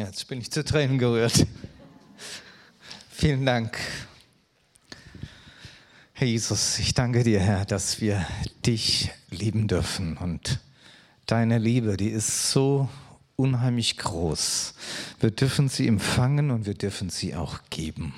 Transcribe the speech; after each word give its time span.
Ja, 0.00 0.06
jetzt 0.06 0.28
bin 0.28 0.40
ich 0.40 0.50
zu 0.50 0.64
Tränen 0.64 0.98
gerührt. 0.98 1.46
Vielen 3.10 3.44
Dank. 3.44 3.78
Herr 6.14 6.26
Jesus, 6.26 6.78
ich 6.78 6.94
danke 6.94 7.22
dir, 7.22 7.38
Herr, 7.38 7.66
dass 7.66 8.00
wir 8.00 8.26
dich 8.64 9.10
lieben 9.28 9.68
dürfen. 9.68 10.16
Und 10.16 10.58
deine 11.26 11.58
Liebe, 11.58 11.98
die 11.98 12.08
ist 12.08 12.50
so 12.50 12.88
unheimlich 13.36 13.98
groß. 13.98 14.72
Wir 15.20 15.32
dürfen 15.32 15.68
sie 15.68 15.86
empfangen 15.86 16.50
und 16.50 16.64
wir 16.64 16.72
dürfen 16.72 17.10
sie 17.10 17.34
auch 17.34 17.58
geben. 17.68 18.14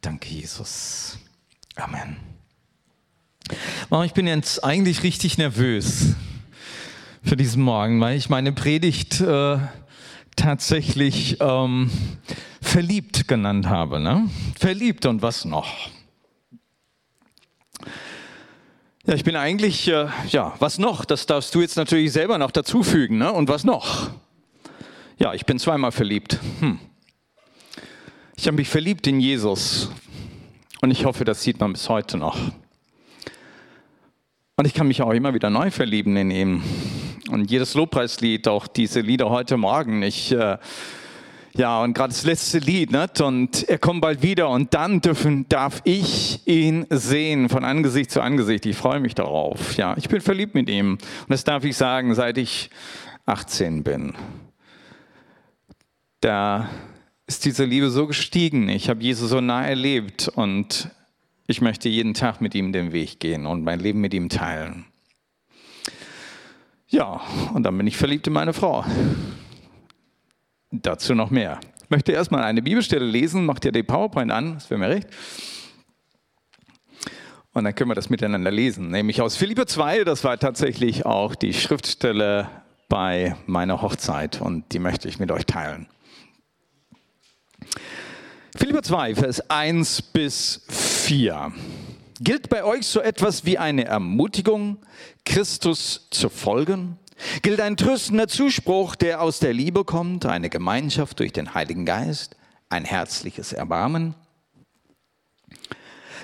Danke, 0.00 0.28
Jesus. 0.28 1.18
Amen. 1.74 2.18
Ich 4.04 4.12
bin 4.12 4.28
jetzt 4.28 4.62
eigentlich 4.62 5.02
richtig 5.02 5.38
nervös 5.38 6.14
für 7.24 7.36
diesen 7.36 7.64
Morgen, 7.64 8.00
weil 8.00 8.16
ich 8.16 8.28
meine 8.28 8.52
Predigt 8.52 9.20
äh, 9.20 9.58
tatsächlich 10.38 11.36
ähm, 11.40 11.90
verliebt 12.62 13.28
genannt 13.28 13.68
habe. 13.68 14.00
Ne? 14.00 14.30
Verliebt 14.58 15.04
und 15.06 15.20
was 15.20 15.44
noch? 15.44 15.90
Ja, 19.04 19.14
ich 19.14 19.24
bin 19.24 19.36
eigentlich, 19.36 19.88
äh, 19.88 20.06
ja, 20.28 20.54
was 20.58 20.78
noch? 20.78 21.04
Das 21.04 21.26
darfst 21.26 21.54
du 21.54 21.60
jetzt 21.60 21.76
natürlich 21.76 22.12
selber 22.12 22.38
noch 22.38 22.50
dazufügen. 22.50 23.18
Ne? 23.18 23.32
Und 23.32 23.48
was 23.48 23.64
noch? 23.64 24.10
Ja, 25.18 25.34
ich 25.34 25.46
bin 25.46 25.58
zweimal 25.58 25.92
verliebt. 25.92 26.38
Hm. 26.60 26.78
Ich 28.36 28.46
habe 28.46 28.56
mich 28.56 28.68
verliebt 28.68 29.06
in 29.06 29.18
Jesus. 29.18 29.90
Und 30.80 30.90
ich 30.90 31.04
hoffe, 31.04 31.24
das 31.24 31.42
sieht 31.42 31.58
man 31.58 31.72
bis 31.72 31.88
heute 31.88 32.16
noch. 32.16 32.38
Und 34.56 34.66
ich 34.66 34.74
kann 34.74 34.86
mich 34.86 35.02
auch 35.02 35.12
immer 35.12 35.34
wieder 35.34 35.50
neu 35.50 35.70
verlieben 35.70 36.16
in 36.16 36.30
ihm. 36.30 36.62
Und 37.28 37.50
jedes 37.50 37.74
Lobpreislied, 37.74 38.48
auch 38.48 38.66
diese 38.66 39.00
Lieder 39.00 39.28
heute 39.30 39.56
Morgen, 39.56 40.02
ich, 40.02 40.32
äh, 40.32 40.58
ja, 41.54 41.82
und 41.82 41.94
gerade 41.94 42.10
das 42.10 42.24
letzte 42.24 42.58
Lied, 42.58 42.92
nicht? 42.92 43.20
und 43.20 43.68
er 43.68 43.78
kommt 43.78 44.00
bald 44.00 44.22
wieder 44.22 44.48
und 44.48 44.74
dann 44.74 45.00
dürfen, 45.00 45.48
darf 45.48 45.80
ich 45.84 46.46
ihn 46.46 46.86
sehen 46.90 47.48
von 47.48 47.64
Angesicht 47.64 48.10
zu 48.10 48.20
Angesicht. 48.20 48.64
Ich 48.66 48.76
freue 48.76 49.00
mich 49.00 49.14
darauf. 49.14 49.76
Ja, 49.76 49.96
ich 49.96 50.08
bin 50.08 50.20
verliebt 50.20 50.54
mit 50.54 50.68
ihm. 50.68 50.92
Und 50.92 51.00
das 51.28 51.44
darf 51.44 51.64
ich 51.64 51.76
sagen, 51.76 52.14
seit 52.14 52.38
ich 52.38 52.70
18 53.26 53.82
bin. 53.82 54.14
Da 56.20 56.68
ist 57.26 57.44
diese 57.44 57.64
Liebe 57.64 57.90
so 57.90 58.06
gestiegen. 58.06 58.68
Ich 58.68 58.88
habe 58.88 59.02
Jesus 59.02 59.30
so 59.30 59.40
nah 59.40 59.66
erlebt 59.66 60.28
und 60.28 60.90
ich 61.46 61.60
möchte 61.60 61.88
jeden 61.88 62.14
Tag 62.14 62.40
mit 62.40 62.54
ihm 62.54 62.72
den 62.72 62.92
Weg 62.92 63.20
gehen 63.20 63.46
und 63.46 63.64
mein 63.64 63.80
Leben 63.80 64.00
mit 64.00 64.14
ihm 64.14 64.28
teilen. 64.28 64.86
Ja, 66.90 67.20
und 67.52 67.64
dann 67.64 67.76
bin 67.76 67.86
ich 67.86 67.96
verliebt 67.96 68.26
in 68.26 68.32
meine 68.32 68.52
Frau. 68.52 68.84
Dazu 70.70 71.14
noch 71.14 71.30
mehr. 71.30 71.60
Ich 71.82 71.90
möchte 71.90 72.12
erstmal 72.12 72.44
eine 72.44 72.62
Bibelstelle 72.62 73.04
lesen, 73.04 73.44
macht 73.44 73.64
ja 73.64 73.70
die 73.70 73.82
PowerPoint 73.82 74.30
an, 74.32 74.54
das 74.54 74.70
wäre 74.70 74.78
mir 74.78 74.88
recht. 74.88 75.08
Und 77.52 77.64
dann 77.64 77.74
können 77.74 77.90
wir 77.90 77.94
das 77.94 78.08
miteinander 78.08 78.50
lesen. 78.50 78.90
Nämlich 78.90 79.20
aus 79.20 79.36
Philippe 79.36 79.66
2, 79.66 80.04
das 80.04 80.24
war 80.24 80.38
tatsächlich 80.38 81.04
auch 81.04 81.34
die 81.34 81.52
Schriftstelle 81.52 82.48
bei 82.88 83.36
meiner 83.46 83.82
Hochzeit 83.82 84.40
und 84.40 84.72
die 84.72 84.78
möchte 84.78 85.08
ich 85.08 85.18
mit 85.18 85.30
euch 85.30 85.44
teilen. 85.44 85.88
Philippe 88.56 88.82
2, 88.82 89.14
Vers 89.14 89.50
1 89.50 90.02
bis 90.02 90.64
4. 90.68 91.52
Gilt 92.20 92.48
bei 92.48 92.64
euch 92.64 92.86
so 92.86 93.00
etwas 93.00 93.44
wie 93.44 93.58
eine 93.58 93.84
Ermutigung, 93.84 94.78
Christus 95.24 96.08
zu 96.10 96.28
folgen? 96.28 96.98
Gilt 97.42 97.60
ein 97.60 97.76
tröstender 97.76 98.26
Zuspruch, 98.26 98.96
der 98.96 99.22
aus 99.22 99.38
der 99.38 99.52
Liebe 99.52 99.84
kommt, 99.84 100.26
eine 100.26 100.50
Gemeinschaft 100.50 101.20
durch 101.20 101.32
den 101.32 101.54
Heiligen 101.54 101.84
Geist, 101.84 102.36
ein 102.70 102.84
herzliches 102.84 103.52
Erbarmen? 103.52 104.14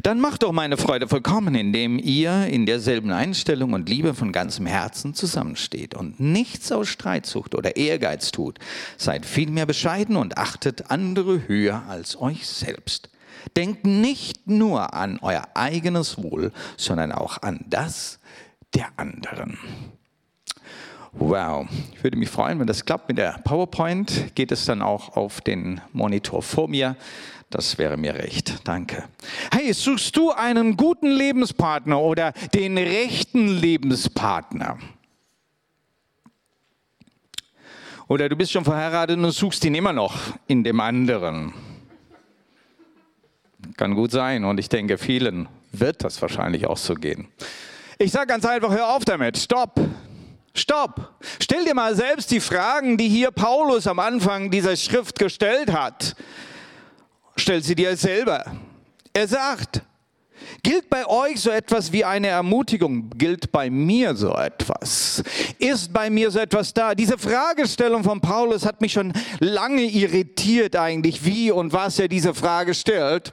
Dann 0.03 0.19
macht 0.19 0.43
doch 0.43 0.51
meine 0.51 0.77
Freude 0.77 1.07
vollkommen, 1.07 1.55
indem 1.55 2.01
ihr 2.01 2.49
in 2.49 2.67
derselben 2.67 3.13
Einstellung 3.13 3.73
und 3.73 3.89
Liebe 3.89 4.15
von 4.15 4.33
ganzem 4.33 4.67
Herzen 4.67 5.15
zusammensteht 5.15 5.95
und 5.95 6.19
nichts 6.19 6.73
aus 6.73 6.89
Streitsucht 6.89 7.55
oder 7.55 7.77
Ehrgeiz 7.77 8.33
tut. 8.33 8.59
Seid 8.97 9.25
vielmehr 9.25 9.67
bescheiden 9.67 10.17
und 10.17 10.39
achtet 10.39 10.91
andere 10.91 11.47
höher 11.47 11.85
als 11.89 12.21
euch 12.21 12.49
selbst. 12.49 13.09
Denkt 13.57 13.87
nicht 13.87 14.47
nur 14.47 14.95
an 14.95 15.19
euer 15.23 15.49
eigenes 15.55 16.23
Wohl, 16.23 16.53
sondern 16.77 17.13
auch 17.13 17.43
an 17.43 17.65
das 17.69 18.19
der 18.75 18.89
anderen. 18.97 19.59
Wow, 21.13 21.69
ich 21.93 22.03
würde 22.03 22.19
mich 22.19 22.29
freuen, 22.29 22.59
wenn 22.59 22.67
das 22.67 22.85
klappt 22.85 23.09
mit 23.09 23.19
der 23.19 23.39
PowerPoint. 23.45 24.35
Geht 24.35 24.51
es 24.51 24.65
dann 24.65 24.83
auch 24.83 25.17
auf 25.17 25.41
den 25.41 25.81
Monitor 25.93 26.43
vor 26.43 26.69
mir? 26.69 26.97
Das 27.51 27.79
wäre 27.79 27.97
mir 27.97 28.15
recht. 28.17 28.63
Danke. 28.65 29.05
Hey, 29.53 29.73
suchst 29.73 30.17
du 30.17 30.33
einen 30.33 30.77
guten 30.77 31.07
Lebenspartner 31.07 32.01
oder 32.01 32.33
den 32.53 32.77
rechten 32.77 33.47
Lebenspartner? 33.47 34.79
Oder 38.09 38.29
du 38.29 38.35
bist 38.35 38.51
schon 38.51 38.65
verheiratet 38.65 39.17
und 39.17 39.31
suchst 39.31 39.65
ihn 39.65 39.77
immer 39.77 39.93
noch 39.93 40.17
in 40.49 40.65
dem 40.65 40.81
anderen. 40.81 41.55
Kann 43.77 43.95
gut 43.95 44.13
sein 44.13 44.45
und 44.45 44.59
ich 44.59 44.69
denke, 44.69 44.99
vielen 44.99 45.49
wird 45.73 46.05
das 46.05 46.21
wahrscheinlich 46.23 46.67
auch 46.67 46.77
so 46.77 46.95
gehen. 46.95 47.29
Ich 47.99 48.13
sage 48.13 48.27
ganz 48.27 48.45
einfach, 48.45 48.71
hör 48.71 48.95
auf 48.95 49.05
damit, 49.05 49.39
stopp. 49.39 49.81
Stopp! 50.57 51.15
Stell 51.43 51.65
dir 51.65 51.75
mal 51.75 51.97
selbst 51.97 52.31
die 52.31 52.39
Fragen, 52.39 52.97
die 52.97 53.09
hier 53.09 53.33
Paulus 53.33 53.89
am 53.89 53.99
Anfang 53.99 54.51
dieser 54.53 54.77
Schrift 54.77 55.19
gestellt 55.19 55.73
hat. 55.73 56.15
Stell 57.37 57.61
sie 57.63 57.75
dir 57.75 57.97
selber. 57.97 58.45
Er 59.13 59.27
sagt, 59.27 59.83
Gilt 60.63 60.89
bei 60.91 61.07
euch 61.07 61.41
so 61.41 61.51
etwas 61.51 61.93
wie 61.93 62.05
eine 62.05 62.29
Ermutigung? 62.29 63.11
Gilt 63.17 63.53
bei 63.53 63.71
mir 63.71 64.15
so 64.15 64.35
etwas? 64.35 65.23
Ist 65.59 65.93
bei 65.93 66.11
mir 66.11 66.31
so 66.31 66.39
etwas 66.39 66.73
da? 66.73 66.95
Diese 66.95 67.19
Fragestellung 67.19 68.05
von 68.05 68.21
Paulus 68.21 68.65
hat 68.65 68.81
mich 68.81 68.93
schon 68.93 69.13
lange 69.41 69.83
irritiert 69.83 70.77
eigentlich, 70.77 71.25
wie 71.25 71.51
und 71.51 71.73
was 71.73 71.99
er 71.99 72.09
diese 72.09 72.35
Frage 72.35 72.75
stellt. 72.75 73.33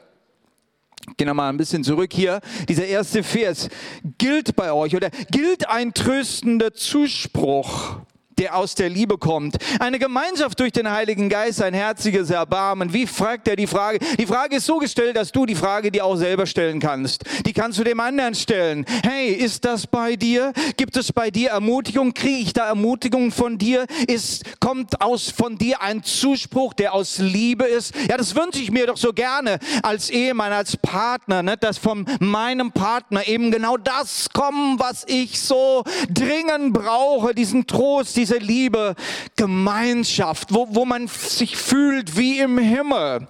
Gehen 1.17 1.27
wir 1.27 1.33
mal 1.33 1.49
ein 1.49 1.57
bisschen 1.57 1.83
zurück 1.83 2.11
hier. 2.13 2.41
Dieser 2.67 2.85
erste 2.85 3.23
Vers 3.23 3.69
gilt 4.17 4.55
bei 4.55 4.71
euch 4.71 4.95
oder 4.95 5.09
gilt 5.29 5.67
ein 5.69 5.93
tröstender 5.93 6.73
Zuspruch 6.73 7.97
der 8.41 8.55
aus 8.55 8.73
der 8.73 8.89
Liebe 8.89 9.19
kommt. 9.19 9.57
Eine 9.79 9.99
Gemeinschaft 9.99 10.59
durch 10.59 10.71
den 10.71 10.89
Heiligen 10.89 11.29
Geist, 11.29 11.61
ein 11.61 11.75
herziges 11.75 12.31
Erbarmen. 12.31 12.91
Wie 12.91 13.05
fragt 13.05 13.47
er 13.47 13.55
die 13.55 13.67
Frage? 13.67 13.99
Die 14.17 14.25
Frage 14.25 14.55
ist 14.55 14.65
so 14.65 14.79
gestellt, 14.79 15.15
dass 15.15 15.31
du 15.31 15.45
die 15.45 15.53
Frage 15.53 15.91
dir 15.91 16.03
auch 16.03 16.15
selber 16.15 16.47
stellen 16.47 16.79
kannst. 16.79 17.23
Die 17.45 17.53
kannst 17.53 17.77
du 17.77 17.83
dem 17.83 17.99
anderen 17.99 18.33
stellen. 18.33 18.83
Hey, 19.03 19.27
ist 19.27 19.63
das 19.63 19.85
bei 19.85 20.15
dir? 20.15 20.53
Gibt 20.75 20.97
es 20.97 21.13
bei 21.13 21.29
dir 21.29 21.51
Ermutigung? 21.51 22.15
Kriege 22.15 22.39
ich 22.39 22.53
da 22.53 22.67
Ermutigung 22.67 23.31
von 23.31 23.59
dir? 23.59 23.85
Ist, 24.07 24.59
kommt 24.59 25.01
aus 25.01 25.29
von 25.29 25.59
dir 25.59 25.83
ein 25.83 26.01
Zuspruch, 26.01 26.73
der 26.73 26.95
aus 26.95 27.19
Liebe 27.19 27.65
ist? 27.65 27.93
Ja, 28.09 28.17
das 28.17 28.35
wünsche 28.35 28.59
ich 28.59 28.71
mir 28.71 28.87
doch 28.87 28.97
so 28.97 29.13
gerne 29.13 29.59
als 29.83 30.09
Ehemann, 30.09 30.51
als 30.51 30.77
Partner, 30.77 31.43
ne? 31.43 31.57
dass 31.57 31.77
von 31.77 32.07
meinem 32.19 32.71
Partner 32.71 33.27
eben 33.27 33.51
genau 33.51 33.77
das 33.77 34.29
kommt, 34.33 34.79
was 34.79 35.03
ich 35.07 35.39
so 35.39 35.83
dringend 36.09 36.73
brauche, 36.73 37.35
diesen 37.35 37.67
Trost, 37.67 38.15
diese 38.31 38.43
Liebe, 38.43 38.95
Gemeinschaft, 39.35 40.53
wo, 40.53 40.67
wo 40.69 40.85
man 40.85 41.07
sich 41.07 41.57
fühlt 41.57 42.17
wie 42.17 42.39
im 42.39 42.57
Himmel. 42.57 43.27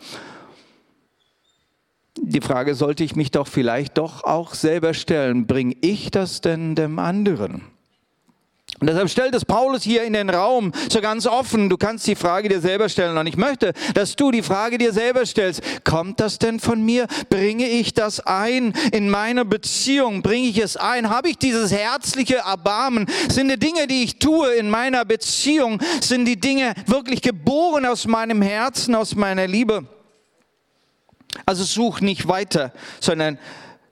Die 2.18 2.42
Frage 2.42 2.76
sollte 2.76 3.04
ich 3.04 3.16
mich 3.16 3.32
doch 3.32 3.48
vielleicht 3.48 3.98
doch 3.98 4.24
auch 4.24 4.54
selber 4.54 4.94
stellen. 4.94 5.48
Bringe 5.48 5.76
ich 5.82 6.12
das 6.12 6.42
denn 6.42 6.76
dem 6.76 7.00
anderen? 7.00 7.64
Und 8.80 8.88
deshalb 8.88 9.10
stellt 9.10 9.36
es 9.36 9.46
Paulus 9.46 9.84
hier 9.84 10.04
in 10.04 10.14
den 10.14 10.30
Raum 10.30 10.72
so 10.90 11.02
ganz 11.02 11.28
offen. 11.28 11.70
Du 11.70 11.78
kannst 11.78 12.08
die 12.08 12.16
Frage 12.16 12.50
dir 12.50 12.62
selber 12.62 12.90
stellen. 12.90 13.16
Und 13.16 13.28
ich 13.28 13.38
möchte, 13.38 13.74
dass 13.94 14.16
du 14.16 14.32
die 14.32 14.42
Frage 14.42 14.80
dir 14.80 14.92
selber 14.92 15.24
stellst. 15.26 15.62
Kommt 15.84 16.20
das 16.20 16.40
denn 16.40 16.60
von 16.60 16.84
mir? 16.84 17.06
Bringe 17.30 17.68
ich 17.68 17.94
das 17.94 18.22
ein 18.22 18.74
in 18.92 19.08
meine 19.10 19.46
Beziehung? 19.46 20.24
Bringe 20.24 20.48
ich 20.48 20.58
es 20.58 20.78
ein? 20.78 21.10
Habe 21.10 21.30
ich 21.30 21.38
dieses 21.38 21.72
herzliche 21.72 22.38
Erbarmen? 22.38 23.06
Sind 23.30 23.50
die 23.50 23.60
Dinge, 23.60 23.86
die 23.86 24.04
ich 24.04 24.18
tue 24.18 24.54
in 24.56 24.70
meiner 24.70 25.06
Beziehung, 25.06 25.80
sind 26.02 26.26
die 26.26 26.40
Dinge 26.40 26.74
wirklich 26.88 27.22
geboren 27.22 27.86
aus 27.86 28.08
meinem 28.08 28.42
Herzen, 28.42 28.96
aus 28.96 29.14
meiner 29.14 29.46
Liebe? 29.46 29.86
Also 31.46 31.64
such 31.64 32.02
nicht 32.02 32.28
weiter, 32.28 32.74
sondern 33.00 33.38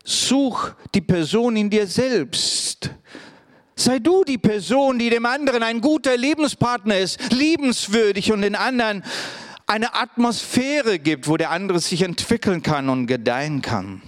such 0.04 0.72
die 0.96 1.02
Person 1.02 1.56
in 1.56 1.70
dir 1.70 1.86
selbst. 1.86 2.90
Sei 3.80 4.00
du 4.00 4.26
die 4.26 4.38
Person, 4.38 5.00
die 5.00 5.10
dem 5.10 5.26
anderen 5.26 5.64
ein 5.64 5.80
guter 5.80 6.18
Lebenspartner 6.18 6.98
ist, 6.98 7.32
liebenswürdig 7.32 8.34
und 8.34 8.42
den 8.42 8.56
anderen 8.56 9.06
eine 9.68 9.96
Atmosphäre 9.96 11.00
gibt, 11.00 11.30
wo 11.30 11.38
der 11.38 11.52
andere 11.52 11.80
sich 11.80 12.02
entwickeln 12.02 12.62
kann 12.62 12.90
und 12.90 13.08
gedeihen 13.08 13.62
kann. 13.62 14.02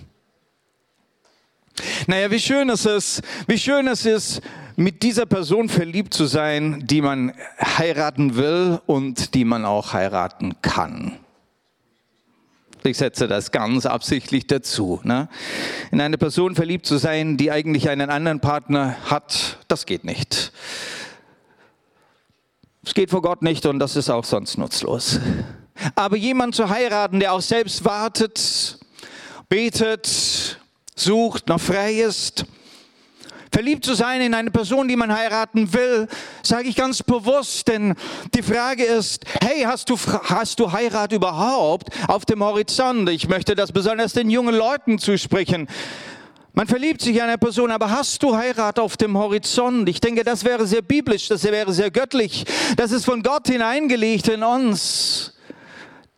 Naja, 2.05 2.29
wie 2.31 2.39
schön 2.41 2.69
es 2.69 2.85
ist, 2.85 3.21
wie 3.47 3.57
schön 3.57 3.87
es 3.87 4.05
ist, 4.05 4.41
mit 4.75 5.03
dieser 5.03 5.25
Person 5.25 5.69
verliebt 5.69 6.13
zu 6.13 6.25
sein, 6.25 6.85
die 6.85 7.01
man 7.01 7.31
heiraten 7.61 8.35
will 8.35 8.81
und 8.87 9.35
die 9.35 9.45
man 9.45 9.63
auch 9.63 9.93
heiraten 9.93 10.55
kann. 10.61 11.17
Ich 12.83 12.97
setze 12.97 13.27
das 13.27 13.51
ganz 13.51 13.85
absichtlich 13.85 14.47
dazu. 14.47 14.99
Ne? 15.03 15.29
In 15.91 16.01
eine 16.01 16.17
Person 16.17 16.55
verliebt 16.55 16.85
zu 16.85 16.97
sein, 16.97 17.37
die 17.37 17.51
eigentlich 17.51 17.89
einen 17.89 18.09
anderen 18.09 18.39
Partner 18.39 18.95
hat, 19.05 19.57
das 19.67 19.85
geht 19.85 20.03
nicht. 20.03 20.51
Es 22.83 22.93
geht 22.93 23.11
vor 23.11 23.21
Gott 23.21 23.43
nicht 23.43 23.65
und 23.65 23.79
das 23.79 23.95
ist 23.95 24.09
auch 24.09 24.25
sonst 24.25 24.57
nutzlos. 24.57 25.19
Aber 25.95 26.17
jemand 26.17 26.55
zu 26.55 26.69
heiraten, 26.69 27.19
der 27.19 27.33
auch 27.33 27.41
selbst 27.41 27.85
wartet, 27.85 28.79
betet, 29.49 30.59
sucht, 30.95 31.47
noch 31.47 31.61
frei 31.61 31.93
ist, 31.93 32.45
verliebt 33.51 33.85
zu 33.85 33.93
sein 33.93 34.21
in 34.21 34.33
eine 34.33 34.49
Person, 34.49 34.87
die 34.87 34.95
man 34.95 35.13
heiraten 35.13 35.73
will, 35.73 36.07
sage 36.41 36.69
ich 36.69 36.75
ganz 36.75 37.03
bewusst, 37.03 37.67
denn 37.67 37.95
die 38.33 38.41
Frage 38.41 38.83
ist, 38.83 39.25
hey, 39.41 39.61
hast 39.63 39.89
du, 39.89 39.97
hast 39.97 40.59
du 40.59 40.71
Heirat 40.71 41.11
überhaupt 41.11 41.89
auf 42.07 42.25
dem 42.25 42.43
Horizont? 42.43 43.09
Ich 43.09 43.27
möchte 43.27 43.55
das 43.55 43.71
besonders 43.71 44.13
den 44.13 44.29
jungen 44.29 44.55
Leuten 44.55 44.99
zusprechen. 44.99 45.67
Man 46.53 46.67
verliebt 46.67 47.01
sich 47.01 47.15
in 47.15 47.21
eine 47.21 47.37
Person, 47.37 47.71
aber 47.71 47.91
hast 47.91 48.23
du 48.23 48.35
Heirat 48.35 48.77
auf 48.77 48.97
dem 48.97 49.17
Horizont? 49.17 49.87
Ich 49.87 50.01
denke, 50.01 50.23
das 50.23 50.43
wäre 50.43 50.67
sehr 50.67 50.81
biblisch, 50.81 51.29
das 51.29 51.43
wäre 51.43 51.71
sehr 51.71 51.91
göttlich. 51.91 52.43
Das 52.75 52.91
ist 52.91 53.05
von 53.05 53.23
Gott 53.23 53.47
hineingelegt 53.47 54.27
in 54.27 54.43
uns 54.43 55.33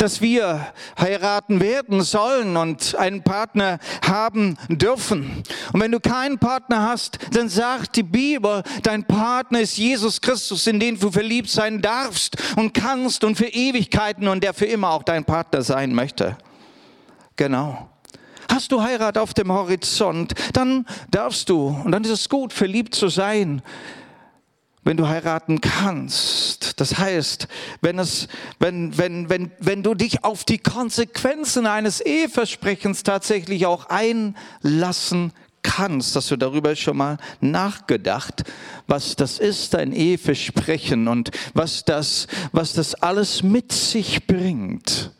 dass 0.04 0.20
wir 0.20 0.68
heiraten 1.00 1.62
werden 1.62 2.02
sollen 2.02 2.58
und 2.58 2.94
einen 2.96 3.24
Partner 3.24 3.80
haben 4.06 4.58
dürfen. 4.68 5.44
Und 5.72 5.80
wenn 5.80 5.94
du 5.94 6.02
keinen 6.02 6.40
Partner 6.40 6.90
hast, 6.90 7.20
dann 7.32 7.48
sagt 7.48 7.96
die 7.96 8.04
Bibel, 8.04 8.64
dein 8.84 9.06
Partner 9.06 9.62
ist 9.62 9.78
Jesus 9.78 10.20
Christus, 10.20 10.68
in 10.68 10.82
den 10.82 11.00
du 11.00 11.10
verliebt 11.10 11.50
sein 11.50 11.82
darfst 11.82 12.36
und 12.58 12.74
kannst 12.74 13.24
und 13.24 13.38
für 13.38 13.48
Ewigkeiten 13.48 14.28
und 14.28 14.44
der 14.44 14.54
für 14.54 14.66
immer 14.66 14.90
auch 14.90 15.04
dein 15.04 15.24
Partner 15.24 15.62
sein 15.62 15.96
möchte. 15.96 16.36
Genau. 17.38 17.90
Hast 18.50 18.74
du 18.74 18.82
Heirat 18.82 19.18
auf 19.18 19.34
dem 19.34 19.54
Horizont, 19.54 20.34
dann 20.52 20.86
darfst 21.12 21.48
du, 21.48 21.68
und 21.86 21.94
dann 21.94 22.04
ist 22.04 22.10
es 22.10 22.28
gut, 22.28 22.52
verliebt 22.52 22.94
zu 22.94 23.08
sein 23.08 23.62
wenn 24.84 24.98
du 24.98 25.08
heiraten 25.08 25.62
kannst. 25.62 26.80
Das 26.80 26.98
heißt, 26.98 27.48
wenn, 27.82 28.00
es, 28.00 28.28
wenn, 28.60 28.98
wenn, 28.98 29.30
wenn, 29.30 29.52
wenn 29.60 29.84
du 29.84 29.94
dich 29.94 30.24
auf 30.24 30.44
die 30.44 30.58
Konsequenzen 30.58 31.68
eines 31.68 32.02
Eheversprechens 32.02 33.04
tatsächlich 33.04 33.66
auch 33.66 33.88
einlassen 33.88 35.32
kannst, 35.62 36.16
dass 36.16 36.28
du 36.28 36.36
darüber 36.36 36.76
schon 36.76 36.98
mal 36.98 37.18
nachgedacht, 37.40 38.44
was 38.86 39.16
das 39.16 39.40
ist, 39.40 39.76
ein 39.76 39.94
Eheversprechen 39.94 41.08
und 41.08 41.32
was 41.54 41.86
das, 41.86 42.28
was 42.52 42.74
das 42.74 42.96
alles 42.96 43.42
mit 43.44 43.72
sich 43.72 44.28
bringt. 44.28 45.12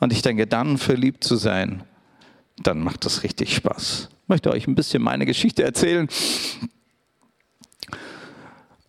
Und 0.00 0.12
ich 0.12 0.22
denke, 0.22 0.46
dann 0.46 0.76
verliebt 0.76 1.24
zu 1.24 1.36
sein, 1.36 1.82
dann 2.62 2.80
macht 2.80 3.04
das 3.04 3.22
richtig 3.22 3.54
Spaß. 3.56 4.10
Ich 4.22 4.28
möchte 4.28 4.50
euch 4.50 4.66
ein 4.66 4.74
bisschen 4.74 5.02
meine 5.02 5.26
Geschichte 5.26 5.64
erzählen. 5.64 6.08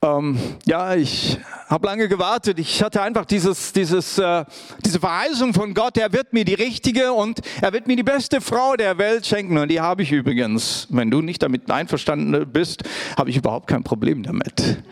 Ähm, 0.01 0.37
ja, 0.65 0.95
ich 0.95 1.39
habe 1.67 1.87
lange 1.87 2.07
gewartet. 2.07 2.59
Ich 2.59 2.83
hatte 2.83 3.01
einfach 3.01 3.25
dieses, 3.25 3.73
dieses, 3.73 4.17
äh, 4.17 4.45
diese 4.83 4.99
Verheißung 4.99 5.53
von 5.53 5.73
Gott, 5.73 5.97
er 5.97 6.11
wird 6.13 6.33
mir 6.33 6.45
die 6.45 6.53
richtige 6.53 7.13
und 7.13 7.39
er 7.61 7.73
wird 7.73 7.87
mir 7.87 7.95
die 7.95 8.03
beste 8.03 8.41
Frau 8.41 8.75
der 8.75 8.97
Welt 8.97 9.25
schenken. 9.25 9.57
Und 9.57 9.69
die 9.69 9.81
habe 9.81 10.03
ich 10.03 10.11
übrigens. 10.11 10.87
Wenn 10.89 11.09
du 11.09 11.21
nicht 11.21 11.41
damit 11.41 11.69
einverstanden 11.71 12.47
bist, 12.51 12.83
habe 13.17 13.29
ich 13.29 13.37
überhaupt 13.37 13.67
kein 13.67 13.83
Problem 13.83 14.23
damit. 14.23 14.83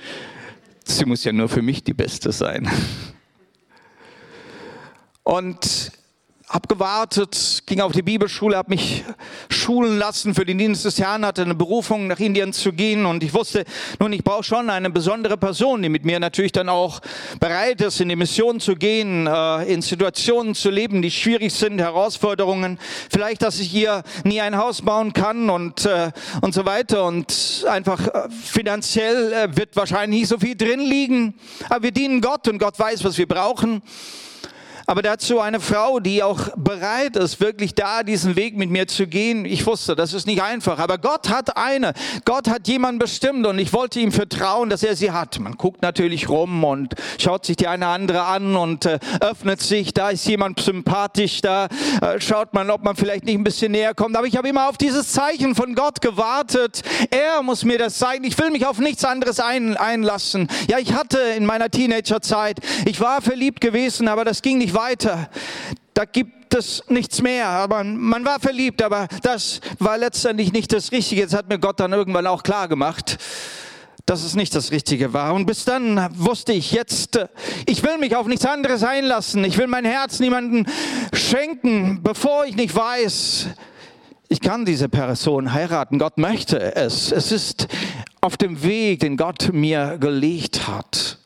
Sie 0.86 1.06
muss 1.06 1.24
ja 1.24 1.32
nur 1.32 1.50
für 1.50 1.62
mich 1.62 1.84
die 1.84 1.94
beste 1.94 2.32
sein. 2.32 2.70
Und 5.24 5.92
habe 6.54 6.68
gewartet, 6.68 7.64
ging 7.66 7.82
auf 7.82 7.94
die 7.94 8.04
Bibelschule, 8.04 8.56
habe 8.56 8.70
mich 8.70 9.04
schulen 9.50 9.98
lassen 9.98 10.36
für 10.36 10.46
den 10.46 10.60
Dienst 10.60 10.86
des 10.86 11.00
Herrn, 11.00 11.26
hatte 11.26 11.42
eine 11.42 11.56
Berufung, 11.56 12.06
nach 12.06 12.20
Indien 12.20 12.54
zu 12.54 12.74
gehen. 12.74 13.08
Und 13.08 13.24
ich 13.24 13.34
wusste, 13.34 13.66
nun, 14.00 14.14
ich 14.14 14.24
brauche 14.24 14.44
schon 14.44 14.70
eine 14.70 14.92
besondere 14.92 15.36
Person, 15.36 15.82
die 15.82 15.90
mit 15.90 16.06
mir 16.06 16.20
natürlich 16.20 16.52
dann 16.52 16.70
auch 16.70 17.02
bereit 17.40 17.82
ist, 17.82 18.00
in 18.02 18.10
die 18.10 18.16
Mission 18.16 18.60
zu 18.60 18.76
gehen, 18.76 19.26
äh, 19.26 19.64
in 19.64 19.82
Situationen 19.82 20.54
zu 20.54 20.70
leben, 20.70 21.02
die 21.02 21.10
schwierig 21.10 21.52
sind, 21.52 21.80
Herausforderungen, 21.80 22.78
vielleicht, 23.10 23.42
dass 23.42 23.60
ich 23.60 23.72
hier 23.72 24.04
nie 24.24 24.40
ein 24.40 24.56
Haus 24.56 24.84
bauen 24.84 25.12
kann 25.12 25.50
und, 25.50 25.88
äh, 25.88 26.12
und 26.42 26.54
so 26.54 26.66
weiter. 26.66 27.06
Und 27.06 27.66
einfach 27.68 28.08
äh, 28.08 28.30
finanziell 28.30 29.50
wird 29.56 29.76
wahrscheinlich 29.76 30.20
nicht 30.20 30.30
so 30.30 30.38
viel 30.38 30.56
drin 30.56 30.82
liegen, 30.82 31.34
aber 31.68 31.82
wir 31.82 31.92
dienen 31.92 32.22
Gott 32.22 32.48
und 32.48 32.60
Gott 32.60 32.78
weiß, 32.78 33.04
was 33.04 33.18
wir 33.18 33.28
brauchen 33.28 33.82
aber 34.86 35.02
dazu 35.02 35.40
eine 35.40 35.60
Frau, 35.60 36.00
die 36.00 36.24
auch 36.24 36.50
bereit 36.56 37.16
ist, 37.16 37.40
wirklich 37.40 37.74
da 37.74 38.04
diesen 38.04 38.36
Weg 38.36 38.58
mit 38.58 38.70
mir 38.70 38.88
zu 38.88 39.08
gehen. 39.08 39.46
Ich 39.46 39.66
wusste, 39.66 39.96
das 39.96 40.14
ist 40.14 40.28
nicht 40.28 40.42
einfach, 40.42 40.80
aber 40.80 40.98
Gott 40.98 41.30
hat 41.30 41.56
eine. 41.56 41.94
Gott 42.26 42.50
hat 42.50 42.68
jemanden 42.68 43.00
bestimmt 43.00 43.48
und 43.48 43.60
ich 43.60 43.72
wollte 43.72 44.00
ihm 44.00 44.12
vertrauen, 44.12 44.70
dass 44.70 44.84
er 44.84 44.96
sie 44.96 45.12
hat. 45.12 45.40
Man 45.40 45.54
guckt 45.54 45.82
natürlich 45.82 46.28
rum 46.28 46.64
und 46.64 46.96
schaut 47.18 47.46
sich 47.46 47.56
die 47.56 47.68
eine 47.68 47.88
andere 47.88 48.24
an 48.24 48.56
und 48.56 48.86
äh, 48.86 49.00
öffnet 49.22 49.62
sich. 49.62 49.94
Da 49.94 50.10
ist 50.10 50.28
jemand 50.28 50.60
sympathisch, 50.60 51.42
da 51.42 51.68
äh, 52.02 52.20
schaut 52.20 52.54
man, 52.54 52.70
ob 52.70 52.84
man 52.84 52.96
vielleicht 52.96 53.26
nicht 53.26 53.38
ein 53.38 53.44
bisschen 53.44 53.72
näher 53.72 53.94
kommt. 53.94 54.18
Aber 54.18 54.28
ich 54.28 54.36
habe 54.36 54.50
immer 54.50 54.68
auf 54.68 54.78
dieses 54.78 55.12
Zeichen 55.14 55.56
von 55.56 55.76
Gott 55.76 56.02
gewartet. 56.02 56.82
Er 57.10 57.42
muss 57.42 57.64
mir 57.64 57.78
das 57.78 57.98
zeigen. 57.98 58.26
Ich 58.26 58.38
will 58.38 58.52
mich 58.52 58.66
auf 58.66 58.80
nichts 58.80 59.06
anderes 59.06 59.40
ein, 59.40 59.78
einlassen. 59.78 60.48
Ja, 60.68 60.80
ich 60.80 60.94
hatte 60.94 61.20
in 61.38 61.46
meiner 61.46 61.70
Teenagerzeit, 61.70 62.60
ich 62.86 63.00
war 63.00 63.22
verliebt 63.22 63.62
gewesen, 63.62 64.08
aber 64.08 64.26
das 64.26 64.42
ging 64.42 64.58
nicht 64.58 64.73
weiter. 64.74 65.30
Da 65.94 66.06
gibt 66.06 66.54
es 66.54 66.84
nichts 66.90 67.22
mehr. 67.22 67.48
Aber 67.48 67.84
man 67.84 68.26
war 68.26 68.40
verliebt, 68.40 68.82
aber 68.82 69.08
das 69.22 69.62
war 69.80 69.98
letztendlich 69.98 70.54
nicht 70.54 70.74
das 70.74 70.92
Richtige. 70.92 71.22
Jetzt 71.22 71.34
hat 71.34 71.50
mir 71.50 71.60
Gott 71.60 71.80
dann 71.80 71.94
irgendwann 71.94 72.28
auch 72.28 72.44
klar 72.44 72.68
gemacht, 72.68 73.18
dass 74.06 74.24
es 74.24 74.36
nicht 74.36 74.54
das 74.56 74.72
Richtige 74.72 75.14
war. 75.14 75.34
Und 75.34 75.46
bis 75.46 75.66
dann 75.66 76.10
wusste 76.18 76.54
ich 76.54 76.72
jetzt, 76.72 77.20
ich 77.66 77.84
will 77.84 77.98
mich 77.98 78.16
auf 78.16 78.28
nichts 78.28 78.46
anderes 78.46 78.84
einlassen. 78.84 79.44
Ich 79.46 79.58
will 79.58 79.68
mein 79.68 79.86
Herz 79.86 80.20
niemanden 80.20 80.66
schenken, 81.14 82.02
bevor 82.04 82.46
ich 82.46 82.56
nicht 82.56 82.76
weiß, 82.76 83.48
ich 84.30 84.42
kann 84.42 84.66
diese 84.66 84.90
Person 84.90 85.54
heiraten. 85.54 86.00
Gott 86.00 86.18
möchte 86.18 86.76
es. 86.76 87.12
Es 87.12 87.32
ist 87.32 87.68
auf 88.20 88.36
dem 88.36 88.64
Weg, 88.64 89.02
den 89.02 89.16
Gott 89.16 89.52
mir 89.54 89.98
gelegt 90.00 90.68
hat. 90.68 91.20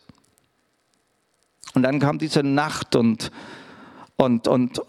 Und 1.78 1.84
dann 1.84 2.00
kam 2.00 2.18
diese 2.18 2.42
Nacht 2.42 2.96
und, 2.96 3.30
und, 4.16 4.48
und 4.48 4.82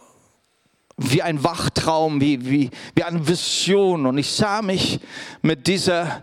wie 0.97 1.21
ein 1.21 1.45
Wachtraum, 1.45 2.19
wie, 2.23 2.49
wie, 2.49 2.71
wie 2.95 3.05
eine 3.05 3.29
Vision. 3.29 4.07
Und 4.07 4.17
ich 4.17 4.31
sah 4.31 4.63
mich 4.63 4.99
mit 5.43 5.67
dieser, 5.67 6.23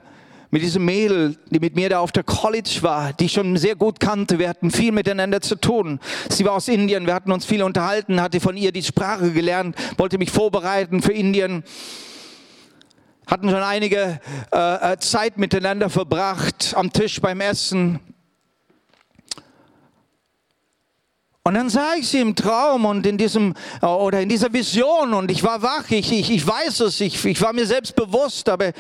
mit 0.50 0.64
diesem 0.64 0.84
Mädel, 0.84 1.38
die 1.52 1.60
mit 1.60 1.76
mir 1.76 1.88
da 1.90 2.00
auf 2.00 2.12
der 2.12 2.24
College 2.24 2.80
war, 2.82 3.14
die 3.14 3.26
ich 3.26 3.34
schon 3.34 3.56
sehr 3.58 3.76
gut 3.76 4.00
kannte. 4.00 4.40
Wir 4.40 4.50
hatten 4.50 4.72
viel 4.72 4.92
miteinander 4.92 5.40
zu 5.40 5.56
tun. 5.56 6.00
Sie 6.32 6.44
war 6.46 6.54
aus 6.54 6.68
Indien, 6.68 7.06
wir 7.06 7.14
hatten 7.14 7.32
uns 7.32 7.46
viel 7.46 7.62
unterhalten, 7.62 8.20
hatte 8.20 8.40
von 8.40 8.58
ihr 8.58 8.72
die 8.72 8.82
Sprache 8.82 9.34
gelernt, 9.34 9.76
wollte 10.00 10.18
mich 10.18 10.32
vorbereiten 10.32 11.04
für 11.04 11.14
Indien. 11.14 11.64
Hatten 13.28 13.52
schon 13.52 13.62
einige 13.62 14.20
äh, 14.52 14.94
äh 14.94 14.98
Zeit 14.98 15.38
miteinander 15.38 15.92
verbracht, 15.92 16.74
am 16.76 16.92
Tisch 16.92 17.22
beim 17.22 17.40
Essen. 17.40 18.00
Und 21.48 21.54
dann 21.54 21.70
sah 21.70 21.94
ich 21.96 22.08
sie 22.08 22.22
im 22.22 22.34
Traum 22.34 22.86
und 22.86 23.06
in 23.06 23.20
diesem 23.20 23.54
äh, 23.80 23.86
oder 23.86 24.20
in 24.20 24.30
dieser 24.30 24.52
Vision 24.52 25.14
und 25.14 25.30
ich 25.30 25.44
war 25.44 25.62
wach, 25.62 25.92
ich, 25.92 26.12
ich, 26.12 26.32
ich 26.32 26.48
weiß 26.48 26.80
es, 26.80 27.00
ich, 27.02 27.24
ich 27.24 27.40
war 27.40 27.54
mir 27.54 27.68
selbst 27.68 27.96
bewusst, 27.96 28.50
aber 28.50 28.72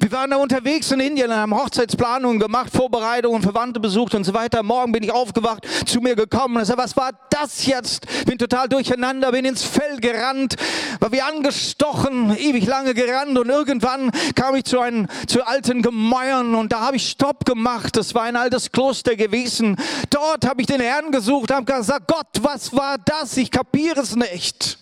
wir 0.00 0.10
waren 0.12 0.30
da 0.30 0.38
unterwegs 0.38 0.90
in 0.92 1.00
Indien, 1.00 1.30
haben 1.30 1.54
Hochzeitsplanungen 1.54 2.40
gemacht, 2.40 2.72
Vorbereitungen, 2.74 3.42
Verwandte 3.42 3.80
besucht 3.80 4.14
und 4.14 4.24
so 4.24 4.32
weiter. 4.32 4.62
Morgen 4.62 4.92
bin 4.92 5.02
ich 5.02 5.12
aufgewacht, 5.12 5.66
zu 5.84 6.00
mir 6.00 6.16
gekommen 6.16 6.56
und 6.56 6.64
sagte, 6.64 6.82
was 6.82 6.96
war 6.96 7.10
das 7.28 7.66
jetzt? 7.66 8.06
Bin 8.24 8.38
total 8.38 8.66
durcheinander, 8.66 9.30
bin 9.30 9.44
ins 9.44 9.62
Fell 9.62 9.98
gerannt, 9.98 10.56
war 11.00 11.12
wie 11.12 11.20
angestochen, 11.20 12.34
ewig 12.34 12.66
lange 12.66 12.94
gerannt 12.94 13.38
und 13.38 13.50
irgendwann 13.50 14.10
kam 14.34 14.54
ich 14.54 14.64
zu 14.64 14.80
einem 14.80 15.06
zu 15.26 15.46
alten 15.46 15.82
Gemäuern 15.82 16.54
und 16.54 16.72
da 16.72 16.80
habe 16.80 16.96
ich 16.96 17.10
Stopp 17.10 17.44
gemacht. 17.44 17.94
Das 17.94 18.14
war 18.14 18.22
ein 18.22 18.36
altes 18.36 18.72
Kloster 18.72 19.16
gewesen. 19.16 19.76
Dort 20.08 20.46
habe 20.46 20.62
ich 20.62 20.66
den 20.66 20.80
Herrn 20.80 21.12
gesucht, 21.12 21.52
habe 21.52 21.66
gesagt, 21.66 22.08
Gott, 22.08 22.42
was 22.42 22.74
war 22.74 22.96
das? 22.96 23.36
Ich 23.36 23.50
kapiere 23.50 24.00
es 24.00 24.16
nicht. 24.16 24.79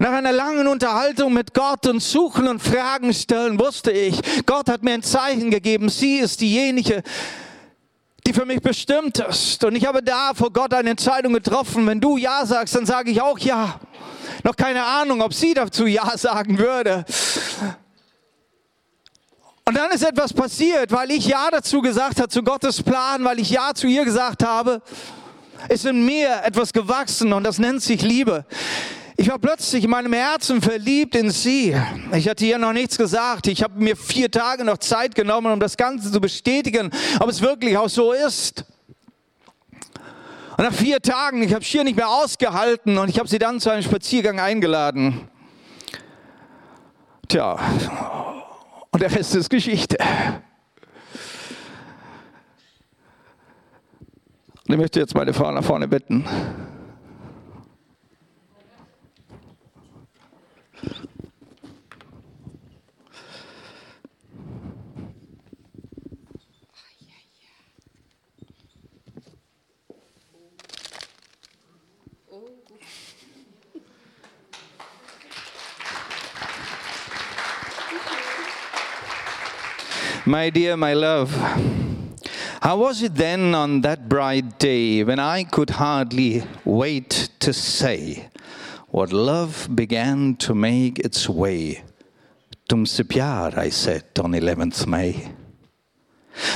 Nach 0.00 0.12
einer 0.12 0.30
langen 0.30 0.68
Unterhaltung 0.68 1.32
mit 1.32 1.52
Gott 1.54 1.84
und 1.88 2.00
Suchen 2.00 2.46
und 2.46 2.62
Fragen 2.62 3.12
stellen, 3.12 3.58
wusste 3.58 3.90
ich, 3.90 4.20
Gott 4.46 4.68
hat 4.68 4.84
mir 4.84 4.92
ein 4.92 5.02
Zeichen 5.02 5.50
gegeben. 5.50 5.88
Sie 5.88 6.18
ist 6.18 6.40
diejenige, 6.40 7.02
die 8.24 8.32
für 8.32 8.46
mich 8.46 8.60
bestimmt 8.60 9.18
ist. 9.18 9.64
Und 9.64 9.74
ich 9.74 9.84
habe 9.84 10.00
da 10.00 10.34
vor 10.34 10.52
Gott 10.52 10.72
eine 10.72 10.90
Entscheidung 10.90 11.32
getroffen. 11.32 11.84
Wenn 11.84 12.00
du 12.00 12.16
Ja 12.16 12.46
sagst, 12.46 12.76
dann 12.76 12.86
sage 12.86 13.10
ich 13.10 13.20
auch 13.20 13.40
Ja. 13.40 13.80
Noch 14.44 14.54
keine 14.54 14.84
Ahnung, 14.84 15.20
ob 15.20 15.34
sie 15.34 15.52
dazu 15.52 15.84
Ja 15.86 16.16
sagen 16.16 16.58
würde. 16.58 17.04
Und 19.64 19.76
dann 19.76 19.90
ist 19.90 20.04
etwas 20.04 20.32
passiert, 20.32 20.92
weil 20.92 21.10
ich 21.10 21.26
Ja 21.26 21.48
dazu 21.50 21.80
gesagt 21.80 22.20
habe, 22.20 22.28
zu 22.28 22.44
Gottes 22.44 22.84
Plan, 22.84 23.24
weil 23.24 23.40
ich 23.40 23.50
Ja 23.50 23.74
zu 23.74 23.88
ihr 23.88 24.04
gesagt 24.04 24.44
habe, 24.44 24.80
ist 25.68 25.86
in 25.86 26.06
mir 26.06 26.40
etwas 26.44 26.72
gewachsen 26.72 27.32
und 27.32 27.42
das 27.42 27.58
nennt 27.58 27.82
sich 27.82 28.00
Liebe. 28.00 28.44
Ich 29.20 29.28
war 29.28 29.40
plötzlich 29.40 29.82
in 29.82 29.90
meinem 29.90 30.12
Herzen 30.12 30.62
verliebt 30.62 31.16
in 31.16 31.32
sie. 31.32 31.74
Ich 32.14 32.28
hatte 32.28 32.44
ihr 32.44 32.56
noch 32.56 32.72
nichts 32.72 32.96
gesagt. 32.96 33.48
Ich 33.48 33.64
habe 33.64 33.76
mir 33.82 33.96
vier 33.96 34.30
Tage 34.30 34.62
noch 34.62 34.78
Zeit 34.78 35.16
genommen, 35.16 35.52
um 35.52 35.58
das 35.58 35.76
Ganze 35.76 36.12
zu 36.12 36.20
bestätigen, 36.20 36.92
ob 37.18 37.28
es 37.28 37.42
wirklich 37.42 37.76
auch 37.76 37.88
so 37.88 38.12
ist. 38.12 38.64
Und 40.56 40.64
nach 40.64 40.72
vier 40.72 41.02
Tagen, 41.02 41.42
ich 41.42 41.52
habe 41.52 41.64
Schier 41.64 41.82
nicht 41.82 41.96
mehr 41.96 42.08
ausgehalten 42.08 42.96
und 42.96 43.08
ich 43.08 43.18
habe 43.18 43.28
sie 43.28 43.40
dann 43.40 43.58
zu 43.58 43.70
einem 43.70 43.82
Spaziergang 43.82 44.38
eingeladen. 44.38 45.28
Tja, 47.26 47.58
und 48.92 49.02
der 49.02 49.12
Rest 49.12 49.34
ist 49.34 49.50
Geschichte. 49.50 49.98
Und 54.68 54.74
ich 54.74 54.78
möchte 54.78 55.00
jetzt 55.00 55.16
meine 55.16 55.34
Frau 55.34 55.50
nach 55.50 55.64
vorne 55.64 55.88
bitten. 55.88 56.24
My 80.38 80.50
dear, 80.50 80.76
my 80.76 80.94
love, 80.94 81.32
how 82.62 82.76
was 82.76 83.02
it 83.02 83.16
then 83.16 83.56
on 83.56 83.80
that 83.80 84.08
bright 84.08 84.60
day 84.60 85.02
when 85.02 85.18
I 85.18 85.42
could 85.42 85.70
hardly 85.70 86.44
wait 86.64 87.30
to 87.40 87.52
say 87.52 88.28
what 88.86 89.12
love 89.12 89.68
began 89.74 90.36
to 90.36 90.54
make 90.54 91.00
its 91.00 91.28
way? 91.28 91.82
Tumse 92.68 93.02
pyar, 93.02 93.58
I 93.58 93.70
said 93.70 94.04
on 94.22 94.30
11th 94.30 94.86
May. 94.86 95.32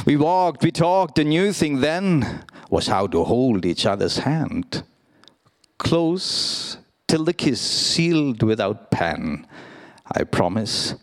We 0.07 0.15
walked, 0.15 0.63
we 0.63 0.71
talked, 0.71 1.17
the 1.17 1.25
new 1.25 1.53
thing 1.53 1.81
then 1.81 2.45
was 2.71 2.87
how 2.87 3.09
to 3.09 3.25
hold 3.25 3.67
each 3.67 3.85
other's 3.85 4.19
hand. 4.19 4.85
Close 5.79 6.77
till 7.09 7.25
the 7.25 7.35
kiss 7.35 7.61
sealed 7.61 8.45
without 8.45 8.93
pen. 8.93 9.45
I 10.07 10.23
promise 10.23 10.95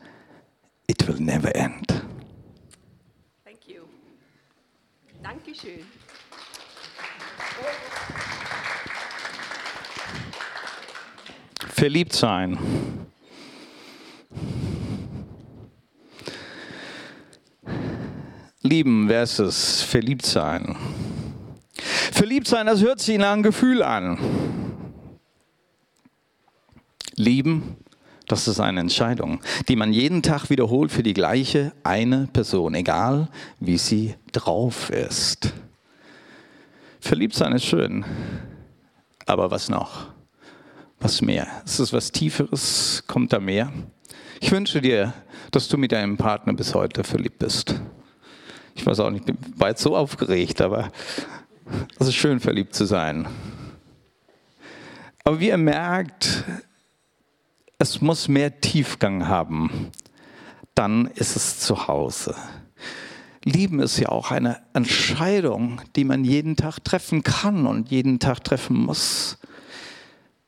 it 0.87 1.05
will 1.09 1.19
never 1.19 1.51
end. 1.53 2.08
Dankeschön. 5.29 5.85
Verliebt 11.69 12.13
sein. 12.13 12.57
Lieben 18.63 19.07
versus 19.07 19.83
verliebt 19.83 20.25
sein. 20.25 20.75
Verliebt 22.11 22.47
sein, 22.47 22.65
das 22.65 22.81
hört 22.81 22.99
sich 22.99 23.19
nach 23.19 23.33
einem 23.33 23.43
Gefühl 23.43 23.83
an. 23.83 24.17
Lieben, 27.15 27.77
das 28.29 28.47
ist 28.47 28.59
eine 28.59 28.79
Entscheidung, 28.79 29.41
die 29.67 29.75
man 29.75 29.91
jeden 29.91 30.21
Tag 30.21 30.49
wiederholt 30.51 30.91
für 30.91 31.01
die 31.01 31.13
gleiche 31.13 31.73
eine 31.83 32.27
Person, 32.31 32.75
egal 32.75 33.27
wie 33.59 33.77
sie 33.77 34.15
drauf 34.31 34.91
ist. 34.91 35.51
Verliebt 36.99 37.33
sein 37.33 37.53
ist 37.53 37.65
schön, 37.65 38.05
aber 39.25 39.49
was 39.49 39.67
noch? 39.67 40.07
Was 40.99 41.21
mehr? 41.21 41.47
Ist 41.65 41.79
es 41.79 41.91
was 41.91 42.11
Tieferes? 42.11 43.03
Kommt 43.07 43.33
da 43.33 43.39
mehr? 43.39 43.73
Ich 44.41 44.51
wünsche 44.51 44.79
dir, 44.79 45.13
dass 45.49 45.67
du 45.67 45.77
mit 45.77 45.91
deinem 45.91 46.17
Partner 46.17 46.53
bis 46.53 46.75
heute 46.75 47.03
verliebt 47.03 47.39
bist. 47.39 47.81
Ich 48.75 48.85
weiß 48.85 48.99
auch 48.99 49.09
nicht, 49.09 49.27
ich 49.27 49.35
war 49.55 49.69
jetzt 49.69 49.81
so 49.81 49.97
aufgeregt, 49.97 50.61
aber 50.61 50.91
es 51.97 52.07
ist 52.07 52.15
schön, 52.15 52.39
verliebt 52.39 52.75
zu 52.75 52.85
sein. 52.85 53.27
Aber 55.23 55.39
wie 55.39 55.47
ihr 55.47 55.57
merkt, 55.57 56.43
es 57.79 58.01
muss 58.01 58.27
mehr 58.27 58.59
Tiefgang 58.59 59.27
haben, 59.27 59.91
dann 60.75 61.07
ist 61.15 61.37
es 61.37 61.59
zu 61.59 61.87
Hause. 61.87 62.35
Lieben 63.45 63.79
ist 63.79 63.97
ja 63.97 64.09
auch 64.09 64.31
eine 64.31 64.57
Entscheidung, 64.73 65.81
die 65.95 66.03
man 66.03 66.25
jeden 66.25 66.57
Tag 66.57 66.83
treffen 66.83 67.23
kann 67.23 67.65
und 67.65 67.89
jeden 67.89 68.19
Tag 68.19 68.43
treffen 68.43 68.77
muss. 68.77 69.37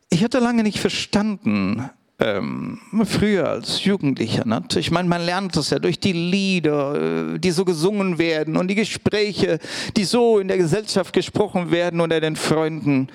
Ich 0.09 0.25
hatte 0.25 0.39
lange 0.39 0.61
nicht 0.61 0.79
verstanden, 0.79 1.89
ähm, 2.19 2.79
früher 3.05 3.47
als 3.47 3.85
Jugendlicher. 3.85 4.45
Ne? 4.45 4.61
Ich 4.75 4.91
meine, 4.91 5.07
man 5.07 5.21
lernt 5.21 5.55
das 5.55 5.69
ja 5.69 5.79
durch 5.79 6.01
die 6.01 6.11
Lieder, 6.11 7.35
äh, 7.35 7.39
die 7.39 7.51
so 7.51 7.63
gesungen 7.63 8.17
werden 8.17 8.57
und 8.57 8.67
die 8.67 8.75
Gespräche, 8.75 9.59
die 9.95 10.03
so 10.03 10.37
in 10.39 10.49
der 10.49 10.57
Gesellschaft 10.57 11.13
gesprochen 11.13 11.71
werden 11.71 12.01
unter 12.01 12.19
den 12.19 12.35
Freunden. 12.35 13.07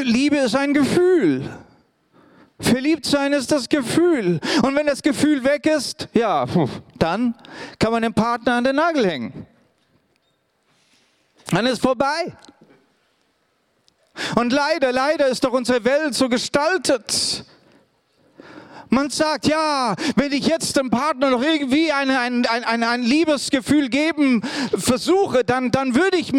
Liebe 0.00 0.36
ist 0.36 0.54
ein 0.54 0.74
Gefühl. 0.74 1.50
Verliebt 2.60 3.06
sein 3.06 3.32
ist 3.32 3.50
das 3.50 3.68
Gefühl. 3.68 4.40
Und 4.62 4.74
wenn 4.74 4.86
das 4.86 5.02
Gefühl 5.02 5.42
weg 5.44 5.66
ist, 5.66 6.08
ja, 6.12 6.46
dann 6.98 7.34
kann 7.78 7.92
man 7.92 8.02
den 8.02 8.14
Partner 8.14 8.54
an 8.54 8.64
den 8.64 8.76
Nagel 8.76 9.06
hängen. 9.06 9.46
Dann 11.50 11.66
ist 11.66 11.80
vorbei. 11.80 12.36
Und 14.36 14.52
leider, 14.52 14.92
leider 14.92 15.28
ist 15.28 15.42
doch 15.44 15.52
unsere 15.52 15.84
Welt 15.84 16.14
so 16.14 16.28
gestaltet. 16.28 17.44
Man 18.88 19.08
sagt, 19.08 19.46
ja, 19.46 19.94
wenn 20.16 20.32
ich 20.32 20.46
jetzt 20.46 20.76
dem 20.76 20.90
Partner 20.90 21.30
noch 21.30 21.42
irgendwie 21.42 21.92
ein, 21.92 22.10
ein, 22.10 22.44
ein, 22.46 22.82
ein 22.82 23.02
Liebesgefühl 23.02 23.88
geben 23.88 24.42
versuche, 24.76 25.44
dann, 25.44 25.70
dann 25.70 25.94
würde 25.94 26.18
ich 26.18 26.32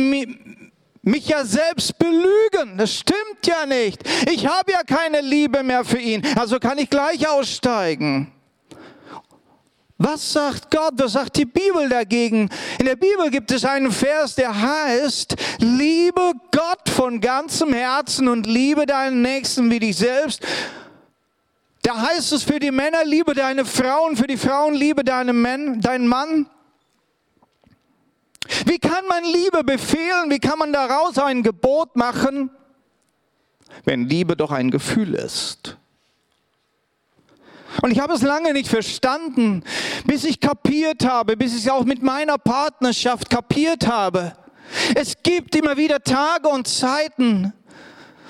mich 1.03 1.27
ja 1.27 1.43
selbst 1.45 1.97
belügen. 1.97 2.77
Das 2.77 2.93
stimmt 2.93 3.45
ja 3.45 3.65
nicht. 3.65 4.01
Ich 4.29 4.45
habe 4.45 4.71
ja 4.71 4.83
keine 4.83 5.21
Liebe 5.21 5.63
mehr 5.63 5.83
für 5.83 5.99
ihn. 5.99 6.21
Also 6.35 6.59
kann 6.59 6.77
ich 6.77 6.89
gleich 6.89 7.27
aussteigen. 7.27 8.31
Was 10.03 10.33
sagt 10.33 10.71
Gott? 10.71 10.93
Was 10.95 11.13
sagt 11.13 11.37
die 11.37 11.45
Bibel 11.45 11.87
dagegen? 11.87 12.49
In 12.79 12.85
der 12.85 12.95
Bibel 12.95 13.29
gibt 13.29 13.51
es 13.51 13.63
einen 13.63 13.91
Vers, 13.91 14.33
der 14.33 14.59
heißt, 14.59 15.35
liebe 15.59 16.33
Gott 16.51 16.89
von 16.89 17.21
ganzem 17.21 17.71
Herzen 17.71 18.27
und 18.27 18.47
liebe 18.47 18.87
deinen 18.87 19.21
Nächsten 19.21 19.69
wie 19.69 19.79
dich 19.79 19.97
selbst. 19.97 20.43
Da 21.83 21.99
heißt 21.99 22.31
es 22.31 22.43
für 22.43 22.59
die 22.59 22.71
Männer, 22.71 23.05
liebe 23.05 23.35
deine 23.35 23.63
Frauen, 23.63 24.17
für 24.17 24.27
die 24.27 24.37
Frauen, 24.37 24.73
liebe 24.73 25.03
deinen 25.03 25.39
Mann. 26.07 26.47
Wie 28.65 28.79
kann 28.79 29.05
man 29.07 29.23
Liebe 29.23 29.63
befehlen? 29.63 30.29
Wie 30.29 30.39
kann 30.39 30.59
man 30.59 30.73
daraus 30.73 31.17
ein 31.17 31.43
Gebot 31.43 31.95
machen, 31.95 32.49
wenn 33.85 34.07
Liebe 34.07 34.35
doch 34.35 34.51
ein 34.51 34.71
Gefühl 34.71 35.15
ist? 35.15 35.77
Und 37.81 37.91
ich 37.91 37.99
habe 37.99 38.13
es 38.13 38.21
lange 38.21 38.53
nicht 38.53 38.67
verstanden, 38.67 39.63
bis 40.05 40.25
ich 40.25 40.39
kapiert 40.39 41.05
habe, 41.05 41.37
bis 41.37 41.55
ich 41.55 41.65
es 41.65 41.69
auch 41.69 41.85
mit 41.85 42.03
meiner 42.03 42.37
Partnerschaft 42.37 43.29
kapiert 43.29 43.87
habe. 43.87 44.33
Es 44.93 45.15
gibt 45.23 45.55
immer 45.55 45.77
wieder 45.77 46.03
Tage 46.03 46.49
und 46.49 46.67
Zeiten, 46.67 47.53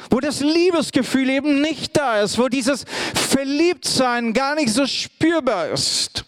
wo 0.10 0.20
das 0.20 0.42
Liebesgefühl 0.42 1.30
eben 1.30 1.62
nicht 1.62 1.98
da 1.98 2.22
ist, 2.22 2.38
wo 2.38 2.50
dieses 2.50 2.86
Verliebtsein 3.14 4.34
gar 4.34 4.56
nicht 4.56 4.74
so 4.74 4.86
spürbar 4.86 5.70
ist. 5.70 6.26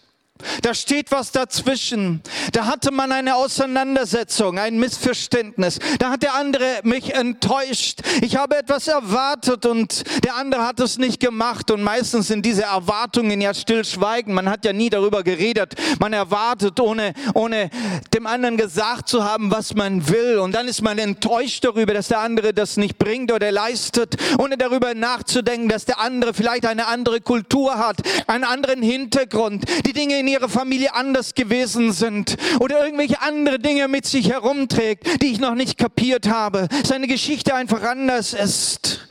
Da 0.62 0.74
steht 0.74 1.12
was 1.12 1.30
dazwischen. 1.30 2.20
Da 2.52 2.66
hatte 2.66 2.90
man 2.90 3.12
eine 3.12 3.36
Auseinandersetzung, 3.36 4.58
ein 4.58 4.78
Missverständnis. 4.78 5.78
Da 6.00 6.10
hat 6.10 6.24
der 6.24 6.34
andere 6.34 6.80
mich 6.82 7.14
enttäuscht. 7.14 8.00
Ich 8.20 8.36
habe 8.36 8.56
etwas 8.56 8.88
erwartet 8.88 9.64
und 9.64 10.02
der 10.24 10.34
andere 10.34 10.66
hat 10.66 10.80
es 10.80 10.98
nicht 10.98 11.20
gemacht. 11.20 11.70
Und 11.70 11.84
meistens 11.84 12.26
sind 12.26 12.44
diese 12.44 12.64
Erwartungen 12.64 13.40
ja 13.40 13.54
stillschweigen. 13.54 14.34
Man 14.34 14.50
hat 14.50 14.64
ja 14.64 14.72
nie 14.72 14.90
darüber 14.90 15.22
geredet. 15.22 15.74
Man 16.00 16.12
erwartet, 16.12 16.80
ohne, 16.80 17.14
ohne 17.34 17.70
dem 18.12 18.26
anderen 18.26 18.56
gesagt 18.56 19.08
zu 19.08 19.22
haben, 19.22 19.52
was 19.52 19.74
man 19.74 20.08
will. 20.08 20.38
Und 20.38 20.52
dann 20.52 20.66
ist 20.66 20.82
man 20.82 20.98
enttäuscht 20.98 21.64
darüber, 21.64 21.94
dass 21.94 22.08
der 22.08 22.18
andere 22.18 22.52
das 22.52 22.76
nicht 22.76 22.98
bringt 22.98 23.30
oder 23.30 23.52
leistet, 23.52 24.16
ohne 24.38 24.56
darüber 24.56 24.94
nachzudenken, 24.94 25.68
dass 25.68 25.84
der 25.84 26.00
andere 26.00 26.34
vielleicht 26.34 26.66
eine 26.66 26.88
andere 26.88 27.20
Kultur 27.20 27.78
hat, 27.78 27.98
einen 28.26 28.42
anderen 28.42 28.82
Hintergrund, 28.82 29.64
die 29.86 29.92
Dinge 29.92 30.23
in 30.24 30.28
ihrer 30.28 30.48
Familie 30.48 30.94
anders 30.94 31.34
gewesen 31.34 31.92
sind 31.92 32.36
oder 32.58 32.84
irgendwelche 32.84 33.20
andere 33.20 33.58
Dinge 33.58 33.88
mit 33.88 34.06
sich 34.06 34.30
herumträgt, 34.30 35.22
die 35.22 35.32
ich 35.32 35.38
noch 35.38 35.54
nicht 35.54 35.76
kapiert 35.76 36.28
habe. 36.28 36.68
Seine 36.82 37.06
Geschichte 37.06 37.54
einfach 37.54 37.82
anders 37.82 38.32
ist. 38.32 39.06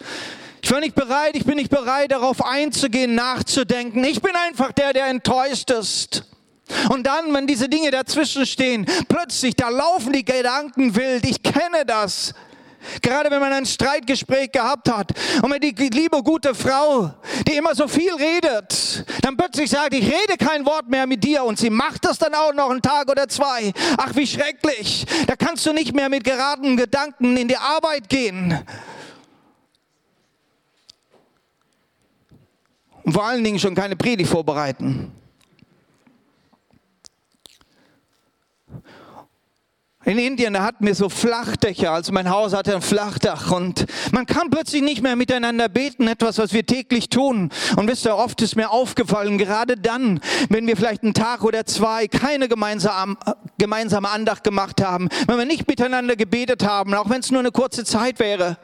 Ich 0.63 0.71
war 0.71 0.79
nicht 0.79 0.95
bereit, 0.95 1.35
ich 1.35 1.45
bin 1.45 1.57
nicht 1.57 1.69
bereit, 1.69 2.11
darauf 2.11 2.43
einzugehen, 2.43 3.13
nachzudenken. 3.13 4.03
Ich 4.03 4.21
bin 4.21 4.35
einfach 4.35 4.71
der, 4.71 4.93
der 4.93 5.07
enttäuscht 5.07 5.69
ist. 5.69 6.23
Und 6.89 7.05
dann, 7.05 7.31
wenn 7.33 7.45
diese 7.45 7.69
Dinge 7.69 7.91
dazwischen 7.91 8.45
stehen, 8.45 8.85
plötzlich, 9.07 9.55
da 9.55 9.69
laufen 9.69 10.13
die 10.13 10.25
Gedanken 10.25 10.95
wild. 10.95 11.29
Ich 11.29 11.43
kenne 11.43 11.85
das. 11.85 12.33
Gerade 13.01 13.29
wenn 13.31 13.39
man 13.39 13.53
ein 13.53 13.65
Streitgespräch 13.65 14.51
gehabt 14.51 14.89
hat 14.89 15.11
und 15.41 15.51
wenn 15.51 15.61
die 15.61 15.73
liebe 15.89 16.21
gute 16.23 16.53
Frau, 16.53 17.13
die 17.47 17.55
immer 17.55 17.75
so 17.75 17.87
viel 17.87 18.13
redet, 18.13 19.05
dann 19.21 19.37
plötzlich 19.37 19.69
sagt, 19.69 19.93
ich 19.93 20.05
rede 20.05 20.37
kein 20.37 20.65
Wort 20.65 20.89
mehr 20.89 21.07
mit 21.07 21.23
dir 21.23 21.43
und 21.43 21.57
sie 21.57 21.69
macht 21.69 22.05
das 22.05 22.17
dann 22.17 22.33
auch 22.33 22.53
noch 22.53 22.69
einen 22.69 22.81
Tag 22.81 23.09
oder 23.09 23.27
zwei. 23.27 23.73
Ach, 23.97 24.15
wie 24.15 24.27
schrecklich. 24.27 25.05
Da 25.27 25.35
kannst 25.35 25.65
du 25.65 25.73
nicht 25.73 25.93
mehr 25.93 26.09
mit 26.09 26.23
geraden 26.23 26.77
Gedanken 26.77 27.37
in 27.37 27.47
die 27.47 27.57
Arbeit 27.57 28.09
gehen. 28.09 28.59
Und 33.03 33.13
vor 33.13 33.25
allen 33.25 33.43
Dingen 33.43 33.59
schon 33.59 33.75
keine 33.75 33.95
Predigt 33.95 34.29
vorbereiten. 34.29 35.11
In 40.05 40.17
Indien, 40.17 40.59
hatten 40.61 40.85
wir 40.85 40.95
so 40.95 41.07
Flachdächer, 41.07 41.91
also 41.91 42.11
mein 42.11 42.29
Haus 42.29 42.53
hatte 42.53 42.75
ein 42.75 42.81
Flachdach 42.81 43.51
und 43.51 43.85
man 44.11 44.25
kann 44.25 44.49
plötzlich 44.49 44.81
nicht 44.81 45.01
mehr 45.01 45.15
miteinander 45.15 45.69
beten, 45.69 46.09
etwas, 46.09 46.37
was 46.39 46.51
wir 46.51 46.65
täglich 46.65 47.07
tun. 47.07 47.51
Und 47.77 47.87
wisst 47.87 48.05
ihr, 48.05 48.17
oft 48.17 48.41
ist 48.41 48.57
mir 48.57 48.69
aufgefallen, 48.69 49.37
gerade 49.37 49.77
dann, 49.77 50.19
wenn 50.49 50.67
wir 50.67 50.75
vielleicht 50.75 51.03
einen 51.03 51.13
Tag 51.13 51.45
oder 51.45 51.65
zwei 51.65 52.09
keine 52.09 52.49
gemeinsame, 52.49 53.15
gemeinsame 53.57 54.09
Andacht 54.09 54.43
gemacht 54.43 54.83
haben, 54.83 55.07
wenn 55.27 55.37
wir 55.37 55.45
nicht 55.45 55.69
miteinander 55.69 56.17
gebetet 56.17 56.65
haben, 56.65 56.93
auch 56.95 57.09
wenn 57.09 57.21
es 57.21 57.31
nur 57.31 57.39
eine 57.39 57.51
kurze 57.51 57.85
Zeit 57.85 58.19
wäre, 58.19 58.57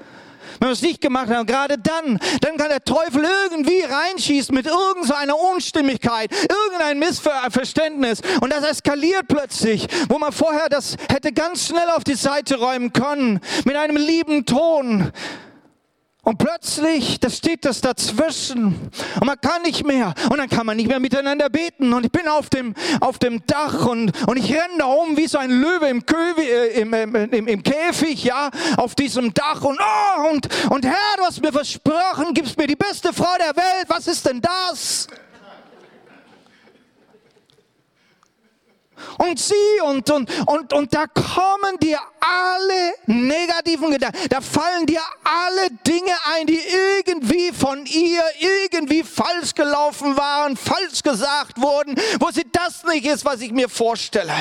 wenn 0.59 0.69
wir 0.69 0.73
es 0.73 0.81
nicht 0.81 1.01
gemacht 1.01 1.29
haben, 1.29 1.45
gerade 1.45 1.77
dann, 1.77 2.19
dann 2.41 2.57
kann 2.57 2.69
der 2.69 2.83
Teufel 2.83 3.25
irgendwie 3.43 3.81
reinschießen 3.81 4.53
mit 4.53 4.65
irgendeiner 4.65 5.37
Unstimmigkeit, 5.53 6.31
irgendein 6.49 6.99
Missverständnis. 6.99 8.21
Und 8.41 8.51
das 8.51 8.63
eskaliert 8.63 9.27
plötzlich, 9.27 9.87
wo 10.07 10.17
man 10.17 10.31
vorher 10.31 10.69
das 10.69 10.95
hätte 11.11 11.31
ganz 11.31 11.67
schnell 11.67 11.89
auf 11.95 12.03
die 12.03 12.15
Seite 12.15 12.57
räumen 12.59 12.93
können, 12.93 13.39
mit 13.65 13.75
einem 13.75 13.97
lieben 13.97 14.45
Ton. 14.45 15.11
Und 16.21 16.37
plötzlich, 16.37 17.19
da 17.19 17.29
steht 17.29 17.63
das 17.63 17.79
dazwischen. 17.79 18.91
Und 19.19 19.25
man 19.25 19.39
kann 19.39 19.61
nicht 19.61 19.85
mehr. 19.85 20.13
Und 20.29 20.37
dann 20.37 20.49
kann 20.49 20.65
man 20.65 20.75
nicht 20.75 20.89
mehr 20.89 20.99
miteinander 20.99 21.49
beten. 21.49 21.93
Und 21.93 22.05
ich 22.05 22.11
bin 22.11 22.27
auf 22.27 22.49
dem, 22.49 22.75
auf 22.99 23.19
dem 23.19 23.45
Dach 23.47 23.85
und, 23.85 24.11
und 24.27 24.37
ich 24.37 24.51
renne 24.51 24.77
da 24.79 24.85
um 24.85 25.15
wie 25.15 25.27
so 25.27 25.37
ein 25.37 25.49
Löwe 25.49 25.87
im, 25.87 26.05
Köwe, 26.05 26.41
äh, 26.41 26.81
im, 26.81 26.93
im, 26.93 27.47
im, 27.47 27.63
Käfig, 27.63 28.23
ja, 28.25 28.49
auf 28.75 28.95
diesem 28.95 29.33
Dach. 29.33 29.61
Und, 29.63 29.79
oh, 29.79 30.29
und, 30.29 30.49
und 30.69 30.85
Herr, 30.85 31.17
du 31.17 31.23
hast 31.23 31.41
mir 31.41 31.53
versprochen, 31.53 32.33
gibst 32.33 32.57
mir 32.57 32.67
die 32.67 32.75
beste 32.75 33.13
Frau 33.13 33.33
der 33.39 33.55
Welt, 33.55 33.85
was 33.87 34.07
ist 34.07 34.25
denn 34.25 34.41
das? 34.41 35.07
Und 39.17 39.39
sie 39.39 39.53
und, 39.83 40.09
und, 40.09 40.29
und, 40.47 40.73
und 40.73 40.93
da 40.93 41.05
kommen 41.07 41.79
dir 41.81 41.99
alle 42.19 42.93
negativen 43.05 43.91
Gedanken, 43.91 44.17
da 44.29 44.41
fallen 44.41 44.85
dir 44.85 45.01
alle 45.23 45.69
Dinge 45.85 46.13
ein, 46.35 46.47
die 46.47 46.59
irgendwie 46.97 47.51
von 47.51 47.85
ihr 47.85 48.23
irgendwie 48.39 49.03
falsch 49.03 49.53
gelaufen 49.55 50.17
waren, 50.17 50.57
falsch 50.57 51.03
gesagt 51.03 51.61
wurden, 51.61 51.95
wo 52.19 52.29
sie 52.31 52.45
das 52.51 52.83
nicht 52.83 53.05
ist, 53.05 53.25
was 53.25 53.41
ich 53.41 53.51
mir 53.51 53.69
vorstelle 53.69 54.33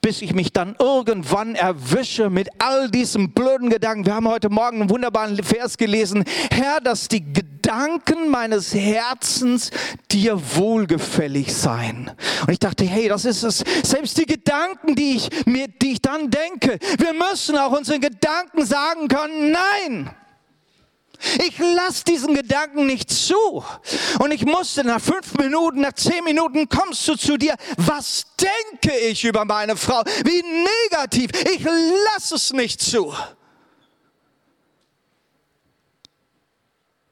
bis 0.00 0.22
ich 0.22 0.34
mich 0.34 0.52
dann 0.52 0.76
irgendwann 0.78 1.54
erwische 1.54 2.30
mit 2.30 2.48
all 2.58 2.90
diesen 2.90 3.32
blöden 3.32 3.70
Gedanken. 3.70 4.06
Wir 4.06 4.14
haben 4.14 4.28
heute 4.28 4.48
Morgen 4.48 4.80
einen 4.80 4.90
wunderbaren 4.90 5.42
Vers 5.42 5.76
gelesen. 5.76 6.24
Herr, 6.50 6.80
dass 6.80 7.08
die 7.08 7.32
Gedanken 7.32 8.28
meines 8.28 8.74
Herzens 8.74 9.70
dir 10.10 10.40
wohlgefällig 10.56 11.54
seien. 11.54 12.10
Und 12.42 12.52
ich 12.52 12.58
dachte, 12.58 12.84
hey, 12.84 13.08
das 13.08 13.24
ist 13.24 13.42
es. 13.42 13.64
Selbst 13.82 14.16
die 14.18 14.26
Gedanken, 14.26 14.94
die 14.94 15.16
ich 15.16 15.46
mir, 15.46 15.68
die 15.68 15.92
ich 15.92 16.02
dann 16.02 16.30
denke, 16.30 16.78
wir 16.98 17.12
müssen 17.12 17.56
auch 17.56 17.76
unseren 17.76 18.00
Gedanken 18.00 18.64
sagen 18.64 19.08
können, 19.08 19.52
nein. 19.52 20.10
Ich 21.20 21.58
lasse 21.58 22.04
diesen 22.04 22.34
Gedanken 22.34 22.86
nicht 22.86 23.10
zu. 23.10 23.64
Und 24.20 24.30
ich 24.30 24.44
musste 24.44 24.84
nach 24.84 25.00
fünf 25.00 25.36
Minuten, 25.36 25.80
nach 25.80 25.94
zehn 25.94 26.22
Minuten 26.24 26.68
kommst 26.68 27.06
du 27.08 27.16
zu 27.16 27.36
dir. 27.36 27.54
Was 27.76 28.26
denke 28.40 28.96
ich 28.96 29.24
über 29.24 29.44
meine 29.44 29.76
Frau? 29.76 30.02
Wie 30.24 30.42
negativ. 30.90 31.30
Ich 31.54 31.64
lasse 31.64 32.36
es 32.36 32.52
nicht 32.52 32.80
zu. 32.80 33.12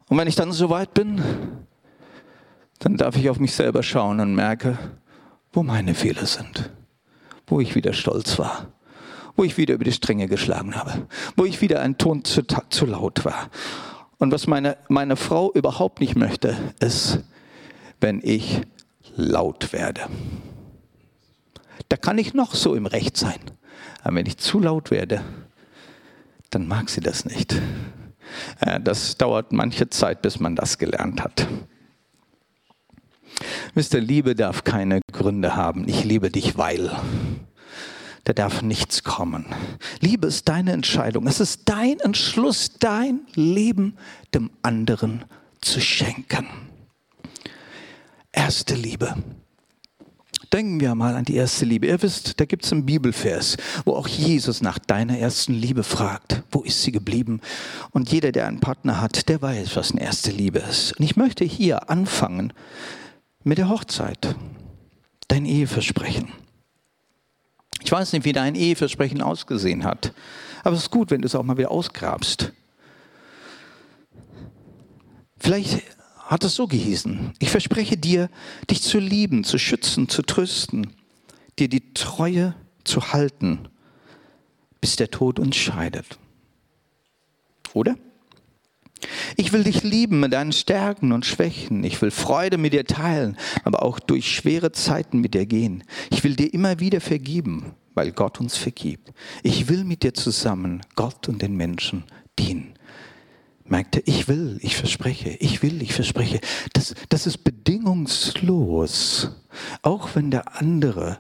Und 0.09 0.19
wenn 0.19 0.29
ich 0.29 0.37
dann 0.37 0.53
so 0.53 0.71
weit 0.71 0.95
bin, 0.95 1.21
dann 2.79 2.97
darf 2.97 3.17
ich 3.17 3.29
auf 3.29 3.41
mich 3.41 3.55
selber 3.55 3.83
schauen 3.83 4.21
und 4.21 4.35
merke, 4.37 4.79
wo 5.53 5.65
meine 5.65 5.95
Fehler 5.95 6.27
sind, 6.27 6.71
wo 7.49 7.61
ich 7.61 7.75
wieder 7.75 7.93
stolz 7.93 8.39
war, 8.39 8.69
wo 9.35 9.43
ich 9.43 9.57
wieder 9.57 9.75
über 9.75 9.85
die 9.85 9.93
Stränge 9.93 10.29
geschlagen 10.29 10.77
habe, 10.77 11.09
wo 11.35 11.45
ich 11.45 11.61
wieder 11.61 11.81
ein 11.81 11.99
Ton 11.99 12.25
zu, 12.25 12.43
zu 12.45 12.87
laut 12.87 13.25
war 13.25 13.51
und 14.19 14.33
was 14.33 14.47
meine, 14.47 14.77
meine 14.89 15.17
Frau 15.17 15.53
überhaupt 15.53 16.01
nicht 16.01 16.17
möchte, 16.17 16.57
ist, 16.81 17.21
wenn 18.01 18.21
ich 18.23 18.63
laut 19.17 19.73
werde. 19.73 20.03
Da 21.89 21.97
kann 21.97 22.19
ich 22.19 22.35
noch 22.35 22.55
so 22.55 22.75
im 22.75 22.87
Recht 22.87 23.17
sein. 23.17 23.39
Aber 24.03 24.17
wenn 24.17 24.27
ich 24.27 24.39
zu 24.39 24.59
laut 24.59 24.91
werde, 24.91 25.23
dann 26.51 26.67
mag 26.67 26.89
sie 26.89 27.01
das 27.01 27.25
nicht. 27.25 27.55
Äh, 28.61 28.81
das 28.81 29.17
dauert 29.17 29.53
manche 29.53 29.91
Zeit, 29.91 30.23
bis 30.23 30.41
man 30.41 30.57
das 30.57 30.79
gelernt 30.79 31.23
hat. 31.23 31.47
Ihr, 33.75 34.01
Liebe 34.01 34.35
darf 34.35 34.65
keine 34.65 35.01
Gründe 35.13 35.57
haben. 35.57 35.87
Ich 35.89 36.05
liebe 36.05 36.31
dich, 36.31 36.57
weil 36.57 36.91
da 38.27 38.33
darf 38.33 38.61
nichts 38.61 39.05
kommen. 39.05 39.47
Liebe 40.01 40.27
ist 40.27 40.49
deine 40.49 40.73
Entscheidung. 40.73 41.29
Es 41.29 41.39
ist 41.39 41.61
dein 41.67 42.01
Entschluss, 42.01 42.73
dein 42.81 43.21
Leben 43.35 43.97
dem 44.35 44.51
anderen 44.63 45.25
zu 45.61 45.81
schenken. 45.81 46.49
Erste 48.33 48.75
Liebe. 48.75 49.15
Denken 50.53 50.81
wir 50.81 50.97
mal 50.97 51.15
an 51.15 51.25
die 51.25 51.37
erste 51.37 51.65
Liebe. 51.65 51.87
Ihr 51.87 52.03
wisst, 52.03 52.41
da 52.41 52.47
gibt 52.47 52.65
es 52.65 52.73
einen 52.73 52.85
Bibelvers, 52.85 53.59
wo 53.85 53.93
auch 53.93 54.09
Jesus 54.09 54.61
nach 54.61 54.81
deiner 54.81 55.17
ersten 55.19 55.55
Liebe 55.55 55.85
fragt. 55.85 56.43
Wo 56.51 56.63
ist 56.63 56.83
sie 56.83 56.91
geblieben? 56.91 57.41
Und 57.93 58.11
jeder, 58.11 58.33
der 58.33 58.49
einen 58.49 58.59
Partner 58.59 59.01
hat, 59.01 59.29
der 59.29 59.41
weiß, 59.41 59.77
was 59.77 59.93
eine 59.93 60.03
erste 60.03 60.33
Liebe 60.33 60.59
ist. 60.59 60.99
Und 60.99 61.05
ich 61.05 61.15
möchte 61.15 61.45
hier 61.45 61.91
anfangen 61.91 62.53
mit 63.45 63.59
der 63.59 63.69
Hochzeit. 63.69 64.35
Dein 65.29 65.47
Eheversprechen. 65.47 66.33
Ich 67.87 67.93
weiß 67.93 68.15
nicht, 68.15 68.25
wie 68.25 68.33
dein 68.33 68.57
Eheversprechen 68.57 69.23
ausgesehen 69.23 69.85
hat, 69.85 70.13
aber 70.65 70.75
es 70.75 70.83
ist 70.83 70.91
gut, 70.91 71.13
wenn 71.13 71.23
du 71.23 71.27
es 71.27 71.37
auch 71.37 71.45
mal 71.45 71.57
wieder 71.57 71.71
ausgrabst. 71.71 72.53
Vielleicht 75.39 75.83
hat 76.19 76.43
es 76.43 76.57
so 76.57 76.67
gehießen, 76.67 77.35
ich 77.39 77.49
verspreche 77.49 77.97
dir, 77.97 78.29
dich 78.69 78.83
zu 78.83 78.99
lieben, 78.99 79.45
zu 79.45 79.57
schützen, 79.57 80.09
zu 80.09 80.23
trösten, 80.23 80.95
dir 81.61 81.69
die 81.69 81.95
Treue 81.95 82.57
zu 82.83 83.13
halten, 83.13 83.69
bis 84.81 84.97
der 84.97 85.13
Tod 85.13 85.39
uns 85.39 85.55
scheidet. 85.55 86.19
Oder? 87.73 87.95
Ich 89.37 89.53
will 89.53 89.65
dich 89.65 89.83
lieben 89.83 90.21
mit 90.21 90.33
deinen 90.33 90.53
Stärken 90.53 91.13
und 91.13 91.27
Schwächen. 91.27 91.85
Ich 91.85 92.01
will 92.01 92.11
Freude 92.11 92.59
mit 92.59 92.73
dir 92.73 92.85
teilen, 92.85 93.37
aber 93.65 93.83
auch 93.83 93.99
durch 93.99 94.35
schwere 94.35 94.73
Zeiten 94.73 95.21
mit 95.21 95.35
dir 95.35 95.47
gehen. 95.47 95.85
Ich 96.11 96.25
will 96.25 96.37
dir 96.37 96.53
immer 96.53 96.81
wieder 96.81 97.01
vergeben, 97.01 97.75
weil 97.95 98.13
Gott 98.13 98.41
uns 98.41 98.57
vergibt. 98.57 99.13
Ich 99.43 99.69
will 99.69 99.85
mit 99.85 100.03
dir 100.03 100.15
zusammen 100.15 100.81
Gott 100.95 101.29
und 101.29 101.43
den 101.43 101.57
Menschen 101.57 102.05
dienen. 102.39 102.75
Merkte, 103.69 104.01
ich 104.05 104.29
will, 104.29 104.59
ich 104.63 104.77
verspreche, 104.77 105.31
ich 105.41 105.63
will, 105.63 105.83
ich 105.83 105.93
verspreche. 105.93 106.41
Das, 106.73 106.95
das 107.09 107.27
ist 107.27 107.39
bedingungslos. 107.39 109.31
Auch 109.83 110.11
wenn 110.15 110.31
der 110.31 110.61
andere 110.61 111.19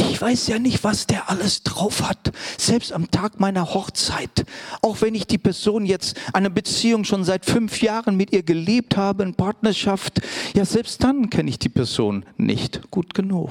ich 0.00 0.20
weiß 0.20 0.48
ja 0.48 0.58
nicht, 0.58 0.84
was 0.84 1.06
der 1.06 1.30
alles 1.30 1.62
drauf 1.62 2.08
hat. 2.08 2.32
Selbst 2.58 2.92
am 2.92 3.10
Tag 3.10 3.40
meiner 3.40 3.74
Hochzeit. 3.74 4.44
Auch 4.82 5.00
wenn 5.00 5.14
ich 5.14 5.26
die 5.26 5.38
Person 5.38 5.84
jetzt 5.86 6.16
eine 6.32 6.50
Beziehung 6.50 7.04
schon 7.04 7.24
seit 7.24 7.44
fünf 7.44 7.82
Jahren 7.82 8.16
mit 8.16 8.32
ihr 8.32 8.42
gelebt 8.42 8.96
habe, 8.96 9.22
in 9.22 9.34
Partnerschaft. 9.34 10.20
Ja, 10.54 10.64
selbst 10.64 11.02
dann 11.04 11.30
kenne 11.30 11.50
ich 11.50 11.58
die 11.58 11.68
Person 11.68 12.24
nicht 12.36 12.90
gut 12.90 13.14
genug. 13.14 13.50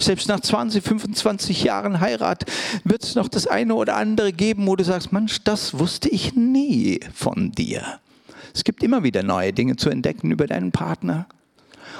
Selbst 0.00 0.28
nach 0.28 0.40
20, 0.40 0.82
25 0.82 1.64
Jahren 1.64 2.00
Heirat 2.00 2.44
wird 2.82 3.04
es 3.04 3.14
noch 3.14 3.28
das 3.28 3.46
eine 3.46 3.74
oder 3.74 3.96
andere 3.96 4.32
geben, 4.32 4.66
wo 4.66 4.76
du 4.76 4.84
sagst, 4.84 5.12
Mensch, 5.12 5.42
das 5.44 5.78
wusste 5.78 6.08
ich 6.08 6.34
nie 6.34 7.00
von 7.14 7.52
dir. 7.52 8.00
Es 8.52 8.64
gibt 8.64 8.82
immer 8.82 9.02
wieder 9.02 9.22
neue 9.22 9.52
Dinge 9.52 9.76
zu 9.76 9.90
entdecken 9.90 10.30
über 10.30 10.46
deinen 10.46 10.72
Partner. 10.72 11.26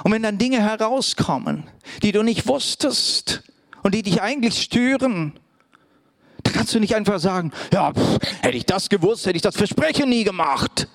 Und 0.03 0.11
wenn 0.11 0.23
dann 0.23 0.37
Dinge 0.37 0.61
herauskommen, 0.61 1.63
die 2.03 2.11
du 2.11 2.23
nicht 2.23 2.47
wusstest 2.47 3.43
und 3.83 3.95
die 3.95 4.03
dich 4.03 4.21
eigentlich 4.21 4.61
stören, 4.61 5.33
dann 6.43 6.53
kannst 6.53 6.73
du 6.75 6.79
nicht 6.79 6.95
einfach 6.95 7.19
sagen, 7.19 7.51
ja, 7.73 7.93
pff, 7.93 8.19
hätte 8.41 8.57
ich 8.57 8.65
das 8.65 8.89
gewusst, 8.89 9.25
hätte 9.25 9.35
ich 9.35 9.41
das 9.41 9.55
Versprechen 9.55 10.09
nie 10.09 10.23
gemacht. 10.23 10.87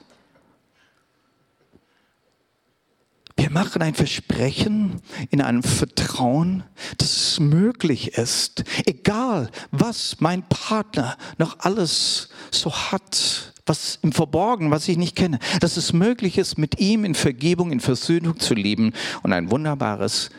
Wir 3.41 3.51
machen 3.51 3.81
ein 3.81 3.95
Versprechen 3.95 5.01
in 5.31 5.41
einem 5.41 5.63
Vertrauen, 5.63 6.63
dass 6.99 7.17
es 7.17 7.41
möglich 7.41 8.19
ist, 8.19 8.65
egal 8.85 9.51
was 9.71 10.17
mein 10.21 10.47
Partner 10.47 11.17
noch 11.39 11.59
alles 11.61 12.29
so 12.51 12.71
hat, 12.71 13.50
was 13.71 14.01
im 14.03 14.11
Verborgenen, 14.11 14.73
was 14.73 14.89
ich 14.89 14.99
nicht 14.99 15.15
kenne, 15.15 15.39
dass 15.61 15.77
es 15.77 15.93
möglich 15.93 16.39
ist, 16.39 16.59
mit 16.59 16.81
ihm 16.81 17.05
in 17.05 17.15
Vergebung, 17.15 17.71
in 17.71 17.79
Versöhnung 17.79 18.41
zu 18.41 18.55
leben 18.55 18.93
und 19.23 19.33
ein 19.33 19.49
wunderbares 19.53 20.31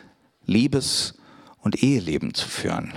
Liebes- 0.46 1.14
und 1.62 1.82
Eheleben 1.82 2.34
zu 2.34 2.46
führen. 2.50 2.92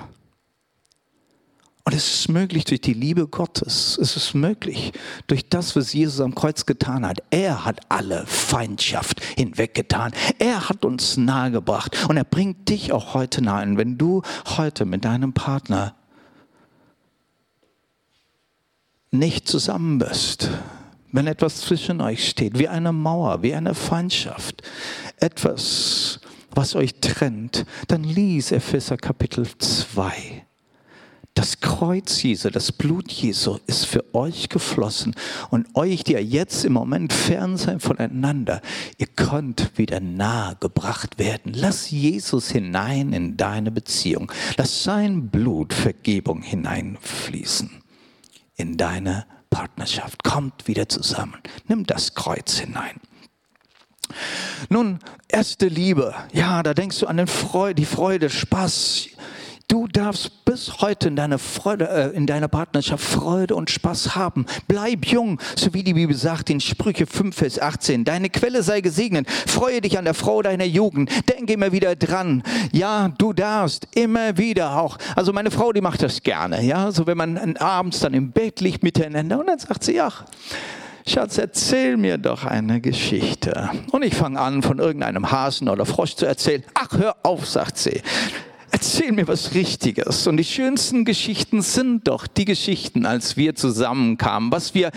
Und 1.85 1.94
es 1.94 2.14
ist 2.14 2.29
möglich 2.31 2.64
durch 2.64 2.81
die 2.81 2.94
Liebe 2.94 3.29
Gottes. 3.29 3.97
Es 4.01 4.16
ist 4.16 4.35
möglich 4.35 4.92
durch 5.29 5.49
das, 5.49 5.77
was 5.77 5.92
Jesus 5.92 6.20
am 6.20 6.35
Kreuz 6.35 6.66
getan 6.66 7.07
hat. 7.07 7.18
Er 7.31 7.64
hat 7.64 7.83
alle 7.88 8.27
Feindschaft 8.27 9.23
hinweggetan. 9.37 10.12
Er 10.40 10.68
hat 10.68 10.85
uns 10.85 11.16
nahegebracht 11.16 12.09
und 12.09 12.16
er 12.16 12.25
bringt 12.25 12.68
dich 12.70 12.90
auch 12.90 13.14
heute 13.14 13.40
nahe. 13.40 13.64
Und 13.66 13.77
wenn 13.77 13.99
du 13.99 14.23
heute 14.57 14.85
mit 14.85 15.05
deinem 15.05 15.33
Partner 15.33 15.94
nicht 19.14 19.48
zusammen 19.48 19.98
bist, 19.98 20.50
wenn 21.12 21.27
etwas 21.27 21.61
zwischen 21.61 22.00
euch 22.00 22.29
steht, 22.29 22.59
wie 22.59 22.68
eine 22.68 22.92
Mauer, 22.92 23.42
wie 23.42 23.55
eine 23.55 23.74
Feindschaft, 23.74 24.62
etwas, 25.20 26.20
was 26.50 26.74
euch 26.74 26.96
trennt, 27.00 27.64
dann 27.88 28.05
lies 28.05 28.53
Epheser 28.53 28.96
Kapitel 28.96 29.46
2. 29.59 30.44
Das 31.35 31.61
Kreuz 31.61 32.22
Jesu, 32.22 32.48
das 32.48 32.70
Blut 32.70 33.11
Jesu 33.11 33.59
ist 33.66 33.87
für 33.87 34.05
euch 34.14 34.48
geflossen 34.48 35.16
und 35.50 35.66
euch, 35.74 36.05
die 36.05 36.12
ihr 36.12 36.22
jetzt 36.22 36.64
im 36.64 36.74
Moment 36.74 37.12
fern 37.12 37.57
seid 37.57 37.83
voneinander, 37.83 38.61
ihr 38.98 39.09
könnt 39.09 39.77
wieder 39.77 39.98
nahe 39.98 40.57
gebracht 40.61 41.18
werden. 41.18 41.53
Lass 41.53 41.90
Jesus 41.90 42.50
hinein 42.50 43.12
in 43.12 43.37
deine 43.37 43.72
Beziehung. 43.72 44.31
Lass 44.57 44.85
sein 44.85 45.29
Blut 45.29 45.72
Vergebung 45.72 46.42
hineinfließen 46.42 47.84
in 48.57 48.77
deine 48.77 49.27
Partnerschaft. 49.51 50.25
Kommt 50.25 50.67
wieder 50.67 50.88
zusammen. 50.88 51.37
Nimm 51.69 51.87
das 51.87 52.14
Kreuz 52.14 52.59
hinein. 52.59 53.01
Nun, 54.69 54.99
erste 55.29 55.67
Liebe. 55.67 56.14
Ja, 56.33 56.62
da 56.62 56.75
denkst 56.75 56.99
du 57.01 57.07
an 57.07 57.17
den 57.17 57.27
Freude, 57.27 57.75
die 57.75 57.87
Freude, 57.87 58.31
Spaß, 58.31 59.09
Du 59.66 59.88
darfst 59.88 60.44
bis 60.44 60.83
heute 60.83 61.09
in 61.09 61.16
deiner, 61.16 61.38
Freude, 61.38 61.88
äh, 61.88 62.16
in 62.16 62.27
deiner 62.27 62.48
Partnerschaft 62.48 63.03
Freude 63.03 63.55
und 63.55 63.70
Spaß 63.70 64.14
haben. 64.14 64.44
Bleib 64.68 65.07
jung, 65.07 65.40
so 65.57 65.72
wie 65.72 65.83
die 65.83 65.94
Bibel 65.94 66.14
sagt 66.14 66.50
in 66.50 66.61
Sprüche 66.61 67.07
5, 67.07 67.35
Vers 67.35 67.59
18. 67.59 68.05
Deine 68.05 68.29
Quelle 68.29 68.62
sei 68.62 68.83
gesegnet. 68.83 69.31
Freue 69.31 69.81
dich 69.81 69.96
an 69.96 70.05
der 70.05 70.12
Frau 70.12 70.42
deiner 70.42 70.66
Jugend. 70.66 71.11
Denke 71.31 71.55
immer 71.55 71.72
wieder 71.72 71.96
dran. 71.96 72.42
Ja, 72.72 73.09
du 73.16 73.33
darfst 73.33 73.88
immer 73.94 74.37
wieder 74.37 74.79
auch. 74.79 74.98
Also 75.16 75.33
meine 75.33 75.50
Frau, 75.50 75.72
die 75.72 75.81
macht 75.81 76.03
das 76.03 76.22
gerne. 76.22 76.62
Ja, 76.62 76.92
so 76.92 77.07
wenn 77.07 77.16
man 77.16 77.57
abends 77.57 78.00
dann 78.00 78.12
im 78.12 78.33
Bett 78.33 78.61
liegt 78.61 78.83
miteinander 78.83 79.40
und 79.40 79.46
dann 79.46 79.59
sagt 79.59 79.85
sie, 79.85 79.94
ja, 79.94 80.12
Schatz, 81.07 81.38
erzähl 81.38 81.96
mir 81.96 82.18
doch 82.18 82.44
eine 82.44 82.83
Geschichte. 82.83 83.70
Und 83.92 84.05
ich 84.05 84.14
fange 84.14 84.40
an, 84.40 84.62
von 84.62 84.79
irgendeinem 84.79 85.31
Hasen 85.31 85.70
oder 85.70 85.87
Frosch 85.87 86.16
zu 86.16 86.27
erzählen. 86.27 86.64
Ach, 86.74 86.88
hör 86.98 87.16
auf, 87.22 87.46
sagt 87.46 87.79
sie 87.79 88.03
erzähl 88.74 89.12
mir 89.12 89.28
was 89.28 89.54
Richtiges. 89.54 90.26
Und 90.26 90.37
die 90.37 90.44
schönsten 90.44 91.04
Geschichten 91.04 91.62
sind 91.62 92.08
doch 92.08 92.26
die 92.26 92.44
Geschichten, 92.44 93.06
als 93.06 93.37
wir 93.37 93.54
zusammenkamen, 93.54 94.50
was 94.50 94.74
wir, 94.74 94.90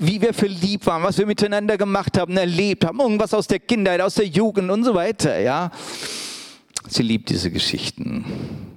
wie 0.00 0.20
wir 0.20 0.34
verliebt 0.34 0.86
waren, 0.86 1.04
was 1.04 1.16
wir 1.16 1.26
miteinander 1.26 1.78
gemacht 1.78 2.18
haben, 2.18 2.36
erlebt 2.36 2.84
haben, 2.84 2.98
irgendwas 2.98 3.32
aus 3.32 3.46
der 3.46 3.60
Kindheit, 3.60 4.00
aus 4.00 4.14
der 4.14 4.26
Jugend 4.26 4.72
und 4.72 4.82
so 4.82 4.94
weiter, 4.94 5.38
ja. 5.38 5.70
Sie 6.88 7.02
liebt 7.02 7.30
diese 7.30 7.52
Geschichten. 7.52 8.24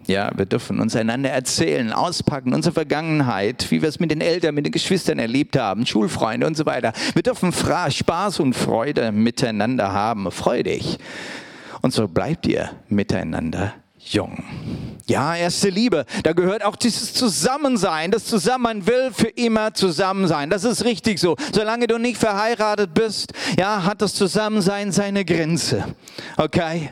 Ja, 0.06 0.32
wir 0.36 0.46
dürfen 0.46 0.80
uns 0.80 0.96
einander 0.96 1.32
erzählen, 1.32 1.92
auspacken, 1.92 2.54
unsere 2.54 2.74
Vergangenheit, 2.74 3.72
wie 3.72 3.82
wir 3.82 3.90
es 3.90 4.00
mit 4.00 4.12
den 4.12 4.22
Eltern, 4.22 4.54
mit 4.54 4.66
den 4.66 4.72
Geschwistern 4.72 5.18
erlebt 5.18 5.58
haben, 5.58 5.88
Schulfreunde 5.88 6.46
und 6.46 6.56
so 6.56 6.68
weiter. 6.68 6.94
Wir 7.16 7.24
dürfen 7.24 7.52
Spaß 7.52 8.40
und 8.42 8.54
Freude 8.54 9.12
miteinander 9.12 9.92
haben, 9.92 10.32
freudig. 10.32 11.00
Und 11.82 11.94
so 11.94 12.08
bleibt 12.08 12.46
ihr 12.46 12.70
miteinander 12.90 13.74
jung. 14.14 14.44
Ja, 15.08 15.36
erste 15.36 15.70
Liebe, 15.70 16.06
da 16.24 16.34
gehört 16.34 16.64
auch 16.64 16.76
dieses 16.76 17.14
Zusammensein, 17.14 18.12
das 18.12 18.26
Zusammen 18.26 18.86
will 18.86 19.12
für 19.12 19.30
immer 19.30 19.74
zusammen 19.74 20.28
sein. 20.28 20.50
Das 20.50 20.64
ist 20.64 20.86
richtig 20.86 21.20
so. 21.20 21.36
Solange 21.52 21.88
du 21.88 21.98
nicht 21.98 22.18
verheiratet 22.20 22.94
bist, 22.94 23.34
ja, 23.58 23.84
hat 23.84 24.02
das 24.02 24.14
Zusammensein 24.14 24.92
seine 24.92 25.26
Grenze. 25.26 25.84
Okay? 26.38 26.92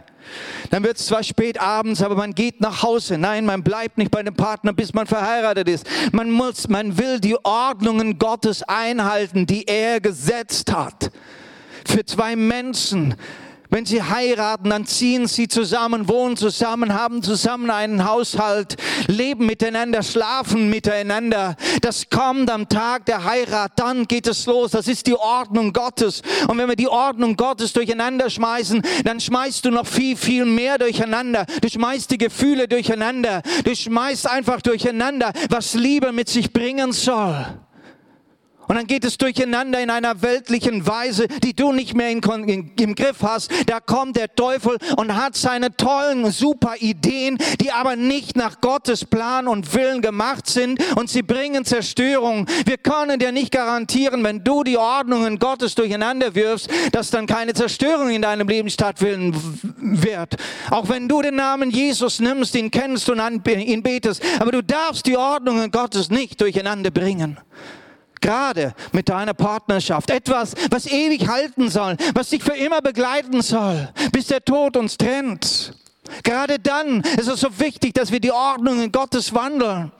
Dann 0.71 0.83
wird 0.83 0.97
es 0.97 1.05
zwar 1.05 1.23
spät 1.23 1.61
abends, 1.61 2.01
aber 2.01 2.15
man 2.15 2.33
geht 2.33 2.59
nach 2.59 2.83
Hause. 2.83 3.17
Nein, 3.17 3.45
man 3.45 3.63
bleibt 3.63 3.97
nicht 3.97 4.11
bei 4.11 4.23
dem 4.23 4.33
Partner, 4.33 4.73
bis 4.73 4.93
man 4.93 5.07
verheiratet 5.07 5.69
ist. 5.69 5.87
Man 6.11 6.31
muss, 6.31 6.67
man 6.67 6.97
will 6.97 7.19
die 7.19 7.37
Ordnungen 7.45 8.17
Gottes 8.17 8.63
einhalten, 8.63 9.45
die 9.45 9.67
er 9.67 10.01
gesetzt 10.01 10.73
hat. 10.73 11.11
Für 11.85 12.03
zwei 12.03 12.35
Menschen 12.35 13.15
wenn 13.69 13.85
sie 13.85 14.01
heiraten, 14.01 14.69
dann 14.69 14.85
ziehen 14.85 15.27
sie 15.27 15.47
zusammen, 15.47 16.07
wohnen 16.07 16.37
zusammen, 16.37 16.93
haben 16.93 17.21
zusammen 17.21 17.69
einen 17.69 18.05
Haushalt, 18.05 18.77
leben 19.07 19.45
miteinander, 19.45 20.03
schlafen 20.03 20.69
miteinander. 20.69 21.55
Das 21.81 22.09
kommt 22.09 22.49
am 22.49 22.69
Tag 22.69 23.05
der 23.05 23.25
Heirat, 23.25 23.73
dann 23.75 24.07
geht 24.07 24.27
es 24.27 24.45
los. 24.45 24.71
Das 24.71 24.87
ist 24.87 25.07
die 25.07 25.15
Ordnung 25.15 25.73
Gottes. 25.73 26.21
Und 26.47 26.57
wenn 26.57 26.69
wir 26.69 26.75
die 26.75 26.87
Ordnung 26.87 27.35
Gottes 27.35 27.73
durcheinander 27.73 28.29
schmeißen, 28.29 28.81
dann 29.03 29.19
schmeißt 29.19 29.65
du 29.65 29.71
noch 29.71 29.85
viel, 29.85 30.15
viel 30.15 30.45
mehr 30.45 30.77
durcheinander. 30.77 31.45
Du 31.61 31.69
schmeißt 31.69 32.09
die 32.11 32.17
Gefühle 32.17 32.67
durcheinander. 32.67 33.41
Du 33.63 33.75
schmeißt 33.75 34.29
einfach 34.29 34.61
durcheinander, 34.61 35.33
was 35.49 35.73
Liebe 35.73 36.11
mit 36.11 36.29
sich 36.29 36.53
bringen 36.53 36.93
soll. 36.93 37.45
Und 38.67 38.75
dann 38.75 38.87
geht 38.87 39.05
es 39.05 39.17
durcheinander 39.17 39.79
in 39.81 39.89
einer 39.89 40.21
weltlichen 40.21 40.85
Weise, 40.85 41.27
die 41.43 41.55
du 41.55 41.71
nicht 41.71 41.95
mehr 41.95 42.09
in, 42.09 42.21
in, 42.47 42.71
im 42.79 42.95
Griff 42.95 43.21
hast. 43.21 43.51
Da 43.65 43.79
kommt 43.79 44.17
der 44.17 44.33
Teufel 44.35 44.77
und 44.97 45.15
hat 45.15 45.35
seine 45.35 45.75
tollen, 45.75 46.29
super 46.31 46.75
Ideen, 46.79 47.37
die 47.61 47.71
aber 47.71 47.95
nicht 47.95 48.35
nach 48.35 48.59
Gottes 48.61 49.05
Plan 49.05 49.47
und 49.47 49.73
Willen 49.73 50.01
gemacht 50.01 50.47
sind 50.47 50.79
und 50.95 51.09
sie 51.09 51.23
bringen 51.23 51.65
Zerstörung. 51.65 52.47
Wir 52.65 52.77
können 52.77 53.19
dir 53.19 53.31
nicht 53.31 53.51
garantieren, 53.51 54.23
wenn 54.23 54.43
du 54.43 54.63
die 54.63 54.77
Ordnungen 54.77 55.39
Gottes 55.39 55.75
durcheinander 55.75 56.35
wirfst, 56.35 56.69
dass 56.91 57.09
dann 57.09 57.25
keine 57.25 57.53
Zerstörung 57.53 58.09
in 58.09 58.21
deinem 58.21 58.47
Leben 58.47 58.69
stattfinden 58.69 59.33
wird. 59.77 60.35
Auch 60.69 60.89
wenn 60.89 61.07
du 61.07 61.21
den 61.21 61.35
Namen 61.35 61.69
Jesus 61.69 62.19
nimmst, 62.19 62.55
ihn 62.55 62.71
kennst 62.71 63.09
und 63.09 63.21
ihn 63.47 63.83
betest, 63.83 64.21
aber 64.39 64.51
du 64.51 64.61
darfst 64.61 65.05
die 65.05 65.17
Ordnungen 65.17 65.71
Gottes 65.71 66.09
nicht 66.09 66.41
durcheinander 66.41 66.91
bringen. 66.91 67.37
Gerade 68.21 68.73
mit 68.91 69.09
deiner 69.09 69.33
Partnerschaft. 69.33 70.09
Etwas, 70.09 70.53
was 70.69 70.85
ewig 70.87 71.27
halten 71.27 71.69
soll, 71.69 71.97
was 72.13 72.29
dich 72.29 72.43
für 72.43 72.55
immer 72.55 72.81
begleiten 72.81 73.41
soll, 73.41 73.89
bis 74.11 74.27
der 74.27 74.43
Tod 74.43 74.77
uns 74.77 74.97
trennt. 74.97 75.73
Gerade 76.23 76.59
dann 76.59 77.01
ist 77.01 77.27
es 77.27 77.41
so 77.41 77.59
wichtig, 77.59 77.93
dass 77.93 78.11
wir 78.11 78.19
die 78.19 78.31
Ordnungen 78.31 78.91
Gottes 78.91 79.33
wandeln. 79.33 79.91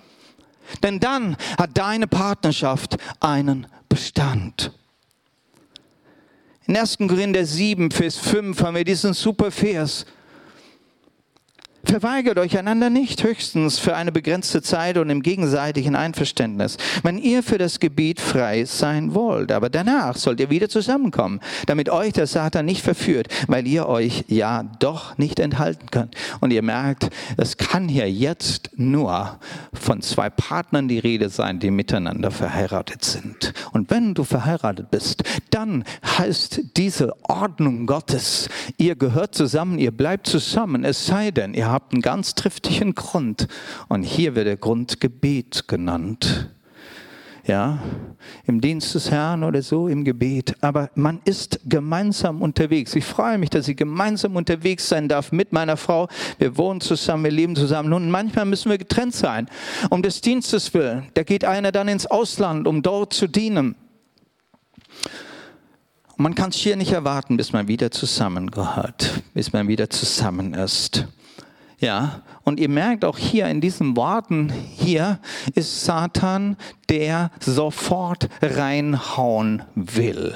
Denn 0.84 1.00
dann 1.00 1.38
hat 1.58 1.72
deine 1.78 2.08
Partnerschaft 2.08 2.98
einen 3.20 3.68
Bestand. 3.90 4.72
In 6.66 6.76
1. 6.76 6.98
Korinther 6.98 7.46
7, 7.46 7.92
Vers 7.92 8.18
5 8.18 8.62
haben 8.62 8.76
wir 8.76 8.84
diesen 8.84 9.14
super 9.14 9.52
Vers. 9.52 10.06
Verweigert 11.88 12.38
euch 12.38 12.58
einander 12.58 12.89
nicht, 12.89 13.23
höchstens 13.23 13.80
für 13.80 13.95
eine 13.95 14.12
begrenzte 14.12 14.62
Zeit 14.62 14.97
und 14.97 15.10
im 15.10 15.23
gegenseitigen 15.23 15.95
Einverständnis, 15.95 16.76
wenn 17.02 17.17
ihr 17.17 17.43
für 17.43 17.58
das 17.58 17.80
Gebiet 17.80 18.19
frei 18.19 18.65
sein 18.65 19.13
wollt. 19.13 19.54
Aber 19.54 19.69
danach 19.69 20.17
sollt 20.17 20.41
ihr 20.41 20.50
wieder 20.50 20.67
zusammenkommen, 20.67 21.39
damit 21.65 21.89
euch 21.89 22.12
der 22.12 22.28
Satan 22.28 22.65
nicht 22.65 22.82
verführt, 22.82 23.30
weil 23.47 23.65
ihr 23.65 23.88
euch 23.88 24.26
ja 24.28 24.63
doch 24.80 25.17
nicht 25.17 25.39
enthalten 25.39 25.88
könnt. 25.89 26.15
Und 26.41 26.52
ihr 26.52 26.62
merkt, 26.62 27.10
es 27.38 27.56
kann 27.56 27.88
hier 27.88 28.12
jetzt 28.12 28.71
nur 28.76 29.39
von 29.73 30.02
zwei 30.02 30.30
Partnern 30.30 30.89
die 30.89 31.00
Rede 31.00 31.30
sein, 31.30 31.60
die 31.60 31.71
miteinander 31.71 32.32
verheiratet 32.32 33.06
sind. 33.06 33.54
Und 33.71 33.89
wenn 33.89 34.13
du 34.13 34.26
verheiratet 34.26 34.91
bist, 34.91 35.23
dann 35.52 35.86
heißt 36.17 36.63
diese 36.76 37.15
Ordnung 37.30 37.86
Gottes, 37.88 38.50
ihr 38.78 38.97
gehört 38.97 39.36
zusammen, 39.36 39.80
ihr 39.80 39.91
bleibt 39.91 40.28
zusammen, 40.28 40.84
es 40.84 41.06
sei 41.06 41.32
denn, 41.32 41.54
ihr 41.54 41.71
habt 41.71 41.77
habt 41.78 41.94
einen 41.94 42.02
ganz 42.02 42.34
triftigen 42.34 42.96
Grund. 42.96 43.48
Und 43.88 44.02
hier 44.02 44.34
wird 44.34 44.48
der 44.48 44.58
Grund 44.58 45.00
Gebet 45.00 45.68
genannt. 45.68 46.50
ja, 47.46 47.80
im 48.46 48.62
Dienst 48.62 48.96
des 48.96 49.12
Herrn 49.12 49.44
oder 49.44 49.62
so, 49.62 49.88
im 49.88 50.04
Gebet. 50.04 50.56
Aber 50.62 50.90
man 50.96 51.22
ist 51.24 51.60
gemeinsam 51.66 52.42
unterwegs. 52.42 52.96
Ich 52.96 53.06
freue 53.06 53.38
mich, 53.38 53.52
dass 53.52 53.68
ich 53.68 53.78
gemeinsam 53.78 54.36
unterwegs 54.36 54.90
sein 54.90 55.08
darf 55.08 55.32
mit 55.32 55.54
meiner 55.54 55.78
Frau. 55.78 56.08
Wir 56.40 56.58
wohnen 56.58 56.82
zusammen, 56.82 57.24
wir 57.26 57.32
leben 57.32 57.56
zusammen. 57.56 57.94
Und 57.94 58.10
manchmal 58.10 58.46
müssen 58.46 58.72
wir 58.72 58.80
getrennt 58.80 59.16
sein, 59.16 59.48
um 59.92 60.02
des 60.02 60.22
Dienstes 60.22 60.74
willen. 60.74 61.10
Da 61.13 61.22
geht 61.22 61.46
einer 61.46 61.72
dann 61.72 61.88
ins 61.88 62.08
Ausland, 62.08 62.68
um 62.68 62.82
dort 62.82 63.13
zu 63.13 63.28
dienen. 63.28 63.76
man 66.18 66.34
kann 66.34 66.50
es 66.50 66.56
hier 66.56 66.76
nicht 66.76 66.92
erwarten, 66.92 67.38
bis 67.38 67.54
man 67.54 67.68
wieder 67.68 67.92
zusammengehört, 67.92 69.22
bis 69.36 69.54
man 69.54 69.68
wieder 69.68 69.92
zusammen 69.92 70.56
ist. 70.56 71.08
Ja, 71.80 72.24
und 72.44 72.60
ihr 72.60 72.70
merkt 72.70 73.06
auch 73.06 73.20
hier 73.20 73.48
in 73.48 73.62
diesen 73.62 73.96
Worten, 73.96 74.52
hier 74.52 75.20
ist 75.54 75.86
Satan, 75.86 76.58
der 76.90 77.30
sofort 77.40 78.30
reinhauen 78.42 79.62
will. 79.76 80.36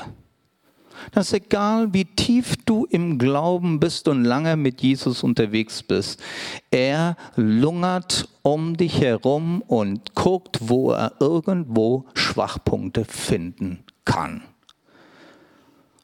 Das 1.14 1.28
ist 1.28 1.34
egal, 1.34 1.92
wie 1.94 2.06
tief 2.06 2.56
du 2.66 2.86
im 2.86 3.18
Glauben 3.18 3.80
bist 3.80 4.08
und 4.08 4.24
lange 4.24 4.56
mit 4.56 4.82
Jesus 4.82 5.24
unterwegs 5.24 5.82
bist. 5.82 6.22
Er 6.70 7.16
lungert 7.36 8.30
um 8.44 8.78
dich 8.78 9.02
herum 9.02 9.64
und 9.64 10.14
guckt, 10.14 10.60
wo 10.62 10.92
er 10.92 11.14
irgendwo 11.20 12.06
Schwachpunkte 12.14 13.04
finden 13.04 13.84
kann. 14.06 14.44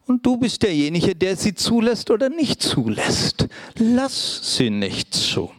Und 0.08 0.26
du 0.26 0.38
bist 0.38 0.64
derjenige, 0.64 1.14
der 1.16 1.36
sie 1.36 1.54
zulässt 1.54 2.10
oder 2.10 2.30
nicht 2.30 2.62
zulässt. 2.62 3.48
Lass 3.78 4.56
sie 4.56 4.70
nicht 4.70 5.14
zu. 5.14 5.52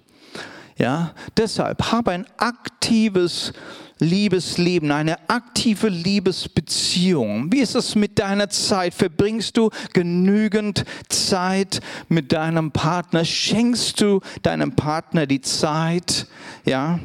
Ja, 0.79 1.13
deshalb 1.37 1.93
hab 1.93 2.09
ein 2.09 2.25
aktives 2.39 3.53
Liebesleben, 3.99 4.93
eine 4.93 5.29
aktive 5.29 5.89
Liebesbeziehung. 5.89 7.53
Wie 7.53 7.59
ist 7.59 7.75
es 7.75 7.95
mit 7.95 8.19
deiner 8.19 8.49
Zeit? 8.49 8.95
Verbringst 8.95 9.57
du 9.57 9.71
genügend 9.93 10.85
Zeit 11.09 11.81
mit 12.09 12.33
deinem 12.33 12.71
Partner? 12.71 13.25
Schenkst 13.25 14.01
du 14.01 14.21
deinem 14.43 14.77
Partner 14.77 15.27
die 15.27 15.41
Zeit? 15.41 16.27
Ja, 16.65 17.01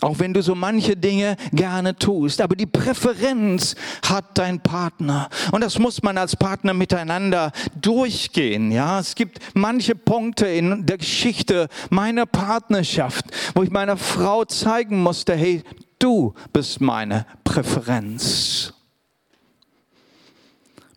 auch 0.00 0.18
wenn 0.18 0.32
du 0.32 0.42
so 0.42 0.54
manche 0.54 0.96
Dinge 0.96 1.36
gerne 1.52 1.96
tust. 1.96 2.40
Aber 2.40 2.54
die 2.54 2.66
Präferenz 2.66 3.74
hat 4.06 4.38
dein 4.38 4.60
Partner. 4.60 5.28
Und 5.50 5.62
das 5.62 5.78
muss 5.78 6.02
man 6.02 6.18
als 6.18 6.36
Partner 6.36 6.72
miteinander 6.72 7.52
durchgehen. 7.80 8.70
Ja, 8.70 9.00
es 9.00 9.14
gibt 9.14 9.38
manche 9.54 9.94
Punkte 9.94 10.46
in 10.46 10.86
der 10.86 10.98
Geschichte 10.98 11.68
meiner 11.90 12.26
Partnerschaft, 12.26 13.26
wo 13.54 13.62
ich 13.62 13.70
meiner 13.70 13.96
Frau 13.96 14.44
zeigen 14.44 15.02
musste, 15.02 15.34
hey, 15.34 15.64
du 15.98 16.34
bist 16.52 16.80
meine 16.80 17.26
Präferenz. 17.42 18.72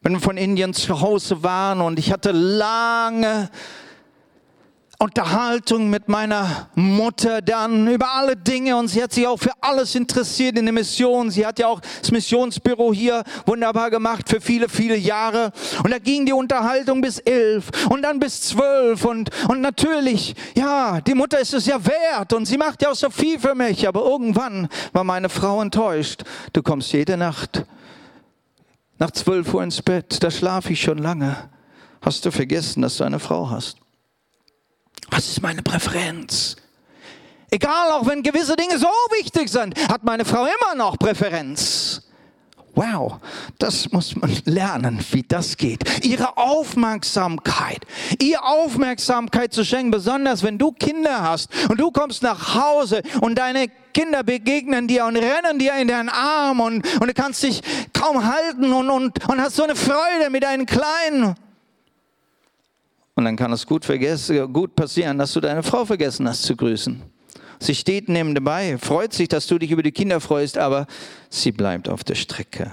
Wenn 0.03 0.13
wir 0.13 0.19
von 0.19 0.37
Indien 0.37 0.73
zu 0.73 1.01
Hause 1.01 1.43
waren 1.43 1.81
und 1.81 1.99
ich 1.99 2.11
hatte 2.11 2.31
lange 2.31 3.49
Unterhaltung 5.01 5.89
mit 5.89 6.09
meiner 6.09 6.69
Mutter 6.75 7.41
dann 7.41 7.87
über 7.87 8.11
alle 8.13 8.35
Dinge 8.35 8.77
und 8.77 8.87
sie 8.87 9.01
hat 9.01 9.11
sich 9.11 9.25
auch 9.25 9.39
für 9.39 9.51
alles 9.59 9.95
interessiert 9.95 10.59
in 10.59 10.65
der 10.65 10.73
Mission. 10.75 11.31
Sie 11.31 11.43
hat 11.43 11.57
ja 11.57 11.65
auch 11.65 11.81
das 11.99 12.11
Missionsbüro 12.11 12.93
hier 12.93 13.23
wunderbar 13.47 13.89
gemacht 13.89 14.29
für 14.29 14.39
viele, 14.39 14.69
viele 14.69 14.95
Jahre. 14.95 15.53
Und 15.83 15.89
da 15.89 15.97
ging 15.97 16.27
die 16.27 16.33
Unterhaltung 16.33 17.01
bis 17.01 17.17
elf 17.17 17.71
und 17.89 18.03
dann 18.03 18.19
bis 18.19 18.41
zwölf 18.41 19.03
und, 19.03 19.31
und 19.49 19.61
natürlich, 19.61 20.35
ja, 20.55 21.01
die 21.01 21.15
Mutter 21.15 21.39
ist 21.39 21.55
es 21.55 21.65
ja 21.65 21.83
wert 21.83 22.31
und 22.33 22.45
sie 22.45 22.59
macht 22.59 22.83
ja 22.83 22.91
auch 22.91 22.95
so 22.95 23.09
viel 23.09 23.39
für 23.39 23.55
mich. 23.55 23.87
Aber 23.87 24.05
irgendwann 24.05 24.69
war 24.93 25.03
meine 25.03 25.29
Frau 25.29 25.63
enttäuscht. 25.63 26.21
Du 26.53 26.61
kommst 26.61 26.93
jede 26.93 27.17
Nacht 27.17 27.65
nach 28.99 29.09
zwölf 29.09 29.51
Uhr 29.51 29.63
ins 29.63 29.81
Bett, 29.81 30.21
da 30.21 30.29
schlafe 30.29 30.73
ich 30.73 30.81
schon 30.83 30.99
lange. 30.99 31.49
Hast 32.03 32.23
du 32.23 32.29
vergessen, 32.29 32.83
dass 32.83 32.97
du 32.97 33.03
eine 33.03 33.17
Frau 33.17 33.49
hast? 33.49 33.81
Was 35.09 35.27
ist 35.27 35.41
meine 35.41 35.61
Präferenz? 35.61 36.55
Egal, 37.49 37.91
auch 37.91 38.07
wenn 38.07 38.23
gewisse 38.23 38.55
Dinge 38.55 38.77
so 38.77 38.87
wichtig 39.19 39.49
sind, 39.49 39.77
hat 39.89 40.03
meine 40.03 40.23
Frau 40.23 40.45
immer 40.45 40.75
noch 40.75 40.97
Präferenz. 40.97 42.01
Wow, 42.73 43.19
das 43.59 43.91
muss 43.91 44.15
man 44.15 44.31
lernen, 44.45 45.03
wie 45.11 45.23
das 45.23 45.57
geht. 45.57 46.05
Ihre 46.05 46.37
Aufmerksamkeit, 46.37 47.85
ihr 48.21 48.41
Aufmerksamkeit 48.41 49.53
zu 49.53 49.65
schenken, 49.65 49.91
besonders 49.91 50.41
wenn 50.43 50.57
du 50.57 50.71
Kinder 50.71 51.21
hast 51.21 51.49
und 51.69 51.81
du 51.81 51.91
kommst 51.91 52.23
nach 52.23 52.55
Hause 52.55 53.01
und 53.19 53.35
deine 53.37 53.67
Kinder 53.93 54.23
begegnen 54.23 54.87
dir 54.87 55.05
und 55.05 55.17
rennen 55.17 55.59
dir 55.59 55.73
in 55.73 55.89
den 55.89 56.07
Arm 56.07 56.61
und, 56.61 56.87
und 57.01 57.07
du 57.07 57.13
kannst 57.13 57.43
dich 57.43 57.61
kaum 57.91 58.23
halten 58.25 58.71
und, 58.71 58.89
und, 58.89 59.29
und 59.29 59.41
hast 59.41 59.57
so 59.57 59.63
eine 59.63 59.75
Freude 59.75 60.29
mit 60.29 60.43
deinen 60.43 60.65
Kleinen. 60.65 61.35
Und 63.15 63.26
dann 63.26 63.36
kann 63.36 63.52
es 63.52 63.65
gut, 63.65 63.86
gut 64.54 64.76
passieren, 64.76 65.17
dass 65.17 65.34
du 65.34 65.41
deine 65.41 65.63
Frau 65.63 65.86
vergessen 65.86 66.28
hast 66.28 66.43
zu 66.43 66.56
grüßen. 66.56 67.02
Sie 67.60 67.76
steht 67.76 68.10
neben 68.10 68.34
dabei, 68.34 68.78
freut 68.78 69.13
sich, 69.13 69.28
dass 69.28 69.45
du 69.45 69.60
dich 69.60 69.69
über 69.69 69.84
die 69.84 69.91
Kinder 69.91 70.19
freust, 70.19 70.58
aber 70.58 70.88
sie 71.30 71.52
bleibt 71.52 71.89
auf 71.89 72.04
der 72.04 72.15
Strecke. 72.15 72.71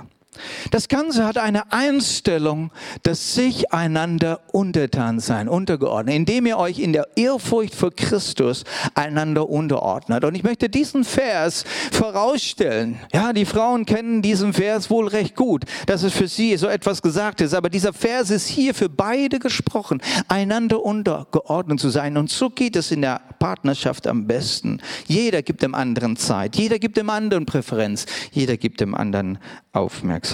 Das 0.70 0.88
Ganze 0.88 1.24
hat 1.24 1.38
eine 1.38 1.72
Einstellung, 1.72 2.70
dass 3.02 3.34
sich 3.34 3.72
einander 3.72 4.40
untertan 4.52 5.20
sein, 5.20 5.48
untergeordnet, 5.48 6.14
indem 6.14 6.46
ihr 6.46 6.58
euch 6.58 6.78
in 6.78 6.92
der 6.92 7.08
Ehrfurcht 7.16 7.74
vor 7.74 7.90
Christus 7.90 8.64
einander 8.94 9.48
unterordnet. 9.48 10.24
Und 10.24 10.34
ich 10.34 10.42
möchte 10.42 10.68
diesen 10.68 11.04
Vers 11.04 11.64
vorausstellen. 11.92 12.98
Ja, 13.12 13.32
die 13.32 13.44
Frauen 13.44 13.86
kennen 13.86 14.22
diesen 14.22 14.52
Vers 14.52 14.90
wohl 14.90 15.08
recht 15.08 15.36
gut, 15.36 15.64
dass 15.86 16.02
es 16.02 16.12
für 16.12 16.28
sie 16.28 16.56
so 16.56 16.68
etwas 16.68 17.02
gesagt 17.02 17.40
ist. 17.40 17.54
Aber 17.54 17.70
dieser 17.70 17.92
Vers 17.92 18.30
ist 18.30 18.48
hier 18.48 18.74
für 18.74 18.88
beide 18.88 19.38
gesprochen, 19.38 20.00
einander 20.28 20.82
untergeordnet 20.84 21.80
zu 21.80 21.88
sein. 21.88 22.16
Und 22.16 22.30
so 22.30 22.50
geht 22.50 22.76
es 22.76 22.90
in 22.90 23.02
der 23.02 23.20
Partnerschaft 23.38 24.06
am 24.06 24.26
besten. 24.26 24.80
Jeder 25.06 25.42
gibt 25.42 25.62
dem 25.62 25.74
anderen 25.74 26.16
Zeit, 26.16 26.56
jeder 26.56 26.78
gibt 26.78 26.96
dem 26.96 27.10
anderen 27.10 27.46
Präferenz, 27.46 28.06
jeder 28.32 28.56
gibt 28.56 28.80
dem 28.80 28.94
anderen 28.94 29.38
Aufmerksamkeit. 29.72 30.27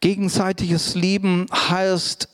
Gegenseitiges 0.00 0.94
Lieben 0.94 1.46
heißt 1.52 2.28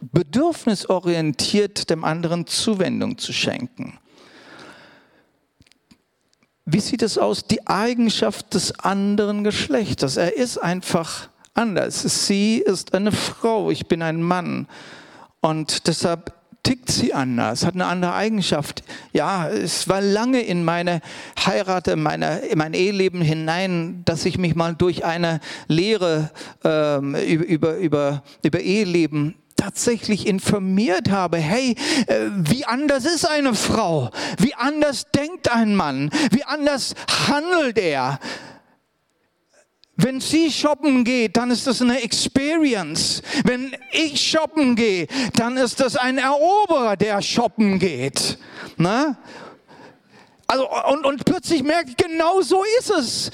bedürfnisorientiert 0.00 1.90
dem 1.90 2.04
anderen 2.04 2.46
Zuwendung 2.46 3.18
zu 3.18 3.32
schenken. 3.32 3.98
Wie 6.64 6.80
sieht 6.80 7.02
es 7.02 7.16
aus? 7.18 7.46
Die 7.46 7.66
Eigenschaft 7.66 8.54
des 8.54 8.78
anderen 8.80 9.44
Geschlechtes. 9.44 10.16
Er 10.16 10.36
ist 10.36 10.58
einfach 10.58 11.28
anders. 11.54 12.02
Sie 12.02 12.58
ist 12.58 12.94
eine 12.94 13.12
Frau, 13.12 13.70
ich 13.70 13.86
bin 13.86 14.02
ein 14.02 14.22
Mann. 14.22 14.68
Und 15.40 15.86
deshalb 15.86 16.35
tickt 16.66 16.90
sie 16.90 17.14
anders, 17.14 17.64
hat 17.64 17.74
eine 17.74 17.86
andere 17.86 18.14
Eigenschaft. 18.14 18.82
Ja, 19.12 19.48
es 19.48 19.88
war 19.88 20.00
lange 20.00 20.40
in 20.40 20.64
meine 20.64 21.00
Heirat, 21.46 21.86
in, 21.86 22.02
meine, 22.02 22.38
in 22.38 22.58
mein 22.58 22.74
Eheleben 22.74 23.20
hinein, 23.20 24.02
dass 24.04 24.24
ich 24.24 24.36
mich 24.36 24.56
mal 24.56 24.74
durch 24.74 25.04
eine 25.04 25.38
Lehre 25.68 26.32
ähm, 26.64 27.14
über, 27.14 27.76
über, 27.76 28.24
über 28.42 28.60
Eheleben 28.60 29.36
tatsächlich 29.56 30.26
informiert 30.26 31.08
habe, 31.08 31.38
hey, 31.38 31.76
äh, 32.08 32.16
wie 32.34 32.64
anders 32.64 33.04
ist 33.04 33.30
eine 33.30 33.54
Frau? 33.54 34.10
Wie 34.38 34.54
anders 34.54 35.06
denkt 35.14 35.48
ein 35.48 35.76
Mann? 35.76 36.10
Wie 36.32 36.42
anders 36.42 36.94
handelt 37.28 37.78
er? 37.78 38.18
Wenn 39.96 40.20
sie 40.20 40.52
shoppen 40.52 41.04
geht, 41.04 41.36
dann 41.36 41.50
ist 41.50 41.66
das 41.66 41.80
eine 41.80 42.02
Experience. 42.02 43.22
Wenn 43.44 43.74
ich 43.92 44.20
shoppen 44.20 44.76
gehe, 44.76 45.06
dann 45.34 45.56
ist 45.56 45.80
das 45.80 45.96
ein 45.96 46.18
Eroberer, 46.18 46.96
der 46.96 47.22
shoppen 47.22 47.78
geht. 47.78 48.38
Ne? 48.76 49.16
Also, 50.46 50.68
und, 50.92 51.06
und 51.06 51.24
plötzlich 51.24 51.62
merkt, 51.62 51.88
ich, 51.90 51.96
genau 51.96 52.40
so 52.42 52.62
ist 52.78 52.90
es. 52.90 53.30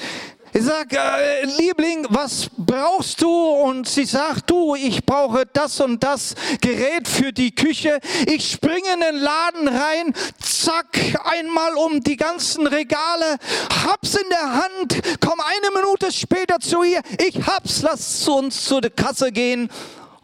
Ich 0.55 0.65
sage, 0.65 0.99
äh, 0.99 1.47
Liebling, 1.47 2.07
was 2.11 2.51
brauchst 2.59 3.23
du? 3.23 3.31
Und 3.31 3.89
sie 3.89 4.05
sagt, 4.05 4.51
du, 4.51 4.75
ich 4.75 5.07
brauche 5.07 5.47
das 5.51 5.81
und 5.81 6.05
das 6.05 6.35
Gerät 6.61 7.09
für 7.09 7.33
die 7.33 7.55
Küche. 7.55 7.99
Ich 8.27 8.51
springe 8.51 8.93
in 8.93 9.01
den 9.01 9.17
Laden 9.17 9.67
rein, 9.67 10.13
zack, 10.39 10.99
einmal 11.25 11.73
um 11.75 12.03
die 12.03 12.19
ganzen 12.19 12.67
Regale, 12.67 13.39
hab's 13.87 14.15
in 14.15 14.29
der 14.29 14.53
Hand, 14.53 15.03
komm 15.21 15.41
eine 15.41 15.75
Minute 15.83 16.13
später 16.13 16.61
zu 16.61 16.83
ihr, 16.83 17.01
ich 17.27 17.47
hab's, 17.47 17.81
lass 17.81 18.29
uns 18.29 18.63
zu 18.67 18.83
der 18.83 18.91
Kasse 18.91 19.33
gehen. 19.33 19.71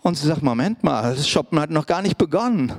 Und 0.02 0.18
sie 0.18 0.26
sagt, 0.26 0.42
Moment 0.42 0.84
mal, 0.84 1.14
das 1.14 1.26
Shoppen 1.26 1.58
hat 1.58 1.70
noch 1.70 1.86
gar 1.86 2.02
nicht 2.02 2.18
begonnen. 2.18 2.74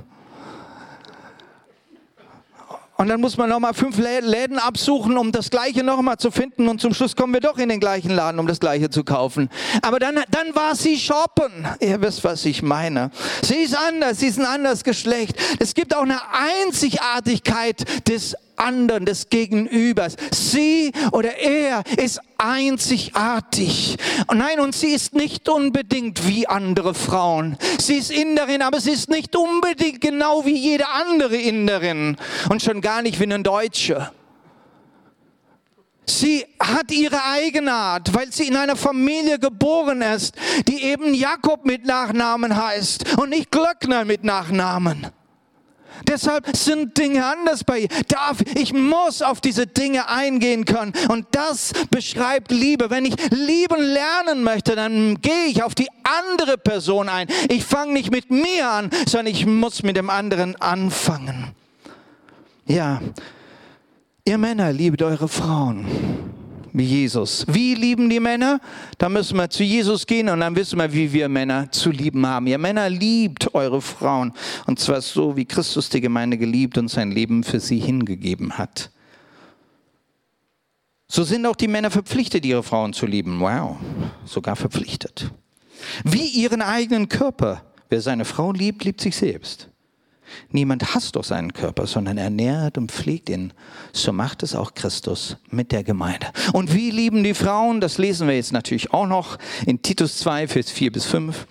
Und 3.00 3.08
dann 3.08 3.18
muss 3.22 3.38
man 3.38 3.48
nochmal 3.48 3.72
fünf 3.72 3.96
Läden 3.96 4.58
absuchen, 4.58 5.16
um 5.16 5.32
das 5.32 5.48
Gleiche 5.48 5.82
nochmal 5.82 6.18
zu 6.18 6.30
finden. 6.30 6.68
Und 6.68 6.82
zum 6.82 6.92
Schluss 6.92 7.16
kommen 7.16 7.32
wir 7.32 7.40
doch 7.40 7.56
in 7.56 7.70
den 7.70 7.80
gleichen 7.80 8.10
Laden, 8.10 8.38
um 8.38 8.46
das 8.46 8.60
Gleiche 8.60 8.90
zu 8.90 9.04
kaufen. 9.04 9.48
Aber 9.80 9.98
dann, 9.98 10.16
dann 10.30 10.54
war 10.54 10.76
sie 10.76 10.98
shoppen. 10.98 11.66
Ihr 11.80 12.02
wisst, 12.02 12.22
was 12.24 12.44
ich 12.44 12.60
meine. 12.60 13.10
Sie 13.40 13.54
ist 13.54 13.74
anders, 13.74 14.18
sie 14.18 14.26
ist 14.26 14.38
ein 14.38 14.44
anderes 14.44 14.84
Geschlecht. 14.84 15.34
Es 15.58 15.72
gibt 15.72 15.96
auch 15.96 16.02
eine 16.02 16.20
Einzigartigkeit 16.66 18.06
des 18.06 18.36
anderen, 18.60 19.06
des 19.06 19.28
Gegenübers. 19.28 20.16
Sie 20.32 20.92
oder 21.12 21.36
er 21.38 21.82
ist 21.96 22.20
einzigartig. 22.38 23.96
Und 24.26 24.38
nein, 24.38 24.60
und 24.60 24.74
sie 24.74 24.88
ist 24.88 25.14
nicht 25.14 25.48
unbedingt 25.48 26.26
wie 26.26 26.46
andere 26.46 26.94
Frauen. 26.94 27.56
Sie 27.78 27.96
ist 27.96 28.10
Inderin, 28.10 28.62
aber 28.62 28.80
sie 28.80 28.92
ist 28.92 29.10
nicht 29.10 29.34
unbedingt 29.36 30.00
genau 30.00 30.44
wie 30.44 30.56
jede 30.56 30.88
andere 30.88 31.36
Inderin. 31.36 32.16
Und 32.48 32.62
schon 32.62 32.80
gar 32.80 33.02
nicht 33.02 33.18
wie 33.18 33.24
eine 33.24 33.42
Deutsche. 33.42 34.10
Sie 36.06 36.44
hat 36.58 36.90
ihre 36.90 37.22
Eigenart, 37.24 38.12
weil 38.14 38.32
sie 38.32 38.48
in 38.48 38.56
einer 38.56 38.76
Familie 38.76 39.38
geboren 39.38 40.02
ist, 40.02 40.34
die 40.66 40.82
eben 40.82 41.14
Jakob 41.14 41.64
mit 41.64 41.86
Nachnamen 41.86 42.56
heißt 42.56 43.18
und 43.18 43.30
nicht 43.30 43.50
Glöckner 43.50 44.04
mit 44.04 44.24
Nachnamen. 44.24 45.06
Deshalb 46.08 46.56
sind 46.56 46.96
Dinge 46.96 47.24
anders 47.24 47.64
bei 47.64 47.80
ihr. 47.80 47.88
Darf, 48.08 48.40
ich 48.54 48.72
muss 48.72 49.22
auf 49.22 49.40
diese 49.40 49.66
Dinge 49.66 50.08
eingehen 50.08 50.64
können. 50.64 50.92
Und 51.08 51.26
das 51.32 51.72
beschreibt 51.90 52.50
Liebe. 52.50 52.90
Wenn 52.90 53.04
ich 53.04 53.14
lieben 53.30 53.80
lernen 53.80 54.42
möchte, 54.42 54.76
dann 54.76 55.20
gehe 55.20 55.46
ich 55.46 55.62
auf 55.62 55.74
die 55.74 55.88
andere 56.26 56.58
Person 56.58 57.08
ein. 57.08 57.28
Ich 57.48 57.64
fange 57.64 57.92
nicht 57.92 58.10
mit 58.10 58.30
mir 58.30 58.68
an, 58.68 58.90
sondern 59.06 59.34
ich 59.34 59.46
muss 59.46 59.82
mit 59.82 59.96
dem 59.96 60.10
anderen 60.10 60.56
anfangen. 60.56 61.52
Ja, 62.66 63.00
ihr 64.24 64.38
Männer 64.38 64.72
liebt 64.72 65.02
eure 65.02 65.28
Frauen 65.28 66.39
wie 66.72 66.84
Jesus. 66.84 67.44
Wie 67.48 67.74
lieben 67.74 68.08
die 68.08 68.20
Männer? 68.20 68.60
Da 68.98 69.08
müssen 69.08 69.36
wir 69.36 69.48
zu 69.50 69.62
Jesus 69.62 70.06
gehen 70.06 70.28
und 70.28 70.40
dann 70.40 70.54
wissen 70.56 70.78
wir, 70.78 70.92
wie 70.92 71.12
wir 71.12 71.28
Männer 71.28 71.70
zu 71.70 71.90
lieben 71.90 72.26
haben. 72.26 72.46
Ihr 72.46 72.58
Männer 72.58 72.88
liebt 72.88 73.54
eure 73.54 73.80
Frauen 73.80 74.32
und 74.66 74.78
zwar 74.78 75.00
so, 75.00 75.36
wie 75.36 75.44
Christus 75.44 75.88
die 75.88 76.00
Gemeinde 76.00 76.38
geliebt 76.38 76.78
und 76.78 76.88
sein 76.88 77.10
Leben 77.10 77.44
für 77.44 77.60
sie 77.60 77.78
hingegeben 77.78 78.58
hat. 78.58 78.90
So 81.08 81.24
sind 81.24 81.44
auch 81.46 81.56
die 81.56 81.68
Männer 81.68 81.90
verpflichtet, 81.90 82.44
ihre 82.44 82.62
Frauen 82.62 82.92
zu 82.92 83.06
lieben. 83.06 83.40
Wow, 83.40 83.78
sogar 84.24 84.54
verpflichtet. 84.54 85.32
Wie 86.04 86.28
ihren 86.28 86.62
eigenen 86.62 87.08
Körper. 87.08 87.62
Wer 87.88 88.00
seine 88.00 88.24
Frau 88.24 88.52
liebt, 88.52 88.84
liebt 88.84 89.00
sich 89.00 89.16
selbst. 89.16 89.69
Niemand 90.50 90.94
hasst 90.94 91.16
doch 91.16 91.24
seinen 91.24 91.52
Körper, 91.52 91.86
sondern 91.86 92.18
ernährt 92.18 92.78
und 92.78 92.92
pflegt 92.92 93.28
ihn. 93.28 93.52
So 93.92 94.12
macht 94.12 94.42
es 94.42 94.54
auch 94.54 94.74
Christus 94.74 95.36
mit 95.50 95.72
der 95.72 95.84
Gemeinde. 95.84 96.28
Und 96.52 96.74
wie 96.74 96.90
lieben 96.90 97.24
die 97.24 97.34
Frauen? 97.34 97.80
Das 97.80 97.98
lesen 97.98 98.28
wir 98.28 98.36
jetzt 98.36 98.52
natürlich 98.52 98.92
auch 98.92 99.06
noch 99.06 99.38
in 99.66 99.82
Titus 99.82 100.18
2, 100.18 100.48
Vers 100.48 100.70
4 100.70 100.92
bis 100.92 101.06
5. 101.06 101.46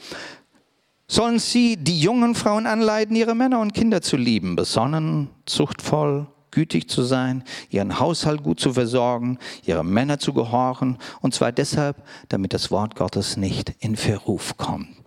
Sollen 1.08 1.40
sie 1.40 1.76
die 1.76 2.00
jungen 2.00 2.36
Frauen 2.36 2.68
anleiten, 2.68 3.16
ihre 3.16 3.34
Männer 3.34 3.60
und 3.60 3.74
Kinder 3.74 4.02
zu 4.02 4.16
lieben, 4.16 4.56
besonnen, 4.56 5.30
zuchtvoll, 5.46 6.28
gütig 6.52 6.90
zu 6.90 7.04
sein, 7.04 7.44
ihren 7.70 8.00
Haushalt 8.00 8.44
gut 8.44 8.60
zu 8.60 8.74
versorgen, 8.74 9.40
ihre 9.66 9.84
Männer 9.84 10.20
zu 10.20 10.34
gehorchen, 10.34 10.98
und 11.22 11.34
zwar 11.34 11.52
deshalb, 11.52 11.98
damit 12.30 12.54
das 12.54 12.70
Wort 12.72 12.96
Gottes 12.96 13.38
nicht 13.38 13.74
in 13.80 13.96
Verruf 13.96 14.58
kommt. 14.58 14.99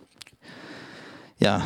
Ja, 1.43 1.61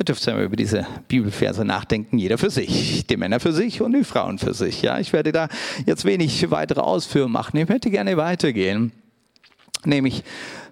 ihr 0.00 0.04
dürft 0.04 0.26
ja 0.26 0.42
über 0.42 0.56
diese 0.56 0.84
Bibelverse 1.06 1.64
nachdenken, 1.64 2.18
jeder 2.18 2.38
für 2.38 2.50
sich, 2.50 3.06
die 3.06 3.16
Männer 3.16 3.38
für 3.38 3.52
sich 3.52 3.80
und 3.80 3.92
die 3.92 4.02
Frauen 4.02 4.40
für 4.40 4.52
sich. 4.52 4.82
Ja, 4.82 4.98
ich 4.98 5.12
werde 5.12 5.30
da 5.30 5.46
jetzt 5.86 6.04
wenig 6.04 6.50
weitere 6.50 6.80
Ausführungen 6.80 7.32
machen. 7.32 7.56
Ich 7.56 7.68
möchte 7.68 7.88
gerne 7.88 8.16
weitergehen. 8.16 8.90
Nämlich 9.84 10.24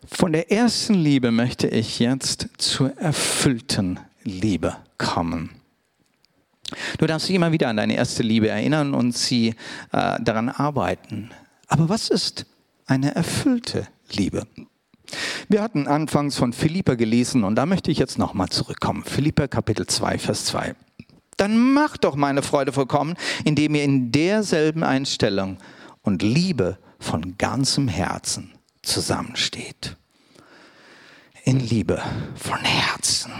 von 0.04 0.32
der 0.32 0.50
ersten 0.50 0.94
Liebe 0.94 1.30
möchte 1.30 1.68
ich 1.68 2.00
jetzt 2.00 2.48
zur 2.58 2.98
erfüllten 2.98 4.00
Liebe 4.24 4.76
kommen. 4.98 5.50
Du 6.98 7.06
darfst 7.06 7.28
dich 7.28 7.36
immer 7.36 7.52
wieder 7.52 7.68
an 7.68 7.76
deine 7.76 7.94
erste 7.94 8.24
Liebe 8.24 8.48
erinnern 8.48 8.94
und 8.94 9.16
sie 9.16 9.54
äh, 9.92 10.20
daran 10.20 10.48
arbeiten. 10.48 11.30
Aber 11.68 11.88
was 11.88 12.08
ist 12.08 12.46
eine 12.86 13.14
erfüllte 13.14 13.86
Liebe? 14.10 14.44
Wir 15.48 15.62
hatten 15.62 15.86
anfangs 15.86 16.36
von 16.36 16.52
Philippa 16.52 16.94
gelesen 16.94 17.44
und 17.44 17.56
da 17.56 17.66
möchte 17.66 17.90
ich 17.90 17.98
jetzt 17.98 18.18
nochmal 18.18 18.48
zurückkommen. 18.48 19.04
Philippa 19.04 19.48
Kapitel 19.48 19.86
2, 19.86 20.18
Vers 20.18 20.44
2. 20.46 20.74
Dann 21.36 21.72
macht 21.72 22.04
doch 22.04 22.16
meine 22.16 22.42
Freude 22.42 22.72
vollkommen, 22.72 23.14
indem 23.44 23.74
ihr 23.74 23.84
in 23.84 24.12
derselben 24.12 24.82
Einstellung 24.82 25.58
und 26.02 26.22
Liebe 26.22 26.78
von 26.98 27.38
ganzem 27.38 27.88
Herzen 27.88 28.52
zusammensteht. 28.82 29.96
In 31.44 31.60
Liebe 31.60 32.02
von 32.34 32.58
Herzen 32.58 33.32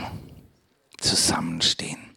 zusammenstehen. 0.99 2.10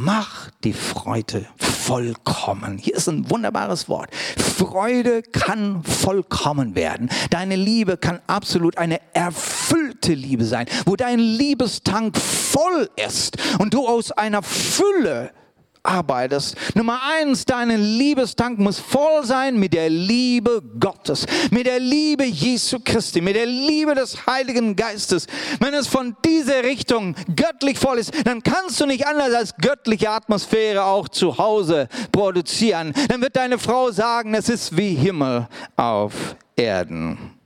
Mach 0.00 0.52
die 0.62 0.74
Freude 0.74 1.44
vollkommen. 1.56 2.78
Hier 2.78 2.94
ist 2.94 3.08
ein 3.08 3.28
wunderbares 3.30 3.88
Wort. 3.88 4.10
Freude 4.36 5.22
kann 5.22 5.82
vollkommen 5.82 6.76
werden. 6.76 7.10
Deine 7.30 7.56
Liebe 7.56 7.96
kann 7.96 8.20
absolut 8.28 8.78
eine 8.78 9.00
erfüllte 9.12 10.14
Liebe 10.14 10.44
sein, 10.44 10.66
wo 10.86 10.94
dein 10.94 11.18
Liebestank 11.18 12.16
voll 12.16 12.88
ist 12.94 13.38
und 13.58 13.74
du 13.74 13.88
aus 13.88 14.12
einer 14.12 14.44
Fülle 14.44 15.32
arbeitest. 15.82 16.56
Nummer 16.74 17.00
eins, 17.18 17.44
dein 17.44 17.70
Liebestank 17.70 18.58
muss 18.58 18.78
voll 18.78 19.24
sein 19.24 19.58
mit 19.58 19.72
der 19.72 19.90
Liebe 19.90 20.62
Gottes, 20.78 21.26
mit 21.50 21.66
der 21.66 21.80
Liebe 21.80 22.24
Jesu 22.24 22.78
Christi, 22.84 23.20
mit 23.20 23.36
der 23.36 23.46
Liebe 23.46 23.94
des 23.94 24.26
Heiligen 24.26 24.76
Geistes. 24.76 25.26
Wenn 25.60 25.74
es 25.74 25.86
von 25.86 26.16
dieser 26.24 26.62
Richtung 26.64 27.14
göttlich 27.34 27.78
voll 27.78 27.98
ist, 27.98 28.12
dann 28.26 28.42
kannst 28.42 28.80
du 28.80 28.86
nicht 28.86 29.06
anders 29.06 29.32
als 29.34 29.56
göttliche 29.56 30.10
Atmosphäre 30.10 30.84
auch 30.84 31.08
zu 31.08 31.38
Hause 31.38 31.88
produzieren. 32.12 32.92
Dann 33.08 33.20
wird 33.20 33.36
deine 33.36 33.58
Frau 33.58 33.90
sagen, 33.90 34.34
es 34.34 34.48
ist 34.48 34.76
wie 34.76 34.94
Himmel 34.94 35.48
auf 35.76 36.36
Erden. 36.56 37.37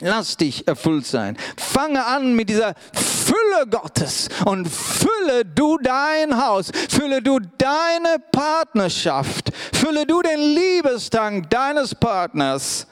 Lass 0.00 0.36
dich 0.36 0.66
erfüllt 0.68 1.06
sein. 1.06 1.36
Fange 1.56 2.04
an 2.04 2.34
mit 2.34 2.48
dieser 2.48 2.74
Fülle 2.94 3.66
Gottes 3.68 4.28
und 4.44 4.68
fülle 4.68 5.44
du 5.44 5.78
dein 5.78 6.40
Haus, 6.40 6.70
fülle 6.88 7.20
du 7.20 7.40
deine 7.40 8.18
Partnerschaft, 8.30 9.50
fülle 9.72 10.06
du 10.06 10.22
den 10.22 10.38
Liebestank 10.38 11.50
deines 11.50 11.94
Partners 11.94 12.86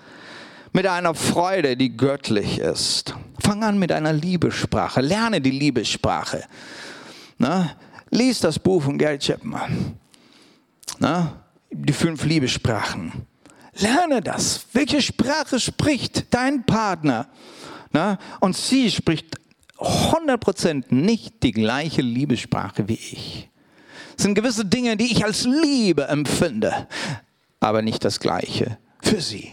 mit 0.73 0.87
einer 0.87 1.15
Freude, 1.15 1.77
die 1.77 1.97
göttlich 1.97 2.59
ist. 2.59 3.15
Fang 3.41 3.63
an 3.63 3.79
mit 3.79 3.93
einer 3.93 4.13
Liebessprache, 4.13 5.01
lerne 5.01 5.41
die 5.41 5.53
Liebessprache. 5.53 6.45
Na, 7.39 7.77
lies 8.11 8.41
das 8.41 8.59
Buch 8.59 8.83
von 8.83 8.99
Gary 8.99 9.19
Chapman. 9.19 9.97
Na, 10.99 11.45
die 11.71 11.93
fünf 11.93 12.25
Liebessprachen. 12.25 13.13
Lerne 13.79 14.23
das. 14.23 14.67
Welche 14.73 15.03
Sprache 15.03 15.61
spricht 15.61 16.33
dein 16.33 16.65
Partner? 16.65 17.29
Na? 17.93 18.19
Und 18.41 18.57
sie 18.57 18.91
spricht 18.91 19.37
100% 19.79 20.95
nicht 20.95 21.43
die 21.43 21.53
gleiche 21.53 22.03
Liebessprache 22.03 22.89
wie 22.89 22.95
ich. 22.95 23.51
Es 24.17 24.23
sind 24.23 24.35
gewisse 24.35 24.65
Dinge, 24.65 24.97
die 24.97 25.13
ich 25.13 25.25
als 25.25 25.45
Liebe 25.45 26.09
empfinde, 26.09 26.89
aber 27.61 27.83
nicht 27.83 28.05
das 28.05 28.19
gleiche 28.19 28.79
für 29.03 29.21
sie. 29.21 29.53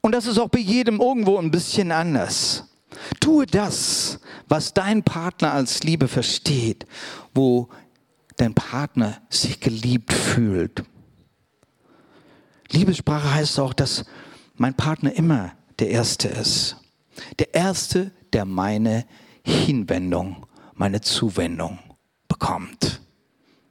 Und 0.00 0.12
das 0.12 0.26
ist 0.26 0.38
auch 0.38 0.48
bei 0.48 0.60
jedem 0.60 1.00
irgendwo 1.00 1.38
ein 1.38 1.50
bisschen 1.50 1.90
anders. 1.90 2.68
Tue 3.18 3.46
das, 3.46 4.20
was 4.48 4.72
dein 4.72 5.02
Partner 5.02 5.52
als 5.52 5.82
Liebe 5.82 6.06
versteht, 6.06 6.86
wo 7.34 7.68
dein 8.36 8.54
Partner 8.54 9.20
sich 9.30 9.58
geliebt 9.58 10.12
fühlt. 10.12 10.84
Liebessprache 12.70 13.32
heißt 13.32 13.58
auch, 13.60 13.72
dass 13.72 14.04
mein 14.56 14.74
Partner 14.74 15.12
immer 15.12 15.52
der 15.78 15.90
Erste 15.90 16.28
ist. 16.28 16.76
Der 17.38 17.54
Erste, 17.54 18.12
der 18.32 18.44
meine 18.44 19.06
Hinwendung, 19.44 20.46
meine 20.74 21.00
Zuwendung 21.00 21.78
bekommt. 22.28 23.00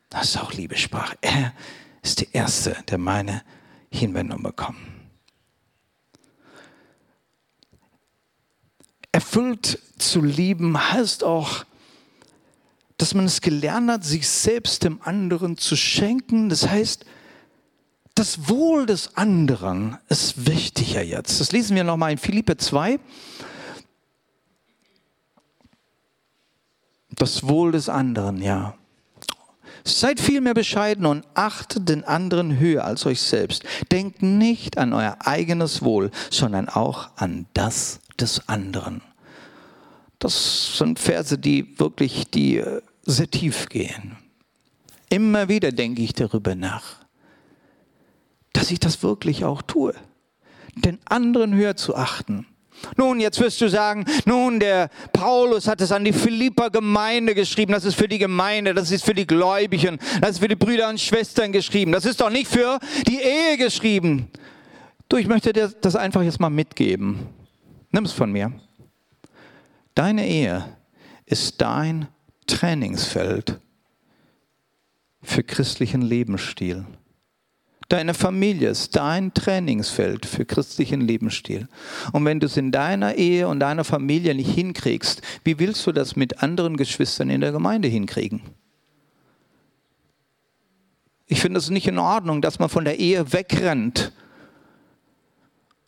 Das 0.10 0.30
ist 0.30 0.38
auch 0.38 0.54
Liebessprache. 0.54 1.18
Er 1.22 1.54
ist 2.02 2.22
der 2.22 2.34
Erste, 2.34 2.78
der 2.90 2.98
meine 2.98 3.44
Hinwendung 3.92 4.44
bekommt. 4.44 4.78
Erfüllt 9.12 9.80
zu 9.98 10.22
lieben 10.22 10.92
heißt 10.92 11.24
auch, 11.24 11.66
dass 12.98 13.14
man 13.14 13.26
es 13.26 13.42
gelernt 13.42 13.90
hat, 13.90 14.04
sich 14.04 14.28
selbst 14.28 14.84
dem 14.84 15.02
anderen 15.02 15.58
zu 15.58 15.76
schenken. 15.76 16.50
Das 16.50 16.68
heißt, 16.68 17.06
das 18.16 18.48
Wohl 18.48 18.86
des 18.86 19.16
anderen 19.18 19.98
ist 20.10 20.48
wichtiger 20.48 21.02
jetzt. 21.02 21.40
Das 21.40 21.52
lesen 21.52 21.76
wir 21.76 21.84
nochmal 21.84 22.12
in 22.12 22.18
Philippe 22.18 22.58
2. 22.58 23.00
Das 27.10 27.48
Wohl 27.48 27.72
des 27.72 27.90
anderen, 27.90 28.42
ja. 28.42 28.76
Seid 29.84 30.20
vielmehr 30.20 30.54
bescheiden 30.54 31.06
und 31.06 31.26
achtet 31.34 31.90
den 31.90 32.04
anderen 32.04 32.58
höher 32.58 32.86
als 32.86 33.06
euch 33.06 33.22
selbst. 33.22 33.64
Denkt 33.92 34.22
nicht 34.24 34.78
an 34.78 34.94
euer 34.94 35.18
eigenes 35.20 35.82
Wohl, 35.82 36.10
sondern 36.30 36.70
auch 36.70 37.10
an 37.18 37.48
das 37.54 38.00
des 38.20 38.48
anderen. 38.48 39.02
Das 40.20 40.78
sind 40.78 41.00
Verse, 41.00 41.38
die 41.38 41.78
wirklich 41.80 42.30
die 42.32 42.58
äh, 42.58 42.82
sehr 43.04 43.30
tief 43.30 43.68
gehen. 43.68 44.16
Immer 45.10 45.50
wieder 45.50 45.72
denke 45.74 46.02
ich 46.02 46.14
darüber 46.14 46.56
nach, 46.56 47.03
dass 48.54 48.72
ich 48.72 48.80
das 48.80 49.04
wirklich 49.04 49.44
auch 49.44 49.62
tue, 49.62 49.94
den 50.76 51.00
anderen 51.06 51.54
höher 51.54 51.76
zu 51.76 51.96
achten. 51.96 52.46
Nun, 52.98 53.20
jetzt 53.20 53.40
wirst 53.40 53.62
du 53.62 53.70
sagen, 53.70 54.06
nun, 54.26 54.60
der 54.60 54.90
Paulus 55.14 55.68
hat 55.68 55.82
es 55.82 55.92
an 55.92 56.04
die 56.04 56.14
Philipper 56.14 56.70
Gemeinde 56.70 57.36
geschrieben, 57.36 57.72
das 57.72 57.86
ist 57.86 57.96
für 57.96 58.08
die 58.08 58.18
Gemeinde, 58.18 58.74
das 58.74 58.92
ist 58.92 59.06
für 59.06 59.14
die 59.14 59.28
Gläubigen, 59.28 60.00
das 60.22 60.32
ist 60.32 60.40
für 60.40 60.48
die 60.48 60.56
Brüder 60.56 60.90
und 60.90 61.00
Schwestern 61.00 61.52
geschrieben, 61.52 61.92
das 61.92 62.06
ist 62.06 62.20
doch 62.20 62.30
nicht 62.30 62.48
für 62.48 62.80
die 63.08 63.20
Ehe 63.20 63.58
geschrieben. 63.58 64.30
Du, 65.08 65.18
ich 65.18 65.28
möchte 65.28 65.54
dir 65.54 65.70
das 65.70 65.96
einfach 65.96 66.24
jetzt 66.24 66.40
mal 66.40 66.50
mitgeben. 66.50 67.28
Nimm 67.92 68.06
es 68.06 68.12
von 68.12 68.32
mir. 68.32 68.52
Deine 69.94 70.28
Ehe 70.28 70.66
ist 71.26 71.62
dein 71.62 72.08
Trainingsfeld 72.48 73.60
für 75.22 75.44
christlichen 75.44 76.02
Lebensstil. 76.02 76.86
Deine 77.90 78.14
Familie 78.14 78.70
ist 78.70 78.96
dein 78.96 79.34
Trainingsfeld 79.34 80.26
für 80.26 80.46
christlichen 80.46 81.02
Lebensstil. 81.02 81.68
Und 82.12 82.26
wenn 82.26 82.40
du 82.40 82.46
es 82.46 82.58
in 82.58 82.72
deiner 82.72 83.16
Ehe 83.16 83.48
und 83.48 83.60
deiner 83.60 83.84
Familie 83.84 84.34
nicht 84.36 84.54
hinkriegst, 84.54 85.22
wie 85.44 85.60
willst 85.60 85.86
du 85.86 85.92
das 85.92 86.16
mit 86.16 86.42
anderen 86.42 86.78
Geschwistern 86.78 87.30
in 87.30 87.42
der 87.42 87.52
Gemeinde 87.52 87.88
hinkriegen? 87.88 88.42
Ich 91.28 91.42
finde 91.42 91.60
es 91.60 91.70
nicht 91.70 91.88
in 91.88 92.00
Ordnung, 92.00 92.42
dass 92.42 92.60
man 92.60 92.70
von 92.70 92.86
der 92.86 93.00
Ehe 93.00 93.34
wegrennt, 93.34 94.12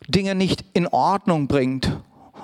Dinge 0.08 0.34
nicht 0.34 0.64
in 0.72 0.86
Ordnung 0.86 1.48
bringt 1.48 1.90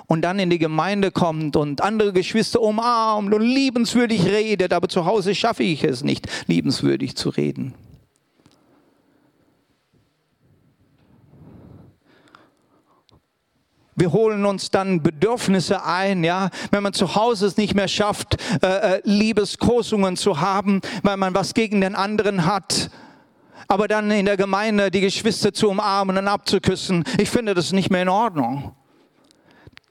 und 0.07 0.21
dann 0.21 0.39
in 0.39 0.49
die 0.49 0.59
Gemeinde 0.59 1.11
kommt 1.11 1.55
und 1.55 1.81
andere 1.81 2.13
Geschwister 2.13 2.61
umarmt 2.61 3.33
und 3.33 3.41
liebenswürdig 3.41 4.25
redet, 4.25 4.73
aber 4.73 4.89
zu 4.89 5.05
Hause 5.05 5.35
schaffe 5.35 5.63
ich 5.63 5.83
es 5.83 6.03
nicht, 6.03 6.27
liebenswürdig 6.47 7.15
zu 7.15 7.29
reden. 7.29 7.73
Wir 13.95 14.11
holen 14.11 14.45
uns 14.45 14.71
dann 14.71 15.03
Bedürfnisse 15.03 15.83
ein, 15.85 16.23
ja, 16.23 16.49
wenn 16.71 16.83
man 16.83 16.93
zu 16.93 17.15
Hause 17.15 17.45
es 17.45 17.57
nicht 17.57 17.75
mehr 17.75 17.87
schafft, 17.87 18.37
äh, 18.63 18.95
äh, 18.95 19.01
Liebeskosungen 19.03 20.17
zu 20.17 20.39
haben, 20.39 20.81
weil 21.03 21.17
man 21.17 21.35
was 21.35 21.53
gegen 21.53 21.81
den 21.81 21.95
anderen 21.95 22.45
hat. 22.45 22.89
Aber 23.67 23.87
dann 23.87 24.09
in 24.11 24.25
der 24.25 24.37
Gemeinde 24.37 24.91
die 24.91 25.01
Geschwister 25.01 25.53
zu 25.53 25.69
umarmen 25.69 26.17
und 26.17 26.27
abzuküssen, 26.27 27.03
ich 27.17 27.29
finde 27.29 27.53
das 27.53 27.71
nicht 27.71 27.91
mehr 27.91 28.01
in 28.01 28.09
Ordnung. 28.09 28.75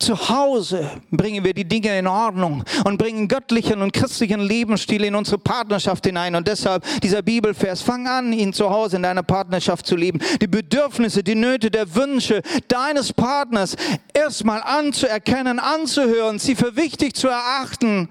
Zu 0.03 0.29
Hause 0.29 0.91
bringen 1.13 1.45
wir 1.45 1.55
die 1.55 1.65
Dinge 1.65 1.97
in 1.97 2.09
Ordnung 2.09 2.65
und 2.83 2.99
bringen 2.99 3.29
göttlichen 3.29 3.83
und 3.83 3.93
christlichen 3.93 4.41
Lebensstil 4.41 5.05
in 5.05 5.15
unsere 5.15 5.39
Partnerschaft 5.39 6.05
hinein. 6.05 6.35
Und 6.35 6.49
deshalb 6.49 6.83
dieser 7.03 7.23
Bibelvers, 7.23 7.83
fang 7.83 8.09
an, 8.09 8.33
ihn 8.33 8.53
zu 8.53 8.69
Hause 8.69 8.97
in 8.97 9.05
deiner 9.05 9.23
Partnerschaft 9.23 9.87
zu 9.87 9.95
leben. 9.95 10.19
Die 10.41 10.49
Bedürfnisse, 10.49 11.23
die 11.23 11.37
Nöte, 11.37 11.71
der 11.71 11.95
Wünsche 11.95 12.43
deines 12.67 13.13
Partners 13.13 13.77
erstmal 14.13 14.61
anzuerkennen, 14.63 15.61
anzuhören, 15.61 16.41
sie 16.41 16.57
für 16.57 16.75
wichtig 16.75 17.15
zu 17.15 17.29
erachten 17.29 18.09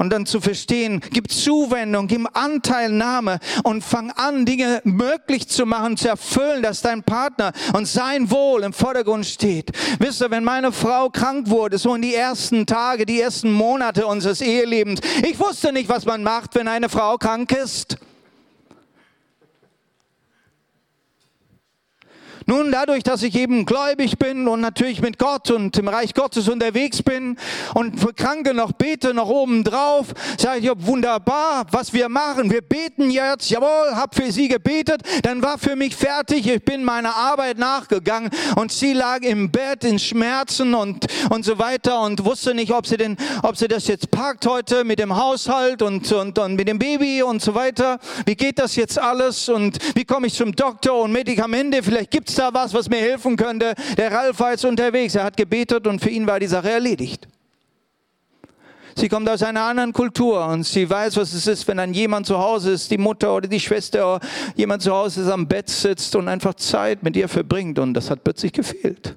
und 0.00 0.08
dann 0.10 0.24
zu 0.24 0.40
verstehen, 0.40 1.02
gib 1.10 1.30
Zuwendung, 1.30 2.08
gib 2.08 2.26
Anteilnahme 2.32 3.38
und 3.64 3.84
fang 3.84 4.10
an, 4.12 4.46
Dinge 4.46 4.80
möglich 4.84 5.46
zu 5.46 5.66
machen, 5.66 5.98
zu 5.98 6.08
erfüllen, 6.08 6.62
dass 6.62 6.80
dein 6.80 7.02
Partner 7.02 7.52
und 7.74 7.86
sein 7.86 8.30
Wohl 8.30 8.62
im 8.62 8.72
Vordergrund 8.72 9.26
steht. 9.26 9.72
Wisst 9.98 10.22
ihr, 10.22 10.30
wenn 10.30 10.42
meine 10.42 10.72
Frau 10.72 11.10
krank 11.10 11.50
wurde, 11.50 11.76
so 11.76 11.94
in 11.94 12.00
die 12.00 12.14
ersten 12.14 12.64
Tage, 12.64 13.04
die 13.04 13.20
ersten 13.20 13.52
Monate 13.52 14.06
unseres 14.06 14.40
Ehelebens, 14.40 15.00
ich 15.22 15.38
wusste 15.38 15.70
nicht, 15.70 15.90
was 15.90 16.06
man 16.06 16.22
macht, 16.22 16.54
wenn 16.54 16.66
eine 16.66 16.88
Frau 16.88 17.18
krank 17.18 17.52
ist. 17.52 17.98
Nun, 22.50 22.72
dadurch, 22.72 23.04
dass 23.04 23.22
ich 23.22 23.36
eben 23.36 23.64
gläubig 23.64 24.18
bin 24.18 24.48
und 24.48 24.60
natürlich 24.60 25.00
mit 25.00 25.20
Gott 25.20 25.52
und 25.52 25.78
im 25.78 25.86
Reich 25.86 26.14
Gottes 26.14 26.48
unterwegs 26.48 27.00
bin 27.00 27.36
und 27.74 28.00
für 28.00 28.12
Kranke 28.12 28.54
noch 28.54 28.72
bete, 28.72 29.14
noch 29.14 29.28
oben 29.28 29.62
drauf, 29.62 30.08
sage 30.36 30.58
ich, 30.58 30.70
wunderbar, 30.74 31.64
was 31.70 31.92
wir 31.92 32.08
machen. 32.08 32.50
Wir 32.50 32.60
beten 32.60 33.08
jetzt, 33.12 33.50
jawohl, 33.50 33.94
hab 33.94 34.16
für 34.16 34.32
sie 34.32 34.48
gebetet, 34.48 35.02
dann 35.22 35.44
war 35.44 35.58
für 35.58 35.76
mich 35.76 35.94
fertig, 35.94 36.44
ich 36.48 36.64
bin 36.64 36.82
meiner 36.82 37.14
Arbeit 37.14 37.56
nachgegangen 37.56 38.30
und 38.56 38.72
sie 38.72 38.94
lag 38.94 39.20
im 39.20 39.52
Bett 39.52 39.84
in 39.84 40.00
Schmerzen 40.00 40.74
und, 40.74 41.06
und 41.30 41.44
so 41.44 41.56
weiter 41.56 42.00
und 42.00 42.24
wusste 42.24 42.52
nicht, 42.52 42.72
ob 42.72 42.84
sie, 42.84 42.96
denn, 42.96 43.16
ob 43.44 43.56
sie 43.56 43.68
das 43.68 43.86
jetzt 43.86 44.10
packt 44.10 44.44
heute 44.44 44.82
mit 44.82 44.98
dem 44.98 45.14
Haushalt 45.14 45.82
und, 45.82 46.10
und, 46.10 46.36
und 46.36 46.56
mit 46.56 46.66
dem 46.66 46.80
Baby 46.80 47.22
und 47.22 47.40
so 47.40 47.54
weiter. 47.54 48.00
Wie 48.26 48.34
geht 48.34 48.58
das 48.58 48.74
jetzt 48.74 48.98
alles 48.98 49.48
und 49.48 49.78
wie 49.94 50.04
komme 50.04 50.26
ich 50.26 50.34
zum 50.34 50.50
Doktor 50.50 51.00
und 51.00 51.12
Medikamente? 51.12 51.84
Vielleicht 51.84 52.10
gibt 52.10 52.28
es 52.28 52.39
da 52.40 52.52
was, 52.52 52.74
was 52.74 52.88
mir 52.88 52.98
helfen 52.98 53.36
könnte? 53.36 53.74
Der 53.96 54.10
Ralf 54.10 54.40
war 54.40 54.52
jetzt 54.52 54.64
unterwegs, 54.64 55.14
er 55.14 55.24
hat 55.24 55.36
gebetet 55.36 55.86
und 55.86 56.00
für 56.00 56.10
ihn 56.10 56.26
war 56.26 56.40
die 56.40 56.46
Sache 56.46 56.70
erledigt. 56.70 57.28
Sie 58.96 59.08
kommt 59.08 59.28
aus 59.28 59.42
einer 59.42 59.62
anderen 59.62 59.92
Kultur 59.92 60.44
und 60.46 60.64
sie 60.64 60.88
weiß, 60.88 61.16
was 61.16 61.32
es 61.32 61.46
ist, 61.46 61.66
wenn 61.68 61.76
dann 61.76 61.94
jemand 61.94 62.26
zu 62.26 62.38
Hause 62.38 62.72
ist, 62.72 62.90
die 62.90 62.98
Mutter 62.98 63.34
oder 63.34 63.48
die 63.48 63.60
Schwester 63.60 64.16
oder 64.16 64.26
jemand 64.56 64.82
zu 64.82 64.92
Hause 64.92 65.22
ist, 65.22 65.28
am 65.28 65.46
Bett 65.46 65.70
sitzt 65.70 66.16
und 66.16 66.28
einfach 66.28 66.54
Zeit 66.54 67.02
mit 67.02 67.16
ihr 67.16 67.28
verbringt 67.28 67.78
und 67.78 67.94
das 67.94 68.10
hat 68.10 68.24
plötzlich 68.24 68.52
gefehlt. 68.52 69.16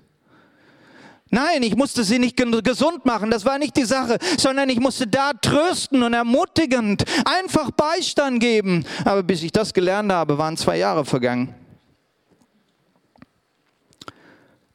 Nein, 1.30 1.64
ich 1.64 1.76
musste 1.76 2.04
sie 2.04 2.20
nicht 2.20 2.38
gesund 2.38 3.06
machen, 3.06 3.32
das 3.32 3.44
war 3.44 3.58
nicht 3.58 3.76
die 3.76 3.86
Sache, 3.86 4.20
sondern 4.38 4.70
ich 4.70 4.80
musste 4.80 5.08
da 5.08 5.32
trösten 5.34 6.04
und 6.04 6.14
ermutigend 6.14 7.04
einfach 7.26 7.72
Beistand 7.72 8.40
geben. 8.40 8.86
Aber 9.04 9.24
bis 9.24 9.42
ich 9.42 9.52
das 9.52 9.74
gelernt 9.74 10.12
habe, 10.12 10.38
waren 10.38 10.56
zwei 10.56 10.78
Jahre 10.78 11.04
vergangen. 11.04 11.56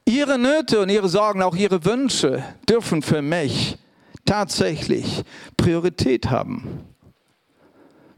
Ihre 0.08 0.38
Nöte 0.38 0.80
und 0.80 0.88
ihre 0.88 1.10
Sorgen, 1.10 1.42
auch 1.42 1.54
ihre 1.54 1.84
Wünsche 1.84 2.42
dürfen 2.66 3.02
für 3.02 3.20
mich 3.20 3.76
tatsächlich 4.24 5.22
Priorität 5.58 6.30
haben. 6.30 6.80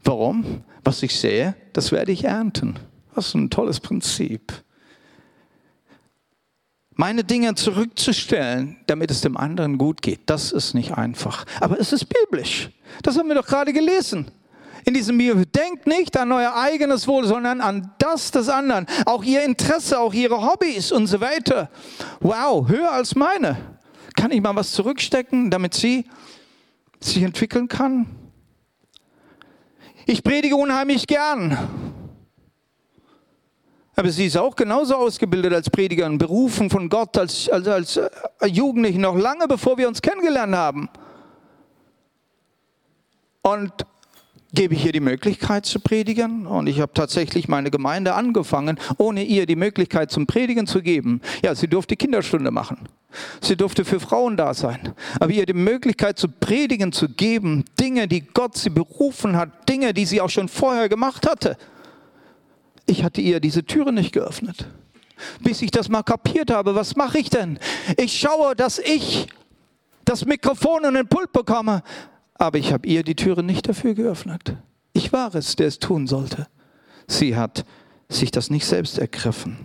Warum? 0.05 0.62
Was 0.84 1.03
ich 1.03 1.18
sehe, 1.18 1.57
das 1.72 1.91
werde 1.91 2.12
ich 2.12 2.22
ernten. 2.22 2.78
Was 3.12 3.34
ein 3.34 3.51
tolles 3.51 3.80
Prinzip. 3.80 4.53
Meine 6.95 7.24
Dinge 7.24 7.57
zurückzustellen, 7.57 8.76
damit 8.86 9.11
es 9.11 9.20
dem 9.20 9.36
anderen 9.36 9.76
gut 9.76 10.01
geht, 10.01 10.20
das 10.26 10.53
ist 10.53 10.74
nicht 10.74 10.93
einfach. 10.93 11.45
Aber 11.59 11.80
es 11.80 11.93
ist 11.93 12.05
biblisch. 12.05 12.70
Das 13.03 13.18
haben 13.18 13.26
wir 13.26 13.34
doch 13.34 13.49
gerade 13.49 13.72
gelesen 13.72 14.30
in 14.85 14.95
diesem 14.95 15.18
Bibel. 15.18 15.47
Denkt 15.47 15.87
nicht 15.87 16.16
an 16.16 16.33
euer 16.33 16.55
eigenes 16.55 17.07
Wohl, 17.07 17.26
sondern 17.26 17.61
an 17.61 17.93
das 17.99 18.31
des 18.31 18.49
anderen. 18.49 18.87
Auch 19.07 19.24
ihr 19.24 19.45
Interesse, 19.45 19.99
auch 19.99 20.14
ihre 20.14 20.43
Hobbys 20.43 20.93
und 20.93 21.07
so 21.07 21.20
weiter. 21.20 21.70
Wow, 22.20 22.68
höher 22.68 22.93
als 22.93 23.14
meine. 23.14 23.57
Kann 24.16 24.33
ich 24.33 24.41
mal 24.41 24.57
was 24.57 24.72
zurückstecken, 24.72 25.51
damit 25.51 25.74
sie 25.74 26.05
sich 27.01 27.22
entwickeln 27.22 27.68
kann? 27.68 28.07
Ich 30.07 30.22
predige 30.22 30.57
unheimlich 30.57 31.07
gern. 31.07 31.57
Aber 33.97 34.11
sie 34.11 34.26
ist 34.26 34.37
auch 34.37 34.57
genauso 34.57 34.97
ausgebildet 34.97 35.53
als 35.53 35.68
Predigerin, 35.68 36.16
berufen 36.16 36.70
von 36.70 36.89
Gott 36.89 37.18
als, 37.18 37.49
als, 37.51 37.68
als 37.68 37.97
äh, 37.97 38.09
Jugendliche, 38.47 38.99
noch 38.99 39.14
lange 39.14 39.47
bevor 39.47 39.76
wir 39.76 39.89
uns 39.89 40.01
kennengelernt 40.01 40.55
haben. 40.55 40.89
Und 43.43 43.72
gebe 44.53 44.75
ich 44.75 44.85
ihr 44.85 44.93
die 44.93 45.01
Möglichkeit 45.01 45.67
zu 45.67 45.81
predigen. 45.81 46.47
Und 46.47 46.67
ich 46.67 46.81
habe 46.81 46.93
tatsächlich 46.93 47.49
meine 47.49 47.71
Gemeinde 47.71 48.15
angefangen, 48.15 48.79
ohne 48.99 49.23
ihr 49.23 49.47
die 49.47 49.57
Möglichkeit 49.57 50.11
zum 50.11 50.27
Predigen 50.27 50.67
zu 50.67 50.83
geben. 50.83 51.21
Ja, 51.43 51.55
sie 51.55 51.69
durfte 51.69 51.97
Kinderstunde 51.97 52.51
machen. 52.51 52.89
Sie 53.41 53.57
durfte 53.57 53.85
für 53.85 54.01
Frauen 54.01 54.37
da 54.37 54.55
sein. 54.55 54.95
Aber 55.19 55.33
ihr 55.33 55.47
die 55.47 55.53
Möglichkeit 55.53 56.19
zu 56.19 56.29
predigen, 56.29 56.93
zu 56.93 57.09
geben, 57.09 57.65
Dinge, 57.79 58.09
die 58.09 58.21
Gott 58.21 58.57
sie 58.57 58.71
berufen 58.71 59.37
hat, 59.37 59.69
Dinge, 59.69 59.95
die 59.95 60.07
sie 60.07 60.21
auch 60.21 60.31
schon 60.31 60.49
vorher 60.49 60.89
gemacht 60.89 61.29
hatte. 61.29 61.57
Ich 62.87 63.05
hatte 63.05 63.21
ihr 63.21 63.41
diese 63.41 63.65
Türe 63.65 63.93
nicht 63.93 64.13
geöffnet. 64.13 64.67
Bis 65.41 65.61
ich 65.63 65.71
das 65.71 65.89
mal 65.89 66.03
kapiert 66.03 66.51
habe, 66.51 66.75
was 66.75 66.97
mache 66.97 67.19
ich 67.19 67.31
denn? 67.31 67.59
Ich 67.97 68.19
schaue, 68.19 68.57
dass 68.57 68.79
ich 68.79 69.27
das 70.05 70.25
Mikrofon 70.25 70.85
und 70.85 70.95
den 70.95 71.07
Pult 71.07 71.33
bekomme, 71.33 71.83
aber 72.41 72.59
ich 72.59 72.72
habe 72.72 72.88
ihr 72.88 73.03
die 73.03 73.14
Türe 73.14 73.43
nicht 73.43 73.68
dafür 73.68 73.95
geöffnet. 73.95 74.57
Ich 74.95 75.12
war 75.12 75.34
es, 75.34 75.57
der 75.57 75.68
es 75.68 75.78
tun 75.78 76.07
sollte. 76.07 76.49
Sie 77.07 77.36
hat 77.36 77.66
sich 78.09 78.30
das 78.30 78.49
nicht 78.49 78.64
selbst 78.64 78.99
ergriffen. 78.99 79.59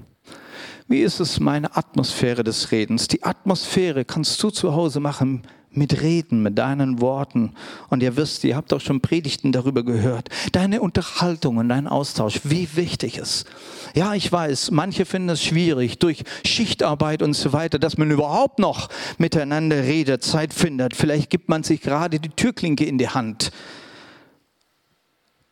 Wie 0.88 1.02
ist 1.02 1.22
es 1.22 1.40
meine 1.40 1.76
Atmosphäre 1.78 2.44
des 2.44 2.72
Redens? 2.72 3.08
Die 3.08 3.24
Atmosphäre 3.24 4.04
kannst 4.04 4.44
du 4.44 4.50
zu 4.50 4.74
Hause 4.74 5.00
machen 5.00 5.44
mit 5.78 6.02
Reden, 6.02 6.42
mit 6.42 6.58
deinen 6.58 7.02
Worten. 7.02 7.54
Und 7.90 8.02
ihr 8.02 8.18
wisst, 8.18 8.44
ihr 8.44 8.56
habt 8.56 8.74
auch 8.74 8.82
schon 8.82 9.02
Predigten 9.02 9.52
darüber 9.52 9.84
gehört. 9.84 10.30
Deine 10.52 10.82
Unterhaltung 10.82 11.58
und 11.58 11.70
dein 11.70 11.88
Austausch, 11.88 12.42
wie 12.44 12.68
wichtig 12.76 13.18
es 13.18 13.42
ist. 13.42 13.46
Ja, 13.94 14.14
ich 14.14 14.30
weiß, 14.32 14.72
manche 14.72 15.06
finden 15.06 15.30
es 15.30 15.44
schwierig 15.44 16.00
durch 16.00 16.24
Schichtarbeit 16.46 17.22
und 17.22 17.34
so 17.34 17.54
weiter, 17.54 17.80
dass 17.80 17.98
man 17.98 18.12
überhaupt 18.12 18.60
noch 18.60 18.90
miteinander 19.18 19.84
redet, 19.84 20.24
Zeit 20.24 20.54
findet. 20.54 20.96
Vielleicht 20.96 21.30
gibt 21.30 21.48
man 21.50 21.64
sich 21.64 21.82
gerade 21.82 22.20
die 22.20 22.30
Türklinke 22.30 22.86
in 22.86 22.98
die 22.98 23.10
Hand. 23.10 23.52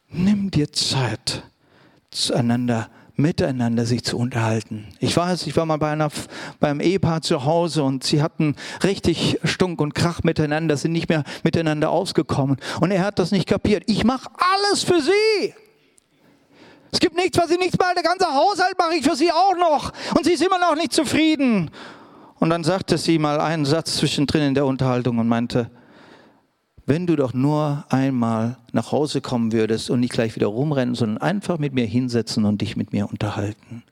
Nimm 0.09 0.51
dir 0.51 0.71
Zeit, 0.71 1.43
zueinander 2.11 2.89
zu 2.89 3.02
miteinander 3.15 3.85
sich 3.85 4.03
zu 4.03 4.17
unterhalten. 4.17 4.87
Ich 4.99 5.15
weiß, 5.15 5.45
ich 5.45 5.55
war 5.55 5.65
mal 5.65 5.77
bei 5.77 5.91
einer, 5.91 6.09
beim 6.59 6.79
Ehepaar 6.79 7.21
zu 7.21 7.45
Hause 7.45 7.83
und 7.83 8.03
sie 8.03 8.21
hatten 8.21 8.55
richtig 8.83 9.39
Stunk 9.43 9.81
und 9.81 9.93
Krach 9.93 10.23
miteinander, 10.23 10.77
sind 10.77 10.93
nicht 10.93 11.09
mehr 11.09 11.23
miteinander 11.43 11.91
ausgekommen. 11.91 12.57
Und 12.81 12.91
er 12.91 13.05
hat 13.05 13.19
das 13.19 13.31
nicht 13.31 13.47
kapiert. 13.47 13.83
Ich 13.87 14.03
mache 14.03 14.29
alles 14.37 14.83
für 14.83 14.99
sie. 15.01 15.53
Es 16.91 16.99
gibt 16.99 17.15
nichts, 17.15 17.37
was 17.37 17.49
sie 17.49 17.57
nicht 17.57 17.79
mal, 17.79 17.93
der 17.95 18.03
ganze 18.03 18.25
Haushalt 18.25 18.77
mache 18.77 18.95
ich 18.95 19.03
für 19.03 19.15
sie 19.15 19.31
auch 19.31 19.55
noch. 19.57 19.91
Und 20.15 20.25
sie 20.25 20.33
ist 20.33 20.43
immer 20.43 20.59
noch 20.59 20.75
nicht 20.75 20.93
zufrieden. 20.93 21.71
Und 22.39 22.49
dann 22.49 22.63
sagte 22.63 22.97
sie 22.97 23.19
mal 23.19 23.39
einen 23.39 23.65
Satz 23.65 23.97
zwischendrin 23.97 24.43
in 24.43 24.53
der 24.53 24.65
Unterhaltung 24.65 25.17
und 25.17 25.27
meinte, 25.27 25.69
wenn 26.85 27.07
du 27.07 27.15
doch 27.15 27.33
nur 27.33 27.85
einmal 27.89 28.57
nach 28.71 28.91
Hause 28.91 29.21
kommen 29.21 29.51
würdest 29.51 29.89
und 29.89 29.99
nicht 29.99 30.13
gleich 30.13 30.35
wieder 30.35 30.47
rumrennen, 30.47 30.95
sondern 30.95 31.17
einfach 31.19 31.57
mit 31.57 31.73
mir 31.73 31.85
hinsetzen 31.85 32.45
und 32.45 32.61
dich 32.61 32.75
mit 32.75 32.91
mir 32.91 33.09
unterhalten. 33.09 33.83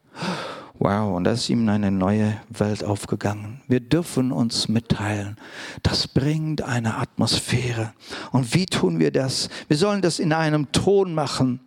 Wow, 0.83 1.15
und 1.15 1.25
da 1.25 1.33
ist 1.33 1.47
ihm 1.47 1.69
eine 1.69 1.91
neue 1.91 2.37
Welt 2.49 2.83
aufgegangen. 2.83 3.61
Wir 3.67 3.81
dürfen 3.81 4.31
uns 4.31 4.67
mitteilen. 4.67 5.37
Das 5.83 6.07
bringt 6.07 6.63
eine 6.63 6.97
Atmosphäre. 6.97 7.93
Und 8.31 8.55
wie 8.55 8.65
tun 8.65 8.99
wir 8.99 9.11
das? 9.11 9.49
Wir 9.67 9.77
sollen 9.77 10.01
das 10.01 10.17
in 10.17 10.33
einem 10.33 10.71
Ton 10.71 11.13
machen, 11.13 11.59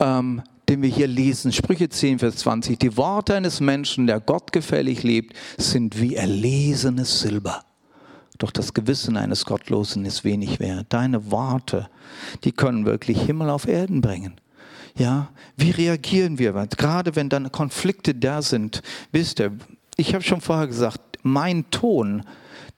ähm, 0.00 0.42
den 0.68 0.82
wir 0.82 0.90
hier 0.90 1.06
lesen. 1.06 1.50
Sprüche 1.50 1.88
10, 1.88 2.18
Vers 2.18 2.36
20. 2.36 2.78
Die 2.78 2.96
Worte 2.98 3.34
eines 3.34 3.60
Menschen, 3.60 4.06
der 4.06 4.20
Gott 4.20 4.52
gefällig 4.52 5.02
lebt, 5.02 5.34
sind 5.56 5.98
wie 5.98 6.14
erlesenes 6.14 7.20
Silber. 7.20 7.64
Doch 8.38 8.50
das 8.50 8.74
Gewissen 8.74 9.16
eines 9.16 9.44
Gottlosen 9.46 10.04
ist 10.04 10.24
wenig 10.24 10.60
wert. 10.60 10.86
Deine 10.90 11.30
Worte, 11.30 11.88
die 12.44 12.52
können 12.52 12.84
wirklich 12.84 13.22
Himmel 13.22 13.50
auf 13.50 13.66
Erden 13.66 14.00
bringen. 14.00 14.40
Ja, 14.96 15.28
wie 15.56 15.70
reagieren 15.70 16.38
wir? 16.38 16.52
Gerade 16.76 17.16
wenn 17.16 17.28
dann 17.28 17.52
Konflikte 17.52 18.14
da 18.14 18.42
sind, 18.42 18.82
wisst 19.12 19.40
ihr, 19.40 19.52
ich 19.96 20.14
habe 20.14 20.24
schon 20.24 20.40
vorher 20.40 20.66
gesagt, 20.66 21.18
mein 21.22 21.70
Ton, 21.70 22.22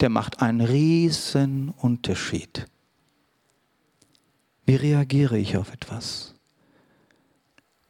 der 0.00 0.08
macht 0.08 0.42
einen 0.42 0.60
riesen 0.60 1.70
Unterschied. 1.76 2.66
Wie 4.66 4.76
reagiere 4.76 5.38
ich 5.38 5.56
auf 5.56 5.72
etwas? 5.72 6.34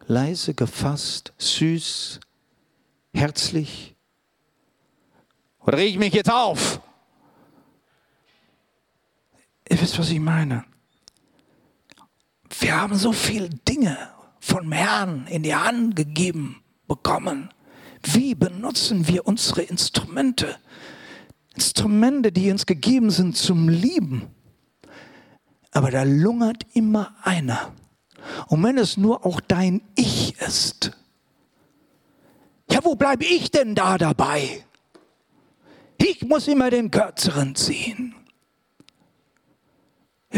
Leise, 0.06 0.54
gefasst, 0.54 1.32
süß, 1.36 2.20
herzlich? 3.12 3.94
Oder 5.60 5.78
rege 5.78 5.90
ich 5.90 5.98
mich 5.98 6.14
jetzt 6.14 6.30
auf? 6.30 6.80
Ihr 9.68 9.80
wisst, 9.80 9.98
was 9.98 10.10
ich 10.10 10.20
meine. 10.20 10.64
Wir 12.58 12.80
haben 12.80 12.96
so 12.96 13.12
viele 13.12 13.50
Dinge 13.50 13.96
vom 14.40 14.72
Herrn 14.72 15.26
in 15.26 15.42
die 15.42 15.54
Hand 15.54 15.94
gegeben 15.96 16.62
bekommen. 16.86 17.50
Wie 18.02 18.34
benutzen 18.34 19.06
wir 19.08 19.26
unsere 19.26 19.62
Instrumente? 19.62 20.56
Instrumente, 21.54 22.32
die 22.32 22.50
uns 22.50 22.66
gegeben 22.66 23.10
sind 23.10 23.36
zum 23.36 23.68
Lieben. 23.68 24.28
Aber 25.72 25.90
da 25.90 26.04
lungert 26.04 26.64
immer 26.72 27.14
einer. 27.22 27.72
Und 28.46 28.62
wenn 28.62 28.78
es 28.78 28.96
nur 28.96 29.26
auch 29.26 29.40
dein 29.40 29.82
Ich 29.94 30.40
ist, 30.40 30.92
ja, 32.70 32.84
wo 32.84 32.94
bleibe 32.94 33.24
ich 33.24 33.50
denn 33.50 33.74
da 33.74 33.98
dabei? 33.98 34.64
Ich 35.98 36.22
muss 36.22 36.48
immer 36.48 36.70
den 36.70 36.90
Kürzeren 36.90 37.54
ziehen. 37.54 38.07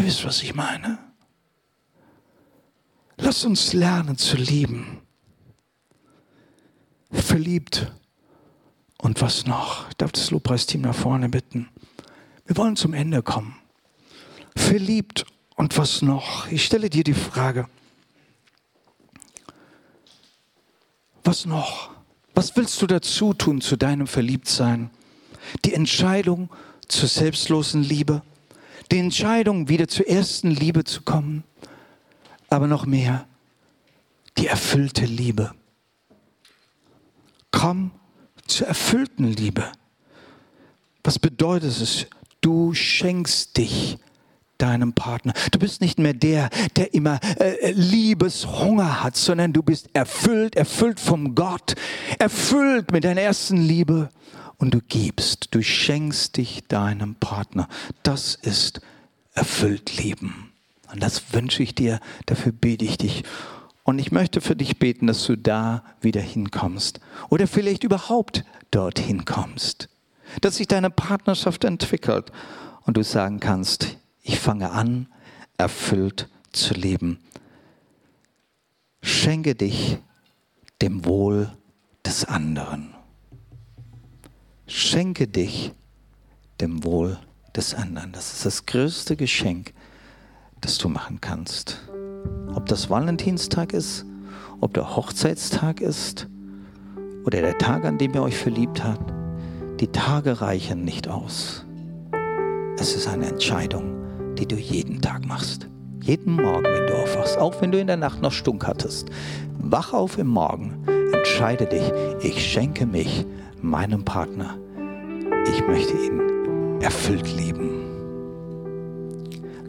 Ihr 0.01 0.07
wisst, 0.07 0.25
was 0.25 0.43
ich 0.43 0.55
meine. 0.55 0.99
Lasst 3.19 3.45
uns 3.45 3.75
lernen 3.75 4.17
zu 4.17 4.39
lieben. 4.39 5.03
Verliebt. 7.13 7.93
Und 8.97 9.21
was 9.21 9.45
noch? 9.45 9.91
Ich 9.91 9.97
darf 9.97 10.13
das 10.13 10.31
Lobpreisteam 10.31 10.81
nach 10.81 10.95
vorne 10.95 11.29
bitten. 11.29 11.69
Wir 12.47 12.57
wollen 12.57 12.77
zum 12.77 12.95
Ende 12.95 13.23
kommen. 13.23 13.55
Verliebt 14.57 15.27
und 15.57 15.77
was 15.77 16.01
noch? 16.01 16.51
Ich 16.51 16.65
stelle 16.65 16.89
dir 16.89 17.05
die 17.05 17.13
Frage. 17.13 17.69
Was 21.25 21.45
noch? 21.45 21.91
Was 22.35 22.57
willst 22.57 22.81
du 22.81 22.87
dazu 22.87 23.35
tun 23.35 23.61
zu 23.61 23.77
deinem 23.77 24.07
Verliebtsein? 24.07 24.89
Die 25.67 25.75
Entscheidung 25.75 26.49
zur 26.89 27.11
selbstlosen 27.11 27.83
Liebe? 27.83 28.23
Die 28.91 28.99
Entscheidung, 28.99 29.69
wieder 29.69 29.89
zur 29.89 30.09
ersten 30.09 30.51
Liebe 30.51 30.85
zu 30.85 31.03
kommen, 31.03 31.45
aber 32.49 32.67
noch 32.67 32.87
mehr, 32.87 33.27
die 34.39 34.47
erfüllte 34.47 35.05
Liebe. 35.05 35.53
Komm 37.51 37.93
zur 38.47 38.67
erfüllten 38.67 39.25
Liebe. 39.25 39.65
Was 41.05 41.19
bedeutet 41.19 41.71
es? 41.71 42.07
Du 42.41 42.75
schenkst 42.75 43.57
dich 43.57 43.99
deinem 44.59 44.93
Partner. 44.93 45.33
Du 45.51 45.59
bist 45.59 45.81
nicht 45.81 45.99
mehr 45.99 46.13
der, 46.13 46.51
der 46.77 46.93
immer 46.95 47.19
äh, 47.39 47.73
Liebeshunger 47.73 49.03
hat, 49.03 49.17
sondern 49.17 49.53
du 49.53 49.63
bist 49.63 49.89
erfüllt, 49.95 50.57
erfüllt 50.57 51.01
vom 51.01 51.35
Gott, 51.35 51.75
erfüllt 52.19 52.93
mit 52.93 53.05
deiner 53.05 53.23
ersten 53.23 53.57
Liebe 53.57 54.11
und 54.61 54.75
du 54.75 54.81
gibst, 54.81 55.55
du 55.55 55.63
schenkst 55.63 56.37
dich 56.37 56.65
deinem 56.69 57.15
Partner. 57.17 57.67
Das 58.03 58.35
ist 58.35 58.83
erfüllt 59.33 59.97
Leben. 59.97 60.53
Und 60.93 61.03
das 61.03 61.33
wünsche 61.33 61.63
ich 61.63 61.75
dir, 61.75 61.99
dafür 62.27 62.53
bete 62.53 62.85
ich 62.85 62.99
dich. 62.99 63.25
Und 63.85 63.99
ich 63.99 64.13
möchte 64.13 64.43
für 64.43 64.55
dich 64.55 64.79
beten, 64.79 65.07
dass 65.07 65.25
du 65.25 65.37
da 65.37 65.83
wieder 66.03 66.21
hinkommst 66.21 67.01
oder 67.31 67.47
vielleicht 67.47 67.85
überhaupt 67.85 68.45
dorthin 68.71 69.25
kommst, 69.25 69.89
dass 70.43 70.57
sich 70.57 70.69
deine 70.69 70.91
Partnerschaft 70.91 71.65
entwickelt 71.65 72.31
und 72.83 72.99
du 72.99 73.03
sagen 73.03 73.41
kannst, 73.41 73.97
ich 74.23 74.39
fange 74.39 74.71
an, 74.73 75.09
erfüllt 75.57 76.29
zu 76.53 76.75
leben. 76.75 77.19
Schenke 79.03 79.55
dich 79.55 79.97
dem 80.83 81.07
Wohl 81.07 81.51
des 82.05 82.27
anderen. 82.27 82.95
Schenke 84.73 85.27
dich 85.27 85.73
dem 86.61 86.85
Wohl 86.85 87.19
des 87.57 87.75
anderen. 87.75 88.13
Das 88.13 88.33
ist 88.33 88.47
das 88.47 88.67
größte 88.67 89.17
Geschenk, 89.17 89.73
das 90.61 90.79
du 90.79 90.89
machen 90.89 91.21
kannst. 91.21 91.81
Ob 92.55 92.67
das 92.67 92.89
Valentinstag 92.89 93.73
ist, 93.73 94.07
ob 94.61 94.73
der 94.75 94.95
Hochzeitstag 94.95 95.81
ist 95.81 96.29
oder 97.25 97.41
der 97.41 97.59
Tag, 97.59 97.85
an 97.85 97.99
dem 97.99 98.15
ihr 98.15 98.23
euch 98.23 98.37
verliebt 98.37 98.85
habt, 98.85 99.13
die 99.81 99.89
Tage 99.89 100.41
reichen 100.41 100.85
nicht 100.85 101.09
aus. 101.09 101.67
Es 102.79 102.95
ist 102.95 103.09
eine 103.09 103.27
Entscheidung, 103.27 104.37
die 104.37 104.47
du 104.47 104.55
jeden 104.55 105.01
Tag 105.01 105.27
machst. 105.27 105.67
Jeden 106.01 106.35
Morgen, 106.35 106.63
wenn 106.63 106.87
du 106.87 106.95
aufwachst, 106.95 107.39
auch 107.39 107.61
wenn 107.61 107.73
du 107.73 107.81
in 107.81 107.89
der 107.89 107.97
Nacht 107.97 108.23
noch 108.23 108.33
Stunk 108.33 108.65
hattest. 108.69 109.09
Wach 109.59 109.93
auf 109.93 110.17
im 110.17 110.29
Morgen, 110.29 110.79
entscheide 111.13 111.67
dich, 111.67 111.93
ich 112.23 112.53
schenke 112.53 112.87
mich 112.87 113.27
meinem 113.63 114.05
Partner. 114.05 114.57
Ich 115.49 115.67
möchte 115.67 115.95
ihn 115.97 116.81
erfüllt 116.81 117.35
lieben. 117.37 117.71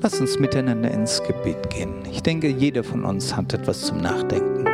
Lass 0.01 0.19
uns 0.19 0.39
miteinander 0.39 0.89
ins 0.89 1.21
Gebet 1.23 1.69
gehen. 1.69 1.93
Ich 2.11 2.23
denke, 2.23 2.47
jeder 2.47 2.83
von 2.83 3.05
uns 3.05 3.35
hat 3.35 3.53
etwas 3.53 3.81
zum 3.81 4.01
Nachdenken. 4.01 4.65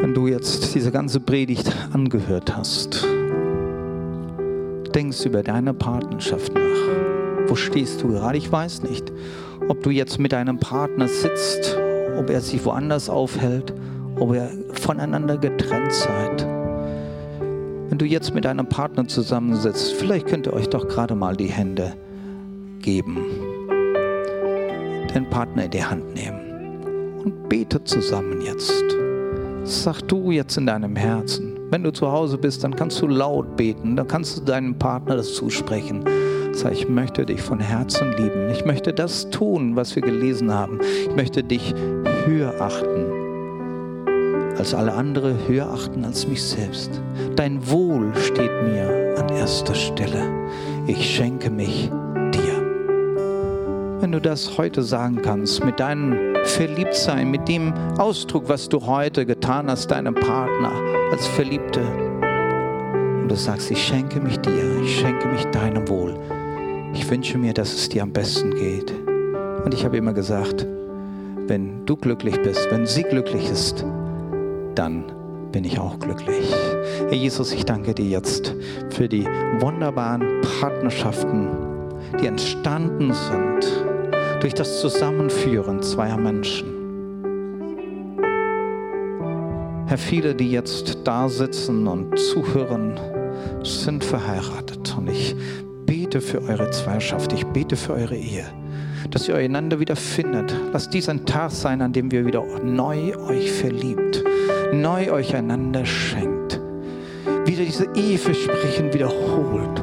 Wenn 0.00 0.14
du 0.14 0.26
jetzt 0.26 0.74
diese 0.74 0.90
ganze 0.90 1.20
Predigt 1.20 1.70
angehört 1.92 2.56
hast, 2.56 3.06
denkst 4.94 5.26
über 5.26 5.42
deine 5.42 5.74
Partnerschaft 5.74 6.54
nach. 6.54 7.48
Wo 7.48 7.56
stehst 7.56 8.02
du 8.02 8.08
gerade? 8.08 8.38
Ich 8.38 8.50
weiß 8.50 8.82
nicht, 8.84 9.12
ob 9.68 9.82
du 9.82 9.90
jetzt 9.90 10.18
mit 10.18 10.32
deinem 10.32 10.58
Partner 10.58 11.08
sitzt, 11.08 11.76
ob 12.16 12.30
er 12.30 12.40
sich 12.40 12.64
woanders 12.64 13.10
aufhält, 13.10 13.74
ob 14.16 14.34
ihr 14.34 14.50
voneinander 14.72 15.36
getrennt 15.36 15.92
seid. 15.92 16.57
Wenn 17.88 17.96
du 17.98 18.04
jetzt 18.04 18.34
mit 18.34 18.44
deinem 18.44 18.68
Partner 18.68 19.08
zusammensitzt, 19.08 19.94
vielleicht 19.94 20.26
könnt 20.26 20.46
ihr 20.46 20.52
euch 20.52 20.68
doch 20.68 20.88
gerade 20.88 21.14
mal 21.14 21.34
die 21.34 21.46
Hände 21.46 21.94
geben, 22.80 23.16
den 25.14 25.28
Partner 25.30 25.64
in 25.64 25.70
die 25.70 25.82
Hand 25.82 26.14
nehmen 26.14 27.18
und 27.24 27.48
betet 27.48 27.88
zusammen 27.88 28.42
jetzt. 28.42 28.84
Sag 29.64 30.02
du 30.02 30.30
jetzt 30.30 30.56
in 30.58 30.66
deinem 30.66 30.96
Herzen, 30.96 31.54
Wenn 31.70 31.82
du 31.82 31.92
zu 31.92 32.10
Hause 32.10 32.38
bist, 32.38 32.64
dann 32.64 32.74
kannst 32.74 33.00
du 33.02 33.06
laut 33.06 33.56
beten, 33.56 33.94
dann 33.94 34.08
kannst 34.08 34.38
du 34.38 34.42
deinem 34.42 34.78
Partner 34.78 35.16
das 35.16 35.34
zusprechen. 35.34 36.02
Sag, 36.52 36.72
ich 36.72 36.88
möchte 36.88 37.26
dich 37.26 37.42
von 37.42 37.60
Herzen 37.60 38.12
lieben. 38.12 38.48
Ich 38.50 38.64
möchte 38.64 38.94
das 38.94 39.28
tun, 39.28 39.76
was 39.76 39.94
wir 39.94 40.02
gelesen 40.02 40.52
haben. 40.52 40.80
Ich 40.82 41.14
möchte 41.14 41.44
dich 41.44 41.74
höher 42.24 42.54
achten 42.58 43.17
als 44.58 44.74
alle 44.74 44.92
andere, 44.92 45.34
höher 45.46 45.70
achten 45.70 46.04
als 46.04 46.26
mich 46.26 46.42
selbst. 46.42 46.90
Dein 47.36 47.70
Wohl 47.70 48.14
steht 48.16 48.50
mir 48.64 49.14
an 49.18 49.28
erster 49.28 49.74
Stelle. 49.74 50.22
Ich 50.86 51.14
schenke 51.14 51.50
mich 51.50 51.90
dir. 52.32 54.00
Wenn 54.00 54.12
du 54.12 54.20
das 54.20 54.58
heute 54.58 54.82
sagen 54.82 55.22
kannst, 55.22 55.64
mit 55.64 55.78
deinem 55.78 56.34
Verliebtsein, 56.44 57.30
mit 57.30 57.48
dem 57.48 57.72
Ausdruck, 57.98 58.48
was 58.48 58.68
du 58.68 58.84
heute 58.86 59.26
getan 59.26 59.70
hast, 59.70 59.90
deinem 59.90 60.14
Partner 60.14 60.72
als 61.12 61.26
Verliebte, 61.26 61.80
und 63.28 63.28
du 63.28 63.36
sagst, 63.36 63.70
ich 63.70 63.84
schenke 63.84 64.20
mich 64.20 64.38
dir, 64.38 64.80
ich 64.82 65.00
schenke 65.00 65.28
mich 65.28 65.44
deinem 65.46 65.86
Wohl. 65.88 66.14
Ich 66.94 67.08
wünsche 67.10 67.36
mir, 67.36 67.52
dass 67.52 67.74
es 67.74 67.88
dir 67.88 68.02
am 68.02 68.12
besten 68.12 68.54
geht. 68.54 68.90
Und 69.64 69.74
ich 69.74 69.84
habe 69.84 69.98
immer 69.98 70.14
gesagt, 70.14 70.66
wenn 71.46 71.84
du 71.84 71.96
glücklich 71.96 72.40
bist, 72.40 72.66
wenn 72.70 72.86
sie 72.86 73.02
glücklich 73.02 73.50
ist, 73.50 73.84
dann 74.78 75.04
bin 75.50 75.64
ich 75.64 75.78
auch 75.78 75.98
glücklich. 75.98 76.54
Herr 77.08 77.14
Jesus, 77.14 77.52
ich 77.52 77.64
danke 77.64 77.94
dir 77.94 78.04
jetzt 78.04 78.54
für 78.90 79.08
die 79.08 79.24
wunderbaren 79.58 80.40
Partnerschaften, 80.60 81.48
die 82.20 82.26
entstanden 82.26 83.12
sind 83.12 83.84
durch 84.40 84.54
das 84.54 84.80
Zusammenführen 84.80 85.82
zweier 85.82 86.16
Menschen. 86.16 86.74
Herr, 89.86 89.98
viele, 89.98 90.34
die 90.34 90.52
jetzt 90.52 90.98
da 91.04 91.28
sitzen 91.28 91.86
und 91.88 92.16
zuhören, 92.18 93.00
sind 93.64 94.04
verheiratet. 94.04 94.94
Und 94.96 95.08
ich 95.08 95.34
bete 95.86 96.20
für 96.20 96.42
eure 96.42 96.70
Zweierschaft, 96.70 97.32
ich 97.32 97.44
bete 97.46 97.74
für 97.74 97.94
eure 97.94 98.16
Ehe, 98.16 98.44
dass 99.10 99.26
ihr 99.28 99.36
einander 99.36 99.80
wieder 99.80 99.96
findet. 99.96 100.54
Lasst 100.72 100.92
dies 100.92 101.08
ein 101.08 101.24
Tag 101.24 101.50
sein, 101.50 101.80
an 101.80 101.92
dem 101.92 102.10
wir 102.12 102.26
wieder 102.26 102.44
neu 102.62 103.16
euch 103.16 103.50
verliebt, 103.50 104.22
neu 104.80 105.12
euch 105.12 105.34
einander 105.34 105.84
schenkt, 105.84 106.60
wieder 107.44 107.64
diese 107.64 107.86
Eheversprechen 107.94 108.92
wiederholt. 108.92 109.82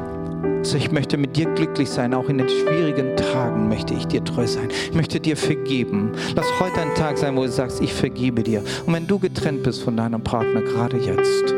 Also 0.58 0.78
ich 0.78 0.90
möchte 0.90 1.16
mit 1.16 1.36
dir 1.36 1.46
glücklich 1.54 1.88
sein, 1.88 2.12
auch 2.12 2.28
in 2.28 2.38
den 2.38 2.48
schwierigen 2.48 3.16
Tagen 3.16 3.68
möchte 3.68 3.94
ich 3.94 4.06
dir 4.06 4.24
treu 4.24 4.46
sein. 4.46 4.68
Ich 4.70 4.94
möchte 4.94 5.20
dir 5.20 5.36
vergeben. 5.36 6.10
Lass 6.34 6.46
heute 6.58 6.80
ein 6.80 6.94
Tag 6.96 7.18
sein, 7.18 7.36
wo 7.36 7.42
du 7.42 7.50
sagst, 7.50 7.80
ich 7.80 7.92
vergebe 7.92 8.42
dir. 8.42 8.64
Und 8.84 8.92
wenn 8.92 9.06
du 9.06 9.18
getrennt 9.18 9.62
bist 9.62 9.82
von 9.82 9.96
deinem 9.96 10.22
Partner, 10.22 10.62
gerade 10.62 10.96
jetzt, 10.96 11.54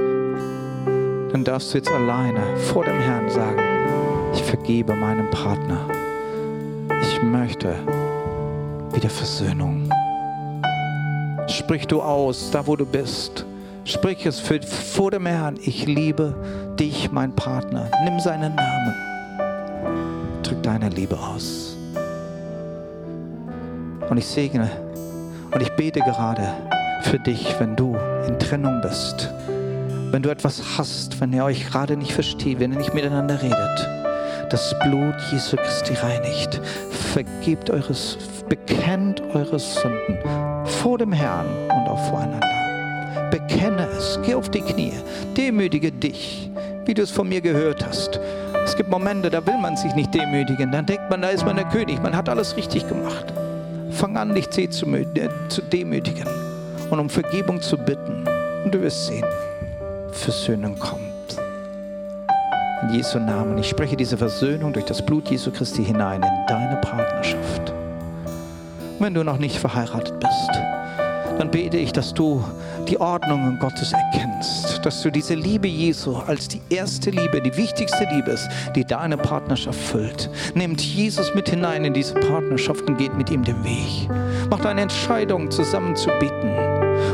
dann 1.32 1.43
darfst 1.45 1.72
du 1.72 1.78
jetzt 1.78 1.91
alleine 1.91 2.57
vor 2.57 2.84
dem 2.84 2.99
Herrn 3.01 3.30
sagen, 3.30 3.62
ich 4.34 4.43
vergebe 4.43 4.95
meinem 4.95 5.30
Partner. 5.30 5.89
Ich 7.03 7.22
möchte 7.22 7.74
wieder 8.93 9.09
Versöhnung. 9.09 9.89
Sprich 11.49 11.86
du 11.86 12.03
aus, 12.03 12.51
da 12.51 12.66
wo 12.66 12.76
du 12.76 12.86
bist. 12.86 13.44
Sprich 13.84 14.26
es 14.26 14.38
für, 14.38 14.61
vor 14.62 15.11
dem 15.11 15.26
Herrn. 15.26 15.59
Ich 15.62 15.86
liebe 15.86 16.34
dich, 16.78 17.11
mein 17.11 17.34
Partner. 17.34 17.90
Nimm 18.05 18.20
seinen 18.20 18.55
Namen. 18.55 18.94
Drück 20.42 20.62
deine 20.62 20.90
Liebe 20.90 21.18
aus. 21.18 21.76
Und 24.09 24.16
ich 24.16 24.26
segne 24.26 24.70
und 25.51 25.61
ich 25.61 25.70
bete 25.72 26.01
gerade 26.01 26.55
für 27.03 27.18
dich, 27.18 27.55
wenn 27.59 27.76
du 27.76 27.96
in 28.26 28.38
Trennung 28.38 28.80
bist 28.80 29.30
wenn 30.11 30.22
du 30.22 30.30
etwas 30.30 30.62
hast, 30.78 31.20
wenn 31.20 31.32
ihr 31.32 31.44
euch 31.44 31.66
gerade 31.66 31.96
nicht 31.96 32.12
versteht, 32.12 32.61
wenn 32.61 32.72
ihr 32.72 32.78
nicht 32.78 32.94
miteinander 32.94 33.40
redet, 33.42 33.88
das 34.51 34.74
Blut 34.82 35.14
Jesu 35.30 35.57
Christi 35.57 35.94
reinigt. 35.94 36.61
Vergebt 37.12 37.70
eures, 37.70 38.16
bekennt 38.49 39.20
eure 39.34 39.59
Sünden 39.59 40.18
vor 40.82 40.98
dem 40.98 41.12
Herrn 41.12 41.46
und 41.64 41.88
auch 41.88 41.98
voreinander. 42.08 42.46
Bekenne 43.30 43.88
es, 43.96 44.18
geh 44.24 44.34
auf 44.34 44.48
die 44.48 44.60
Knie, 44.60 44.92
demütige 45.36 45.90
dich, 45.90 46.50
wie 46.84 46.94
du 46.94 47.02
es 47.02 47.10
von 47.10 47.28
mir 47.28 47.40
gehört 47.40 47.84
hast. 47.84 48.20
Es 48.64 48.76
gibt 48.76 48.88
Momente, 48.88 49.28
da 49.28 49.44
will 49.44 49.58
man 49.58 49.76
sich 49.76 49.94
nicht 49.94 50.14
demütigen. 50.14 50.70
Dann 50.70 50.86
denkt 50.86 51.10
man, 51.10 51.22
da 51.22 51.28
ist 51.28 51.44
man 51.44 51.56
der 51.56 51.64
König, 51.66 52.00
man 52.02 52.14
hat 52.16 52.28
alles 52.28 52.56
richtig 52.56 52.86
gemacht. 52.88 53.26
Fang 53.90 54.16
an, 54.16 54.34
dich 54.34 54.50
zu 54.50 55.62
demütigen 55.62 56.28
und 56.90 56.98
um 56.98 57.10
Vergebung 57.10 57.60
zu 57.60 57.76
bitten. 57.76 58.24
Und 58.64 58.74
du 58.74 58.80
wirst 58.80 59.06
sehen, 59.06 59.24
Versöhnung 60.12 60.78
kommt. 60.78 61.02
In 62.82 62.94
Jesu 62.94 63.18
Namen, 63.18 63.58
ich 63.58 63.68
spreche 63.68 63.96
diese 63.96 64.16
Versöhnung 64.16 64.72
durch 64.72 64.84
das 64.84 65.04
Blut 65.04 65.28
Jesu 65.28 65.50
Christi 65.50 65.84
hinein 65.84 66.22
in 66.22 66.46
deine 66.46 66.76
Partnerschaft. 66.76 67.67
Wenn 69.01 69.14
du 69.14 69.22
noch 69.22 69.38
nicht 69.38 69.57
verheiratet 69.57 70.18
bist, 70.18 70.51
dann 71.38 71.53
bete 71.53 71.76
ich, 71.76 71.92
dass 71.92 72.12
du 72.12 72.42
die 72.88 73.01
Ordnungen 73.01 73.57
Gottes 73.61 73.92
erkennst, 73.92 74.84
dass 74.84 75.03
du 75.03 75.12
diese 75.12 75.34
Liebe 75.34 75.68
Jesu 75.68 76.16
als 76.16 76.49
die 76.49 76.61
erste 76.68 77.11
Liebe, 77.11 77.40
die 77.40 77.57
wichtigste 77.57 78.09
Liebe 78.12 78.32
ist, 78.32 78.49
die 78.74 78.84
deine 78.84 79.16
Partnerschaft 79.16 79.78
füllt. 79.78 80.28
Nehmt 80.55 80.80
Jesus 80.80 81.32
mit 81.32 81.49
hinein 81.49 81.84
in 81.84 81.94
diese 81.94 82.14
Partnerschaft 82.14 82.88
und 82.88 82.99
geht 82.99 83.16
mit 83.16 83.30
ihm 83.30 83.44
den 83.44 83.62
Weg. 83.62 84.11
Macht 84.51 84.66
eine 84.66 84.80
Entscheidung, 84.80 85.49
zusammen 85.49 85.94
zu 85.94 86.11
beten 86.18 86.53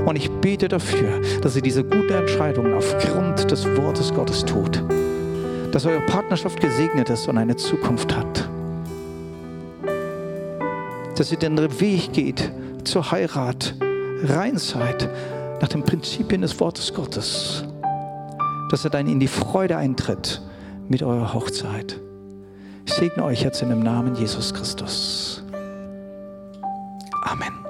und 0.07 0.16
ich 0.16 0.30
bete 0.41 0.68
dafür, 0.68 1.20
dass 1.43 1.55
ihr 1.55 1.62
diese 1.62 1.85
gute 1.85 2.16
Entscheidung 2.16 2.72
aufgrund 2.72 3.51
des 3.51 3.66
Wortes 3.76 4.12
Gottes 4.14 4.43
tut. 4.43 4.82
Dass 5.70 5.85
eure 5.85 6.01
Partnerschaft 6.07 6.61
gesegnet 6.61 7.11
ist 7.11 7.28
und 7.28 7.37
eine 7.37 7.57
Zukunft 7.57 8.16
hat 8.16 8.34
dass 11.16 11.30
ihr 11.32 11.38
den 11.38 11.58
Weg 11.80 12.12
geht 12.12 12.52
zur 12.84 13.10
Heirat, 13.10 13.74
rein 14.24 14.58
seid, 14.58 15.08
nach 15.60 15.68
den 15.68 15.82
Prinzipien 15.82 16.42
des 16.42 16.58
Wortes 16.60 16.92
Gottes, 16.92 17.64
dass 18.70 18.84
er 18.84 18.90
dann 18.90 19.06
in 19.06 19.20
die 19.20 19.28
Freude 19.28 19.76
eintritt 19.76 20.42
mit 20.88 21.02
eurer 21.02 21.32
Hochzeit. 21.32 22.00
Ich 22.86 22.92
segne 22.92 23.24
euch 23.24 23.42
jetzt 23.42 23.62
in 23.62 23.70
dem 23.70 23.82
Namen 23.82 24.14
Jesus 24.16 24.52
Christus. 24.52 25.42
Amen. 27.22 27.63